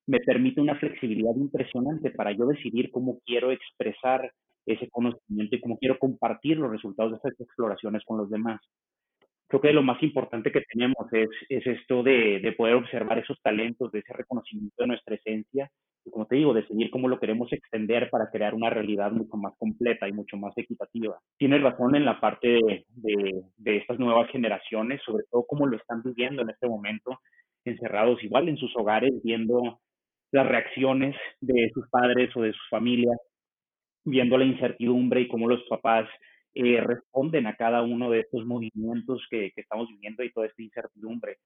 me 0.06 0.18
permite 0.20 0.60
una 0.60 0.78
flexibilidad 0.78 1.34
impresionante 1.36 2.10
para 2.10 2.32
yo 2.32 2.46
decidir 2.46 2.90
cómo 2.90 3.20
quiero 3.24 3.52
expresar 3.52 4.30
ese 4.66 4.88
conocimiento 4.90 5.56
y 5.56 5.60
cómo 5.60 5.78
quiero 5.78 5.98
compartir 5.98 6.58
los 6.58 6.70
resultados 6.70 7.12
de 7.12 7.18
esas 7.18 7.40
exploraciones 7.40 8.02
con 8.04 8.18
los 8.18 8.30
demás. 8.30 8.60
Creo 9.48 9.60
que 9.60 9.72
lo 9.72 9.82
más 9.82 10.02
importante 10.02 10.52
que 10.52 10.62
tenemos 10.72 11.10
es, 11.12 11.28
es 11.48 11.66
esto 11.66 12.02
de, 12.02 12.40
de 12.40 12.52
poder 12.52 12.74
observar 12.74 13.18
esos 13.18 13.40
talentos, 13.42 13.90
de 13.90 14.00
ese 14.00 14.12
reconocimiento 14.12 14.76
de 14.78 14.86
nuestra 14.86 15.14
esencia 15.16 15.70
como 16.10 16.26
te 16.26 16.36
digo, 16.36 16.54
decidir 16.54 16.90
cómo 16.90 17.08
lo 17.08 17.18
queremos 17.18 17.52
extender 17.52 18.10
para 18.10 18.30
crear 18.30 18.54
una 18.54 18.70
realidad 18.70 19.12
mucho 19.12 19.36
más 19.36 19.54
completa 19.58 20.08
y 20.08 20.12
mucho 20.12 20.36
más 20.36 20.56
equitativa. 20.56 21.18
Tienes 21.36 21.62
razón 21.62 21.94
en 21.96 22.04
la 22.04 22.20
parte 22.20 22.58
de, 22.94 23.42
de, 23.56 23.76
estas 23.76 23.98
nuevas 23.98 24.30
generaciones, 24.30 25.00
sobre 25.04 25.24
todo 25.30 25.44
cómo 25.46 25.66
lo 25.66 25.76
están 25.76 26.02
viviendo 26.02 26.42
en 26.42 26.50
este 26.50 26.68
momento, 26.68 27.20
encerrados 27.64 28.22
igual 28.22 28.48
en 28.48 28.56
sus 28.56 28.74
hogares, 28.76 29.12
viendo 29.22 29.80
las 30.32 30.46
reacciones 30.46 31.16
de 31.40 31.70
sus 31.72 31.88
padres 31.88 32.34
o 32.36 32.42
de 32.42 32.52
sus 32.52 32.68
familias, 32.68 33.18
viendo 34.04 34.38
la 34.38 34.44
incertidumbre 34.44 35.22
y 35.22 35.28
cómo 35.28 35.48
los 35.48 35.62
papás 35.68 36.08
eh, 36.60 36.80
responden 36.80 37.46
a 37.46 37.54
cada 37.54 37.82
uno 37.82 38.10
de 38.10 38.18
estos 38.18 38.44
movimientos 38.44 39.24
que, 39.30 39.52
que 39.54 39.60
estamos 39.60 39.88
viviendo 39.88 40.24
y 40.24 40.32
toda 40.32 40.46
esta 40.46 40.60
incertidumbre. 40.60 41.36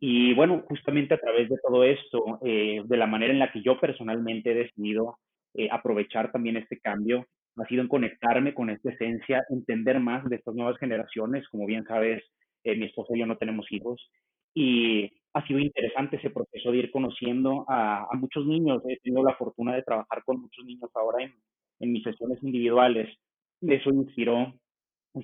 Y 0.00 0.32
bueno, 0.32 0.64
justamente 0.66 1.12
a 1.12 1.18
través 1.18 1.50
de 1.50 1.58
todo 1.62 1.84
esto, 1.84 2.38
eh, 2.42 2.80
de 2.82 2.96
la 2.96 3.06
manera 3.06 3.34
en 3.34 3.38
la 3.38 3.52
que 3.52 3.60
yo 3.60 3.78
personalmente 3.78 4.52
he 4.52 4.54
decidido 4.54 5.18
eh, 5.52 5.68
aprovechar 5.70 6.32
también 6.32 6.56
este 6.56 6.80
cambio, 6.80 7.26
ha 7.58 7.66
sido 7.66 7.82
en 7.82 7.88
conectarme 7.88 8.54
con 8.54 8.70
esta 8.70 8.90
esencia, 8.92 9.44
entender 9.50 10.00
más 10.00 10.24
de 10.24 10.36
estas 10.36 10.54
nuevas 10.54 10.78
generaciones. 10.78 11.46
Como 11.50 11.66
bien 11.66 11.84
sabes, 11.84 12.22
mi 12.64 12.86
esposa 12.86 13.12
y 13.14 13.20
yo 13.20 13.26
no 13.26 13.36
tenemos 13.36 13.70
hijos. 13.70 14.10
Y 14.54 15.12
ha 15.34 15.46
sido 15.46 15.58
interesante 15.58 16.16
ese 16.16 16.30
proceso 16.30 16.72
de 16.72 16.78
ir 16.78 16.90
conociendo 16.90 17.66
a, 17.68 18.06
a, 18.10 18.16
muchos 18.16 18.46
niños. 18.46 18.82
He 18.88 18.98
tenido 19.00 19.22
la 19.22 19.34
fortuna 19.34 19.74
de 19.74 19.82
trabajar 19.82 20.22
con 20.24 20.40
muchos 20.40 20.64
niños 20.64 20.90
ahora 20.94 21.24
en, 21.24 21.34
en 21.80 21.92
mis 21.92 22.02
sesiones 22.02 22.42
individuales. 22.42 23.14
Eso 23.60 23.90
inspiró 23.90 24.54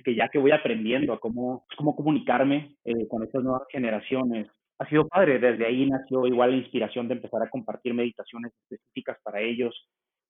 que 0.03 0.15
ya 0.15 0.27
que 0.29 0.39
voy 0.39 0.51
aprendiendo 0.51 1.13
a 1.13 1.19
cómo, 1.19 1.65
cómo 1.77 1.95
comunicarme 1.95 2.75
con 3.09 3.23
estas 3.23 3.43
nuevas 3.43 3.63
generaciones, 3.69 4.47
ha 4.79 4.89
sido 4.89 5.07
padre. 5.07 5.39
Desde 5.39 5.65
ahí 5.65 5.87
nació 5.87 6.25
igual 6.25 6.51
la 6.51 6.57
inspiración 6.57 7.07
de 7.07 7.15
empezar 7.15 7.41
a 7.43 7.49
compartir 7.49 7.93
meditaciones 7.93 8.51
específicas 8.63 9.17
para 9.23 9.41
ellos, 9.41 9.87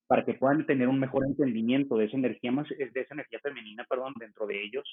para 0.08 0.26
que 0.26 0.34
puedan 0.34 0.66
tener 0.66 0.88
un 0.88 1.00
mejor 1.00 1.26
entendimiento 1.26 1.96
de 1.98 2.06
esa 2.06 2.18
energía 2.18 2.52
más, 2.52 2.68
de 2.70 3.02
esa 3.02 3.14
energía 3.14 3.40
femenina, 3.42 3.86
perdón, 3.90 4.14
dentro 4.20 4.46
de 4.46 4.62
ellos, 4.62 4.84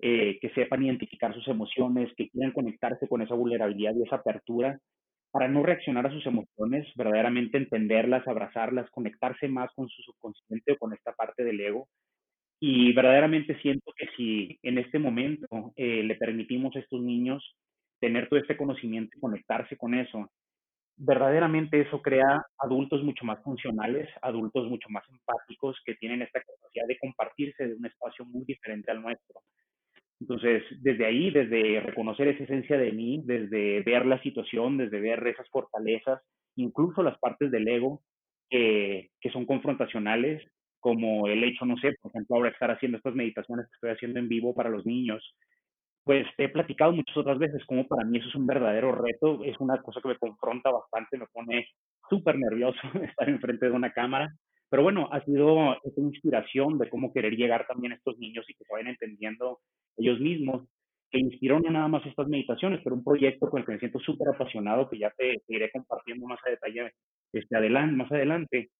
eh, 0.00 0.38
que 0.40 0.50
sepan 0.50 0.84
identificar 0.84 1.34
sus 1.34 1.46
emociones, 1.48 2.12
que 2.16 2.28
quieran 2.28 2.52
conectarse 2.52 3.08
con 3.08 3.22
esa 3.22 3.34
vulnerabilidad 3.34 3.94
y 3.96 4.02
esa 4.02 4.16
apertura 4.16 4.78
para 5.30 5.48
no 5.48 5.62
reaccionar 5.62 6.06
a 6.06 6.12
sus 6.12 6.26
emociones, 6.26 6.86
verdaderamente 6.96 7.58
entenderlas, 7.58 8.26
abrazarlas, 8.26 8.90
conectarse 8.90 9.48
más 9.48 9.70
con 9.74 9.88
su 9.88 10.02
subconsciente 10.02 10.72
o 10.72 10.78
con 10.78 10.92
esta 10.92 11.12
parte 11.12 11.44
del 11.44 11.60
ego. 11.60 11.88
Y 12.60 12.92
verdaderamente 12.92 13.60
siento 13.60 13.92
que 13.96 14.08
si 14.16 14.58
en 14.62 14.78
este 14.78 14.98
momento 14.98 15.72
eh, 15.76 16.02
le 16.02 16.16
permitimos 16.16 16.74
a 16.74 16.80
estos 16.80 17.00
niños 17.00 17.56
tener 18.00 18.28
todo 18.28 18.40
este 18.40 18.56
conocimiento 18.56 19.16
y 19.16 19.20
conectarse 19.20 19.76
con 19.76 19.94
eso, 19.94 20.30
verdaderamente 20.96 21.80
eso 21.80 22.02
crea 22.02 22.42
adultos 22.58 23.02
mucho 23.04 23.24
más 23.24 23.40
funcionales, 23.42 24.08
adultos 24.22 24.68
mucho 24.68 24.88
más 24.90 25.04
empáticos 25.08 25.76
que 25.84 25.94
tienen 25.94 26.22
esta 26.22 26.40
capacidad 26.40 26.86
de 26.86 26.98
compartirse 26.98 27.68
de 27.68 27.74
un 27.74 27.86
espacio 27.86 28.24
muy 28.24 28.44
diferente 28.44 28.90
al 28.90 29.02
nuestro. 29.02 29.40
Entonces, 30.20 30.64
desde 30.82 31.06
ahí, 31.06 31.30
desde 31.30 31.80
reconocer 31.80 32.26
esa 32.26 32.42
esencia 32.42 32.76
de 32.76 32.90
mí, 32.90 33.22
desde 33.24 33.82
ver 33.82 34.04
la 34.04 34.20
situación, 34.22 34.76
desde 34.76 35.00
ver 35.00 35.24
esas 35.28 35.48
fortalezas, 35.50 36.20
incluso 36.56 37.04
las 37.04 37.16
partes 37.18 37.52
del 37.52 37.68
ego 37.68 38.02
que, 38.50 39.10
que 39.20 39.30
son 39.30 39.46
confrontacionales, 39.46 40.42
como 40.88 41.28
el 41.28 41.44
hecho, 41.44 41.66
no 41.66 41.76
sé, 41.76 41.92
por 42.00 42.10
ejemplo, 42.10 42.36
ahora 42.36 42.48
estar 42.48 42.70
haciendo 42.70 42.96
estas 42.96 43.14
meditaciones 43.14 43.66
que 43.66 43.74
estoy 43.74 43.90
haciendo 43.90 44.20
en 44.20 44.28
vivo 44.28 44.54
para 44.54 44.70
los 44.70 44.86
niños, 44.86 45.22
pues 46.02 46.26
he 46.38 46.48
platicado 46.48 46.92
muchas 46.92 47.14
otras 47.14 47.38
veces 47.38 47.62
como 47.66 47.86
para 47.86 48.06
mí 48.06 48.16
eso 48.16 48.28
es 48.28 48.34
un 48.34 48.46
verdadero 48.46 48.92
reto, 48.92 49.44
es 49.44 49.54
una 49.60 49.76
cosa 49.82 50.00
que 50.00 50.08
me 50.08 50.16
confronta 50.16 50.70
bastante, 50.70 51.18
me 51.18 51.26
pone 51.26 51.68
súper 52.08 52.38
nervioso 52.38 52.78
estar 53.02 53.28
enfrente 53.28 53.66
de 53.66 53.72
una 53.72 53.92
cámara, 53.92 54.30
pero 54.70 54.82
bueno, 54.82 55.10
ha 55.12 55.22
sido 55.26 55.74
esta 55.84 56.00
inspiración 56.00 56.78
de 56.78 56.88
cómo 56.88 57.12
querer 57.12 57.34
llegar 57.34 57.66
también 57.66 57.92
a 57.92 57.96
estos 57.96 58.18
niños 58.18 58.46
y 58.48 58.54
que 58.54 58.64
se 58.64 58.72
vayan 58.72 58.88
entendiendo 58.88 59.58
ellos 59.98 60.18
mismos, 60.20 60.66
que 61.10 61.18
inspiró 61.18 61.60
no 61.60 61.70
nada 61.70 61.88
más 61.88 62.06
estas 62.06 62.28
meditaciones, 62.28 62.80
pero 62.82 62.96
un 62.96 63.04
proyecto 63.04 63.50
con 63.50 63.60
el 63.60 63.66
que 63.66 63.72
me 63.72 63.78
siento 63.78 63.98
súper 63.98 64.28
apasionado, 64.28 64.88
que 64.88 64.98
ya 64.98 65.10
te, 65.10 65.42
iré 65.48 65.70
compartiendo 65.70 66.26
más 66.26 66.38
a 66.46 66.50
detalle 66.50 66.92
este, 67.34 67.54
adelante, 67.54 67.96
más 67.96 68.10
adelante. 68.10 68.70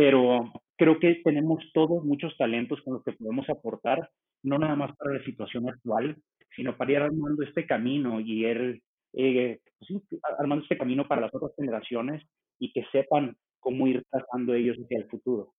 Pero 0.00 0.50
creo 0.78 0.98
que 0.98 1.20
tenemos 1.22 1.62
todos 1.74 2.02
muchos 2.06 2.34
talentos 2.38 2.80
con 2.82 2.94
los 2.94 3.04
que 3.04 3.12
podemos 3.12 3.46
aportar, 3.50 4.08
no 4.42 4.56
nada 4.56 4.74
más 4.74 4.96
para 4.96 5.18
la 5.18 5.24
situación 5.26 5.68
actual, 5.68 6.16
sino 6.56 6.74
para 6.74 6.92
ir 6.92 6.96
armando 7.02 7.42
este 7.42 7.66
camino 7.66 8.18
y 8.18 8.46
ir 8.46 8.82
eh, 9.12 9.60
pues 9.78 10.02
armando 10.38 10.62
este 10.62 10.78
camino 10.78 11.06
para 11.06 11.20
las 11.20 11.34
otras 11.34 11.52
generaciones 11.54 12.24
y 12.58 12.72
que 12.72 12.82
sepan 12.92 13.36
cómo 13.58 13.86
ir 13.88 14.02
trazando 14.10 14.54
ellos 14.54 14.78
hacia 14.82 15.00
el 15.00 15.10
futuro. 15.10 15.52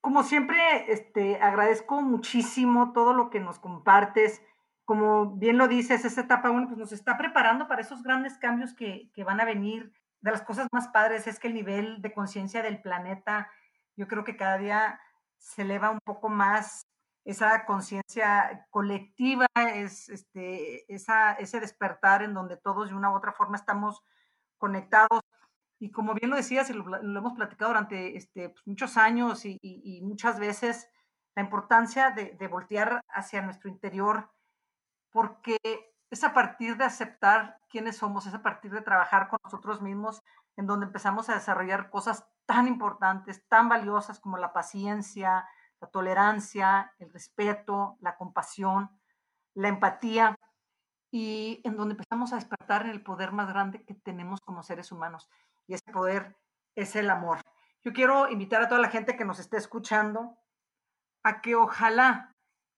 Como 0.00 0.22
siempre, 0.22 0.56
este, 0.86 1.34
agradezco 1.40 2.00
muchísimo 2.00 2.92
todo 2.92 3.14
lo 3.14 3.30
que 3.30 3.40
nos 3.40 3.58
compartes. 3.58 4.44
Como 4.84 5.34
bien 5.38 5.58
lo 5.58 5.66
dices, 5.66 6.04
esta 6.04 6.20
etapa 6.20 6.50
bueno, 6.50 6.68
pues 6.68 6.78
nos 6.78 6.92
está 6.92 7.18
preparando 7.18 7.66
para 7.66 7.80
esos 7.80 8.04
grandes 8.04 8.38
cambios 8.38 8.74
que, 8.74 9.10
que 9.12 9.24
van 9.24 9.40
a 9.40 9.44
venir. 9.44 9.90
De 10.20 10.30
las 10.30 10.42
cosas 10.42 10.68
más 10.70 10.86
padres 10.86 11.26
es 11.26 11.40
que 11.40 11.48
el 11.48 11.54
nivel 11.54 12.00
de 12.00 12.12
conciencia 12.12 12.62
del 12.62 12.80
planeta, 12.80 13.50
yo 13.98 14.06
creo 14.06 14.24
que 14.24 14.36
cada 14.36 14.58
día 14.58 15.00
se 15.38 15.62
eleva 15.62 15.90
un 15.90 15.98
poco 16.00 16.28
más 16.28 16.86
esa 17.24 17.66
conciencia 17.66 18.66
colectiva, 18.70 19.46
es 19.74 20.08
este, 20.08 20.90
esa, 20.92 21.32
ese 21.32 21.60
despertar 21.60 22.22
en 22.22 22.32
donde 22.32 22.56
todos 22.56 22.88
de 22.88 22.94
una 22.94 23.10
u 23.10 23.16
otra 23.16 23.32
forma 23.32 23.56
estamos 23.56 24.02
conectados. 24.56 25.20
Y 25.80 25.90
como 25.90 26.14
bien 26.14 26.30
lo 26.30 26.36
decías, 26.36 26.70
y 26.70 26.74
lo, 26.74 26.96
hemos 26.96 27.34
platicado 27.34 27.72
durante 27.72 28.16
este, 28.16 28.50
pues, 28.50 28.66
muchos 28.66 28.96
años 28.96 29.44
y, 29.44 29.58
y, 29.60 30.00
muchas 30.02 30.38
veces, 30.38 30.88
la 31.34 31.42
importancia 31.42 32.10
de, 32.10 32.36
de, 32.38 32.48
voltear 32.48 33.02
hacia 33.08 33.42
nuestro 33.42 33.68
interior, 33.68 34.30
porque 35.10 35.58
es 36.10 36.24
a 36.24 36.32
partir 36.32 36.76
de 36.76 36.84
aceptar 36.84 37.58
quiénes 37.68 37.96
somos, 37.98 38.26
es 38.26 38.34
a 38.34 38.42
partir 38.42 38.72
de 38.72 38.80
trabajar 38.80 39.28
con 39.28 39.38
nosotros 39.44 39.82
mismos, 39.82 40.22
en 40.58 40.66
donde 40.66 40.86
empezamos 40.86 41.28
a 41.28 41.34
desarrollar 41.34 41.88
cosas 41.88 42.26
tan 42.44 42.66
importantes, 42.66 43.46
tan 43.46 43.68
valiosas 43.68 44.18
como 44.18 44.38
la 44.38 44.52
paciencia, 44.52 45.48
la 45.80 45.88
tolerancia, 45.88 46.92
el 46.98 47.12
respeto, 47.12 47.96
la 48.00 48.16
compasión, 48.16 48.90
la 49.54 49.68
empatía, 49.68 50.34
y 51.12 51.60
en 51.62 51.76
donde 51.76 51.92
empezamos 51.92 52.32
a 52.32 52.36
despertar 52.36 52.82
en 52.82 52.90
el 52.90 53.04
poder 53.04 53.30
más 53.30 53.48
grande 53.48 53.84
que 53.84 53.94
tenemos 53.94 54.40
como 54.40 54.64
seres 54.64 54.90
humanos. 54.90 55.30
Y 55.68 55.74
ese 55.74 55.92
poder 55.92 56.36
es 56.74 56.96
el 56.96 57.08
amor. 57.08 57.40
Yo 57.84 57.92
quiero 57.92 58.28
invitar 58.28 58.60
a 58.60 58.68
toda 58.68 58.80
la 58.80 58.90
gente 58.90 59.16
que 59.16 59.24
nos 59.24 59.38
esté 59.38 59.58
escuchando 59.58 60.36
a 61.22 61.40
que 61.40 61.54
ojalá 61.54 62.32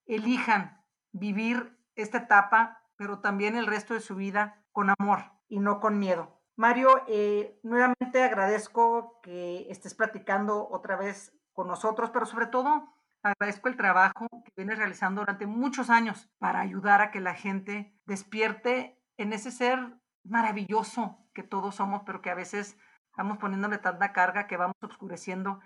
elijan 0.05 0.85
vivir 1.13 1.79
esta 1.95 2.19
etapa, 2.19 2.83
pero 2.97 3.21
también 3.21 3.57
el 3.57 3.67
resto 3.67 3.95
de 3.95 4.01
su 4.01 4.17
vida 4.17 4.63
con 4.71 4.93
amor 4.99 5.33
y 5.49 5.61
no 5.61 5.81
con 5.81 5.99
miedo. 5.99 6.40
Mario, 6.61 7.03
eh, 7.09 7.59
nuevamente 7.63 8.23
agradezco 8.23 9.19
que 9.23 9.67
estés 9.71 9.95
platicando 9.95 10.69
otra 10.71 10.95
vez 10.95 11.33
con 11.55 11.67
nosotros, 11.67 12.11
pero 12.11 12.27
sobre 12.27 12.49
todo 12.49 12.95
agradezco 13.23 13.71
el 13.71 13.79
trabajo 13.79 14.27
que 14.45 14.53
vienes 14.59 14.77
realizando 14.77 15.23
durante 15.23 15.47
muchos 15.47 15.89
años 15.89 16.29
para 16.39 16.61
ayudar 16.61 17.01
a 17.01 17.11
que 17.11 17.21
la 17.21 17.33
gente 17.33 17.99
despierte 18.05 19.03
en 19.17 19.33
ese 19.33 19.51
ser 19.51 19.79
maravilloso 20.23 21.27
que 21.33 21.43
todos 21.43 21.77
somos, 21.77 22.03
pero 22.05 22.21
que 22.21 22.29
a 22.29 22.35
veces 22.35 22.77
estamos 23.07 23.39
poniéndole 23.39 23.79
tanta 23.79 24.13
carga 24.13 24.47
que 24.47 24.59
vamos 24.59 24.77
oscureciendo 24.83 25.61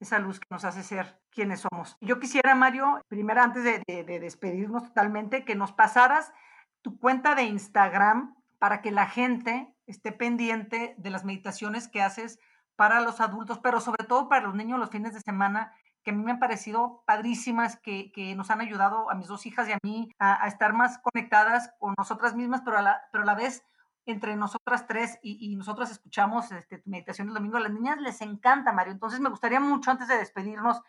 esa 0.00 0.18
luz 0.18 0.40
que 0.40 0.48
nos 0.48 0.64
hace 0.64 0.82
ser 0.82 1.20
quienes 1.30 1.60
somos. 1.60 1.98
Yo 2.00 2.18
quisiera, 2.18 2.54
Mario, 2.54 3.02
primero 3.08 3.42
antes 3.42 3.64
de, 3.64 3.82
de 3.86 4.18
despedirnos 4.18 4.84
totalmente, 4.84 5.44
que 5.44 5.56
nos 5.56 5.72
pasaras 5.72 6.32
tu 6.80 6.98
cuenta 6.98 7.34
de 7.34 7.42
Instagram 7.42 8.34
para 8.58 8.80
que 8.80 8.92
la 8.92 9.04
gente 9.04 9.74
esté 9.88 10.12
pendiente 10.12 10.94
de 10.98 11.10
las 11.10 11.24
meditaciones 11.24 11.88
que 11.88 12.02
haces 12.02 12.38
para 12.76 13.00
los 13.00 13.20
adultos, 13.20 13.58
pero 13.58 13.80
sobre 13.80 14.04
todo 14.04 14.28
para 14.28 14.46
los 14.46 14.54
niños 14.54 14.78
los 14.78 14.90
fines 14.90 15.14
de 15.14 15.20
semana 15.20 15.72
que 16.04 16.12
a 16.12 16.14
mí 16.14 16.22
me 16.22 16.30
han 16.30 16.38
parecido 16.38 17.02
padrísimas, 17.06 17.76
que, 17.76 18.12
que 18.12 18.34
nos 18.36 18.50
han 18.50 18.60
ayudado 18.60 19.10
a 19.10 19.14
mis 19.14 19.26
dos 19.26 19.46
hijas 19.46 19.68
y 19.68 19.72
a 19.72 19.78
mí 19.82 20.10
a, 20.18 20.46
estar 20.46 20.72
más 20.72 20.98
conectadas 20.98 21.72
con 21.78 21.94
nosotras 21.98 22.34
mismas, 22.36 22.62
pero 22.64 22.78
a 22.78 22.82
la, 22.82 23.02
pero 23.10 23.22
a 23.24 23.26
la 23.26 23.34
vez 23.34 23.64
entre 24.06 24.36
nosotras 24.36 24.86
tres 24.86 25.18
y, 25.22 25.52
y 25.52 25.56
nosotros 25.56 25.90
escuchamos 25.90 26.50
este, 26.52 26.78
tu 26.78 26.88
meditación 26.88 27.28
el 27.28 27.34
domingo. 27.34 27.56
A 27.56 27.60
las 27.60 27.72
niñas 27.72 28.00
les 28.00 28.20
encanta, 28.22 28.72
Mario. 28.72 28.92
Entonces 28.92 29.20
me 29.20 29.28
gustaría 29.28 29.60
mucho, 29.60 29.90
antes 29.90 30.08
de 30.08 30.16
despedirnos, 30.16 30.80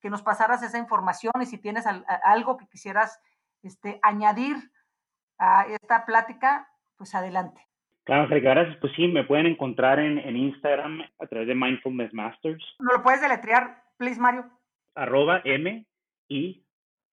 que 0.00 0.10
nos 0.10 0.22
pasaras 0.22 0.62
esa 0.62 0.78
información 0.78 1.32
y 1.40 1.46
si 1.46 1.58
tienes 1.58 1.84
algo 2.22 2.56
que 2.56 2.68
quisieras 2.68 3.18
este, 3.62 3.98
añadir 4.02 4.70
a 5.38 5.64
esta 5.64 6.04
plática, 6.04 6.68
pues 6.96 7.14
adelante. 7.14 7.67
Claro, 8.08 8.26
gracias. 8.40 8.78
Pues 8.78 8.90
sí, 8.96 9.06
me 9.06 9.24
pueden 9.24 9.44
encontrar 9.44 9.98
en, 9.98 10.16
en 10.18 10.34
Instagram 10.34 11.02
a 11.20 11.26
través 11.26 11.46
de 11.46 11.54
Mindfulness 11.54 12.14
Masters. 12.14 12.64
¿No 12.78 12.96
lo 12.96 13.02
puedes 13.02 13.20
deletrear, 13.20 13.82
please, 13.98 14.18
Mario? 14.18 14.50
arroba 14.94 15.42
M 15.44 15.86
I 16.28 16.64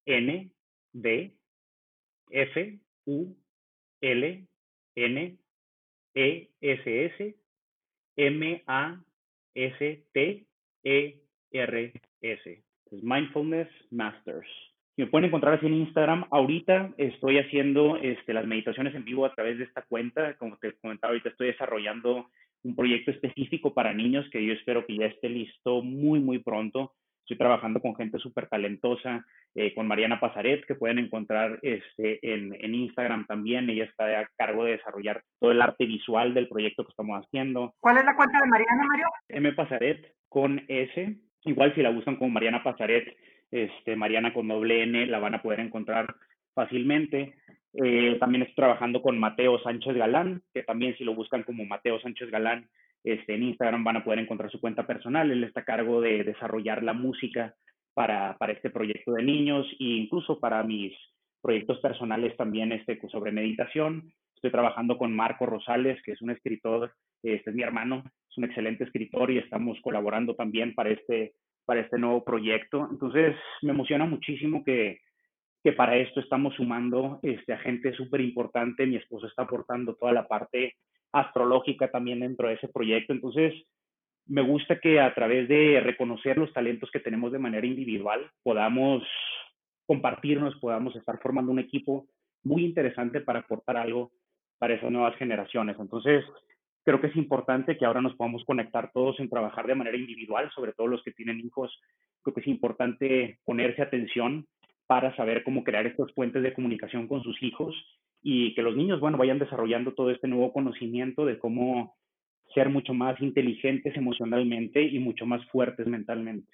N 0.05 0.51
D 0.93 1.37
F 2.31 2.79
U 3.07 3.35
L 4.01 4.47
N 4.95 5.37
E 6.15 6.49
S 6.61 7.05
S 7.05 7.35
M 8.15 8.63
A 8.65 9.03
S 9.53 10.05
T 10.13 10.47
E 10.85 11.21
R 11.51 11.93
S. 12.21 12.63
Mindfulness 12.91 13.67
Masters. 13.91 14.47
Me 14.97 15.07
pueden 15.07 15.27
encontrar 15.27 15.55
así 15.55 15.65
en 15.65 15.73
Instagram. 15.73 16.25
Ahorita 16.31 16.93
estoy 16.97 17.37
haciendo 17.37 17.97
este, 17.97 18.33
las 18.33 18.47
meditaciones 18.47 18.95
en 18.95 19.03
vivo 19.03 19.25
a 19.25 19.33
través 19.33 19.57
de 19.57 19.65
esta 19.65 19.81
cuenta. 19.81 20.35
Como 20.37 20.57
te 20.57 20.73
comentaba, 20.77 21.11
ahorita 21.11 21.29
estoy 21.29 21.47
desarrollando 21.47 22.29
un 22.63 22.75
proyecto 22.75 23.11
específico 23.11 23.73
para 23.73 23.93
niños 23.93 24.25
que 24.31 24.45
yo 24.45 24.53
espero 24.53 24.85
que 24.85 24.97
ya 24.97 25.07
esté 25.07 25.27
listo 25.27 25.81
muy, 25.81 26.19
muy 26.19 26.39
pronto. 26.39 26.93
Estoy 27.25 27.37
trabajando 27.37 27.81
con 27.81 27.95
gente 27.95 28.19
súper 28.19 28.47
talentosa, 28.47 29.25
eh, 29.55 29.73
con 29.73 29.87
Mariana 29.87 30.19
Pasaret, 30.19 30.63
que 30.65 30.75
pueden 30.75 30.99
encontrar 30.99 31.59
este, 31.63 32.19
en, 32.21 32.53
en, 32.53 32.75
Instagram 32.75 33.25
también. 33.25 33.69
Ella 33.69 33.85
está 33.85 34.19
a 34.19 34.29
cargo 34.37 34.63
de 34.63 34.73
desarrollar 34.73 35.23
todo 35.39 35.51
el 35.51 35.61
arte 35.61 35.87
visual 35.87 36.35
del 36.35 36.47
proyecto 36.47 36.83
que 36.85 36.91
estamos 36.91 37.25
haciendo. 37.25 37.73
¿Cuál 37.79 37.97
es 37.97 38.05
la 38.05 38.15
cuenta 38.15 38.37
de 38.39 38.47
Mariana, 38.47 38.83
Mario? 38.87 39.07
M 39.29 39.51
Pasaret 39.53 40.13
con 40.29 40.63
S. 40.67 41.17
Igual 41.45 41.73
si 41.73 41.81
la 41.81 41.89
buscan 41.89 42.15
como 42.15 42.29
Mariana 42.29 42.63
Pasaret, 42.63 43.17
este, 43.55 43.95
Mariana 43.95 44.33
con 44.33 44.49
doble 44.49 44.83
N, 44.83 45.07
la 45.07 45.19
van 45.19 45.35
a 45.35 45.41
poder 45.41 45.61
encontrar 45.61 46.13
fácilmente. 46.53 47.35
Eh, 47.73 48.17
también 48.19 48.41
estoy 48.43 48.55
trabajando 48.55 49.01
con 49.01 49.17
Mateo 49.17 49.59
Sánchez 49.59 49.95
Galán, 49.95 50.41
que 50.53 50.63
también 50.63 50.95
si 50.97 51.05
lo 51.05 51.15
buscan 51.15 51.43
como 51.43 51.65
Mateo 51.65 51.99
Sánchez 52.01 52.29
Galán, 52.29 52.67
este, 53.03 53.35
en 53.35 53.43
Instagram 53.43 53.83
van 53.83 53.97
a 53.97 54.03
poder 54.03 54.19
encontrar 54.19 54.51
su 54.51 54.59
cuenta 54.59 54.85
personal. 54.85 55.31
Él 55.31 55.43
está 55.45 55.61
a 55.61 55.65
cargo 55.65 56.01
de 56.01 56.23
desarrollar 56.25 56.83
la 56.83 56.93
música 56.93 57.55
para, 57.93 58.35
este 58.49 58.69
proyecto 58.69 59.13
de 59.13 59.23
niños 59.23 59.65
e 59.79 59.85
incluso 59.85 60.39
para 60.39 60.61
mis 60.63 60.93
proyectos 61.41 61.79
personales 61.79 62.35
también 62.35 62.73
este, 62.73 62.99
sobre 63.07 63.31
meditación. 63.31 64.11
Estoy 64.35 64.51
trabajando 64.51 64.97
con 64.97 65.15
Marco 65.15 65.45
Rosales, 65.45 66.01
que 66.03 66.11
es 66.11 66.21
un 66.21 66.31
escritor, 66.31 66.91
este 67.23 67.51
es 67.51 67.55
mi 67.55 67.63
hermano, 67.63 68.03
es 68.29 68.37
un 68.37 68.43
excelente 68.43 68.83
escritor 68.83 69.31
y 69.31 69.37
estamos 69.37 69.79
colaborando 69.81 70.35
también 70.35 70.75
para 70.75 70.89
este, 70.89 71.33
para 71.65 71.81
este 71.81 71.97
nuevo 71.97 72.23
proyecto. 72.23 72.87
Entonces, 72.89 73.35
me 73.61 73.71
emociona 73.71 74.05
muchísimo 74.05 74.63
que, 74.63 75.01
que 75.63 75.73
para 75.73 75.97
esto 75.97 76.19
estamos 76.19 76.55
sumando 76.55 77.19
este, 77.23 77.53
a 77.53 77.57
gente 77.59 77.93
súper 77.93 78.21
importante. 78.21 78.85
Mi 78.85 78.97
esposo 78.97 79.27
está 79.27 79.43
aportando 79.43 79.95
toda 79.95 80.13
la 80.13 80.27
parte 80.27 80.75
astrológica 81.11 81.89
también 81.89 82.19
dentro 82.19 82.47
de 82.47 82.55
ese 82.55 82.67
proyecto. 82.67 83.13
Entonces, 83.13 83.53
me 84.27 84.41
gusta 84.41 84.79
que 84.79 84.99
a 84.99 85.13
través 85.13 85.47
de 85.47 85.79
reconocer 85.81 86.37
los 86.37 86.51
talentos 86.53 86.89
que 86.91 86.99
tenemos 86.99 87.31
de 87.31 87.39
manera 87.39 87.65
individual, 87.65 88.29
podamos 88.43 89.03
compartirnos, 89.85 90.55
podamos 90.55 90.95
estar 90.95 91.19
formando 91.19 91.51
un 91.51 91.59
equipo 91.59 92.07
muy 92.43 92.65
interesante 92.65 93.21
para 93.21 93.39
aportar 93.39 93.77
algo 93.77 94.11
para 94.57 94.75
esas 94.75 94.91
nuevas 94.91 95.15
generaciones. 95.17 95.77
Entonces, 95.79 96.23
creo 96.85 97.01
que 97.01 97.07
es 97.07 97.15
importante 97.15 97.77
que 97.77 97.85
ahora 97.85 98.01
nos 98.01 98.15
podamos 98.15 98.45
conectar 98.45 98.91
todos 98.93 99.19
en 99.19 99.29
trabajar 99.29 99.65
de 99.65 99.75
manera 99.75 99.97
individual, 99.97 100.51
sobre 100.53 100.71
todo 100.71 100.87
los 100.87 101.03
que 101.03 101.11
tienen 101.11 101.39
hijos. 101.39 101.77
Creo 102.21 102.33
que 102.35 102.41
es 102.41 102.47
importante 102.47 103.39
ponerse 103.43 103.81
atención 103.81 104.45
para 104.85 105.15
saber 105.15 105.43
cómo 105.43 105.63
crear 105.63 105.87
estos 105.87 106.13
puentes 106.13 106.43
de 106.43 106.53
comunicación 106.53 107.07
con 107.07 107.23
sus 107.23 107.41
hijos 107.41 107.75
y 108.21 108.53
que 108.53 108.61
los 108.61 108.75
niños, 108.75 108.99
bueno, 108.99 109.17
vayan 109.17 109.39
desarrollando 109.39 109.93
todo 109.93 110.11
este 110.11 110.27
nuevo 110.27 110.53
conocimiento 110.53 111.25
de 111.25 111.39
cómo 111.39 111.95
ser 112.53 112.69
mucho 112.69 112.93
más 112.93 113.19
inteligentes 113.19 113.97
emocionalmente 113.97 114.83
y 114.83 114.99
mucho 114.99 115.25
más 115.25 115.43
fuertes 115.47 115.87
mentalmente. 115.87 116.51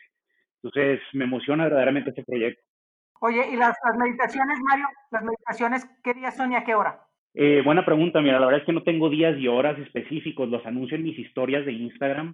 Entonces, 0.64 1.02
me 1.12 1.26
emociona 1.26 1.66
verdaderamente 1.66 2.12
este 2.12 2.24
proyecto. 2.24 2.64
Oye, 3.20 3.50
¿y 3.52 3.58
las, 3.58 3.76
meditaciones, 4.00 4.58
Mario? 4.64 4.88
¿Las 5.12 5.24
meditaciones 5.24 5.86
qué 6.04 6.14
día 6.14 6.32
son 6.32 6.54
y 6.54 6.56
a 6.56 6.64
qué 6.64 6.74
hora? 6.74 7.02
Eh, 7.34 7.62
buena 7.64 7.86
pregunta, 7.86 8.22
mira, 8.22 8.40
la 8.40 8.46
verdad 8.46 8.62
es 8.62 8.66
que 8.66 8.74
no 8.74 8.84
tengo 8.84 9.10
días 9.10 9.38
y 9.40 9.48
horas 9.48 9.80
específicos, 9.80 10.50
los 10.50 10.66
anuncio 10.66 10.98
en 10.98 11.04
mis 11.04 11.18
historias 11.18 11.66
de 11.66 11.72
Instagram. 11.74 12.34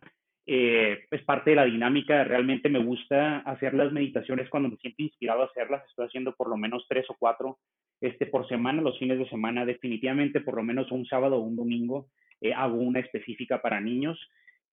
Eh, 0.50 1.06
es 1.12 1.24
parte 1.24 1.50
de 1.50 1.58
la 1.58 1.66
dinámica, 1.66 2.24
realmente 2.24 2.70
me 2.70 2.80
gusta 2.80 3.40
hacer 3.40 3.74
las 3.74 3.92
meditaciones 3.92 4.50
cuando 4.50 4.70
me 4.70 4.78
siento 4.78 5.04
inspirado 5.04 5.42
a 5.42 5.46
hacerlas, 5.48 5.84
estoy 5.90 6.06
haciendo 6.08 6.34
por 6.34 6.50
lo 6.50 6.56
menos 6.56 6.86
tres 6.88 7.06
o 7.10 7.16
cuatro 7.20 7.58
este, 8.00 8.28
por 8.28 8.48
semana, 8.48 8.82
los 8.82 8.98
fines 8.98 9.20
de 9.20 9.28
semana, 9.30 9.66
definitivamente 9.66 10.40
por 10.40 10.56
lo 10.56 10.64
menos 10.64 10.90
un 10.92 11.06
sábado 11.06 11.36
o 11.36 11.42
un 11.42 11.58
domingo 11.58 12.08
eh, 12.42 12.54
hago 12.54 12.76
una 12.76 13.00
específica 13.00 13.62
para 13.62 13.82
niños. 13.82 14.20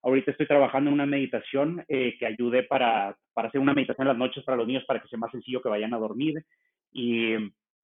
Ahorita 0.01 0.31
estoy 0.31 0.47
trabajando 0.47 0.89
en 0.89 0.93
una 0.93 1.05
meditación 1.05 1.83
eh, 1.87 2.15
que 2.19 2.25
ayude 2.25 2.63
para, 2.63 3.17
para 3.33 3.47
hacer 3.47 3.59
una 3.59 3.73
meditación 3.73 4.07
en 4.07 4.09
las 4.09 4.17
noches 4.17 4.43
para 4.43 4.57
los 4.57 4.67
niños 4.67 4.85
para 4.85 5.01
que 5.01 5.07
sea 5.07 5.17
más 5.17 5.31
sencillo 5.31 5.61
que 5.61 5.69
vayan 5.69 5.93
a 5.93 5.97
dormir. 5.97 6.43
Y 6.91 7.33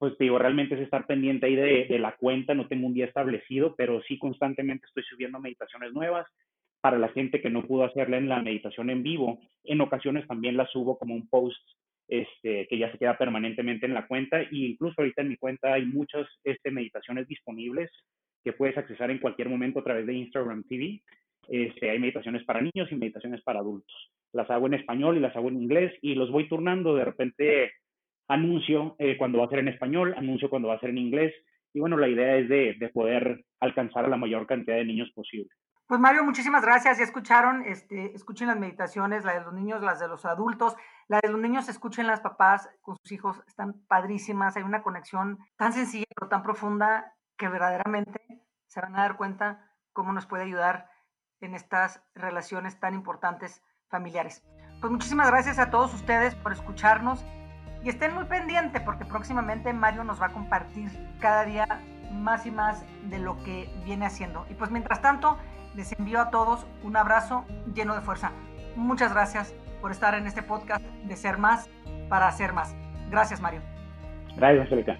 pues 0.02 0.18
digo, 0.18 0.36
realmente 0.36 0.74
es 0.74 0.80
estar 0.80 1.06
pendiente 1.06 1.46
ahí 1.46 1.54
de, 1.54 1.86
de 1.88 1.98
la 2.00 2.16
cuenta, 2.16 2.54
no 2.54 2.66
tengo 2.66 2.88
un 2.88 2.92
día 2.92 3.04
establecido, 3.04 3.76
pero 3.76 4.02
sí 4.02 4.18
constantemente 4.18 4.84
estoy 4.84 5.04
subiendo 5.04 5.38
meditaciones 5.38 5.92
nuevas 5.92 6.26
para 6.80 6.98
la 6.98 7.10
gente 7.10 7.40
que 7.40 7.50
no 7.50 7.64
pudo 7.68 7.84
hacerla 7.84 8.16
en 8.16 8.28
la 8.28 8.42
meditación 8.42 8.90
en 8.90 9.04
vivo. 9.04 9.38
En 9.62 9.80
ocasiones 9.80 10.26
también 10.26 10.56
la 10.56 10.66
subo 10.66 10.98
como 10.98 11.14
un 11.14 11.28
post 11.28 11.62
este, 12.08 12.66
que 12.66 12.78
ya 12.78 12.90
se 12.90 12.98
queda 12.98 13.16
permanentemente 13.16 13.86
en 13.86 13.94
la 13.94 14.08
cuenta. 14.08 14.42
Y 14.50 14.72
incluso 14.72 14.96
ahorita 14.98 15.22
en 15.22 15.28
mi 15.28 15.36
cuenta 15.36 15.72
hay 15.72 15.84
muchas 15.84 16.26
este, 16.42 16.72
meditaciones 16.72 17.28
disponibles 17.28 17.88
que 18.42 18.54
puedes 18.54 18.76
accesar 18.76 19.12
en 19.12 19.20
cualquier 19.20 19.50
momento 19.50 19.78
a 19.78 19.84
través 19.84 20.04
de 20.04 20.14
Instagram 20.14 20.64
TV. 20.64 21.00
Este, 21.46 21.90
hay 21.90 22.00
meditaciones 22.00 22.42
para 22.42 22.60
niños 22.60 22.90
y 22.90 22.96
meditaciones 22.96 23.40
para 23.42 23.60
adultos. 23.60 24.10
Las 24.32 24.50
hago 24.50 24.66
en 24.66 24.74
español 24.74 25.16
y 25.16 25.20
las 25.20 25.36
hago 25.36 25.48
en 25.48 25.62
inglés 25.62 25.96
y 26.02 26.16
los 26.16 26.28
voy 26.32 26.48
turnando. 26.48 26.96
De 26.96 27.04
repente 27.04 27.70
anuncio 28.28 28.96
eh, 28.98 29.16
cuando 29.16 29.38
va 29.38 29.46
a 29.46 29.48
ser 29.48 29.60
en 29.60 29.68
español, 29.68 30.14
anuncio 30.16 30.50
cuando 30.50 30.68
va 30.68 30.74
a 30.74 30.80
ser 30.80 30.90
en 30.90 30.98
inglés. 30.98 31.32
Y 31.74 31.80
bueno, 31.80 31.96
la 31.96 32.08
idea 32.08 32.36
es 32.36 32.48
de, 32.48 32.76
de 32.78 32.88
poder 32.90 33.44
alcanzar 33.60 34.04
a 34.04 34.08
la 34.08 34.16
mayor 34.16 34.46
cantidad 34.46 34.76
de 34.76 34.84
niños 34.84 35.10
posible. 35.14 35.48
Pues 35.86 36.00
Mario, 36.00 36.24
muchísimas 36.24 36.62
gracias. 36.62 36.98
Ya 36.98 37.04
escucharon, 37.04 37.64
este, 37.66 38.14
escuchen 38.14 38.48
las 38.48 38.58
meditaciones, 38.58 39.24
la 39.24 39.34
de 39.34 39.40
los 39.40 39.52
niños, 39.52 39.82
las 39.82 40.00
de 40.00 40.08
los 40.08 40.24
adultos. 40.24 40.74
La 41.08 41.20
de 41.22 41.28
los 41.28 41.40
niños, 41.40 41.68
escuchen 41.68 42.06
las 42.06 42.20
papás 42.20 42.70
con 42.80 42.96
sus 42.96 43.12
hijos, 43.12 43.42
están 43.46 43.74
padrísimas. 43.88 44.56
Hay 44.56 44.62
una 44.62 44.82
conexión 44.82 45.38
tan 45.56 45.74
sencilla 45.74 46.06
pero 46.14 46.28
tan 46.28 46.42
profunda 46.42 47.14
que 47.36 47.48
verdaderamente 47.48 48.20
se 48.68 48.80
van 48.80 48.96
a 48.96 49.02
dar 49.02 49.16
cuenta 49.18 49.68
cómo 49.92 50.12
nos 50.12 50.26
puede 50.26 50.44
ayudar 50.44 50.88
en 51.40 51.54
estas 51.54 52.02
relaciones 52.14 52.80
tan 52.80 52.94
importantes 52.94 53.62
familiares. 53.88 54.42
Pues 54.80 54.90
muchísimas 54.90 55.30
gracias 55.30 55.58
a 55.58 55.70
todos 55.70 55.92
ustedes 55.92 56.34
por 56.36 56.52
escucharnos 56.52 57.22
y 57.84 57.88
estén 57.88 58.14
muy 58.14 58.24
pendientes 58.24 58.80
porque 58.82 59.04
próximamente 59.04 59.72
Mario 59.72 60.04
nos 60.04 60.20
va 60.20 60.26
a 60.26 60.32
compartir 60.32 60.90
cada 61.20 61.44
día 61.44 61.66
más 62.12 62.46
y 62.46 62.50
más 62.50 62.84
de 63.08 63.18
lo 63.18 63.42
que 63.42 63.68
viene 63.84 64.06
haciendo. 64.06 64.46
Y 64.50 64.54
pues 64.54 64.70
mientras 64.70 65.00
tanto, 65.00 65.38
les 65.74 65.92
envío 65.98 66.20
a 66.20 66.30
todos 66.30 66.66
un 66.82 66.96
abrazo 66.96 67.44
lleno 67.74 67.94
de 67.94 68.00
fuerza. 68.02 68.32
Muchas 68.76 69.12
gracias 69.12 69.54
por 69.80 69.90
estar 69.90 70.14
en 70.14 70.26
este 70.26 70.42
podcast 70.42 70.82
de 70.82 71.16
Ser 71.16 71.38
Más 71.38 71.68
para 72.08 72.28
Hacer 72.28 72.52
Más. 72.52 72.74
Gracias, 73.10 73.40
Mario. 73.40 73.60
Gracias, 74.36 74.68
Felica. 74.68 74.98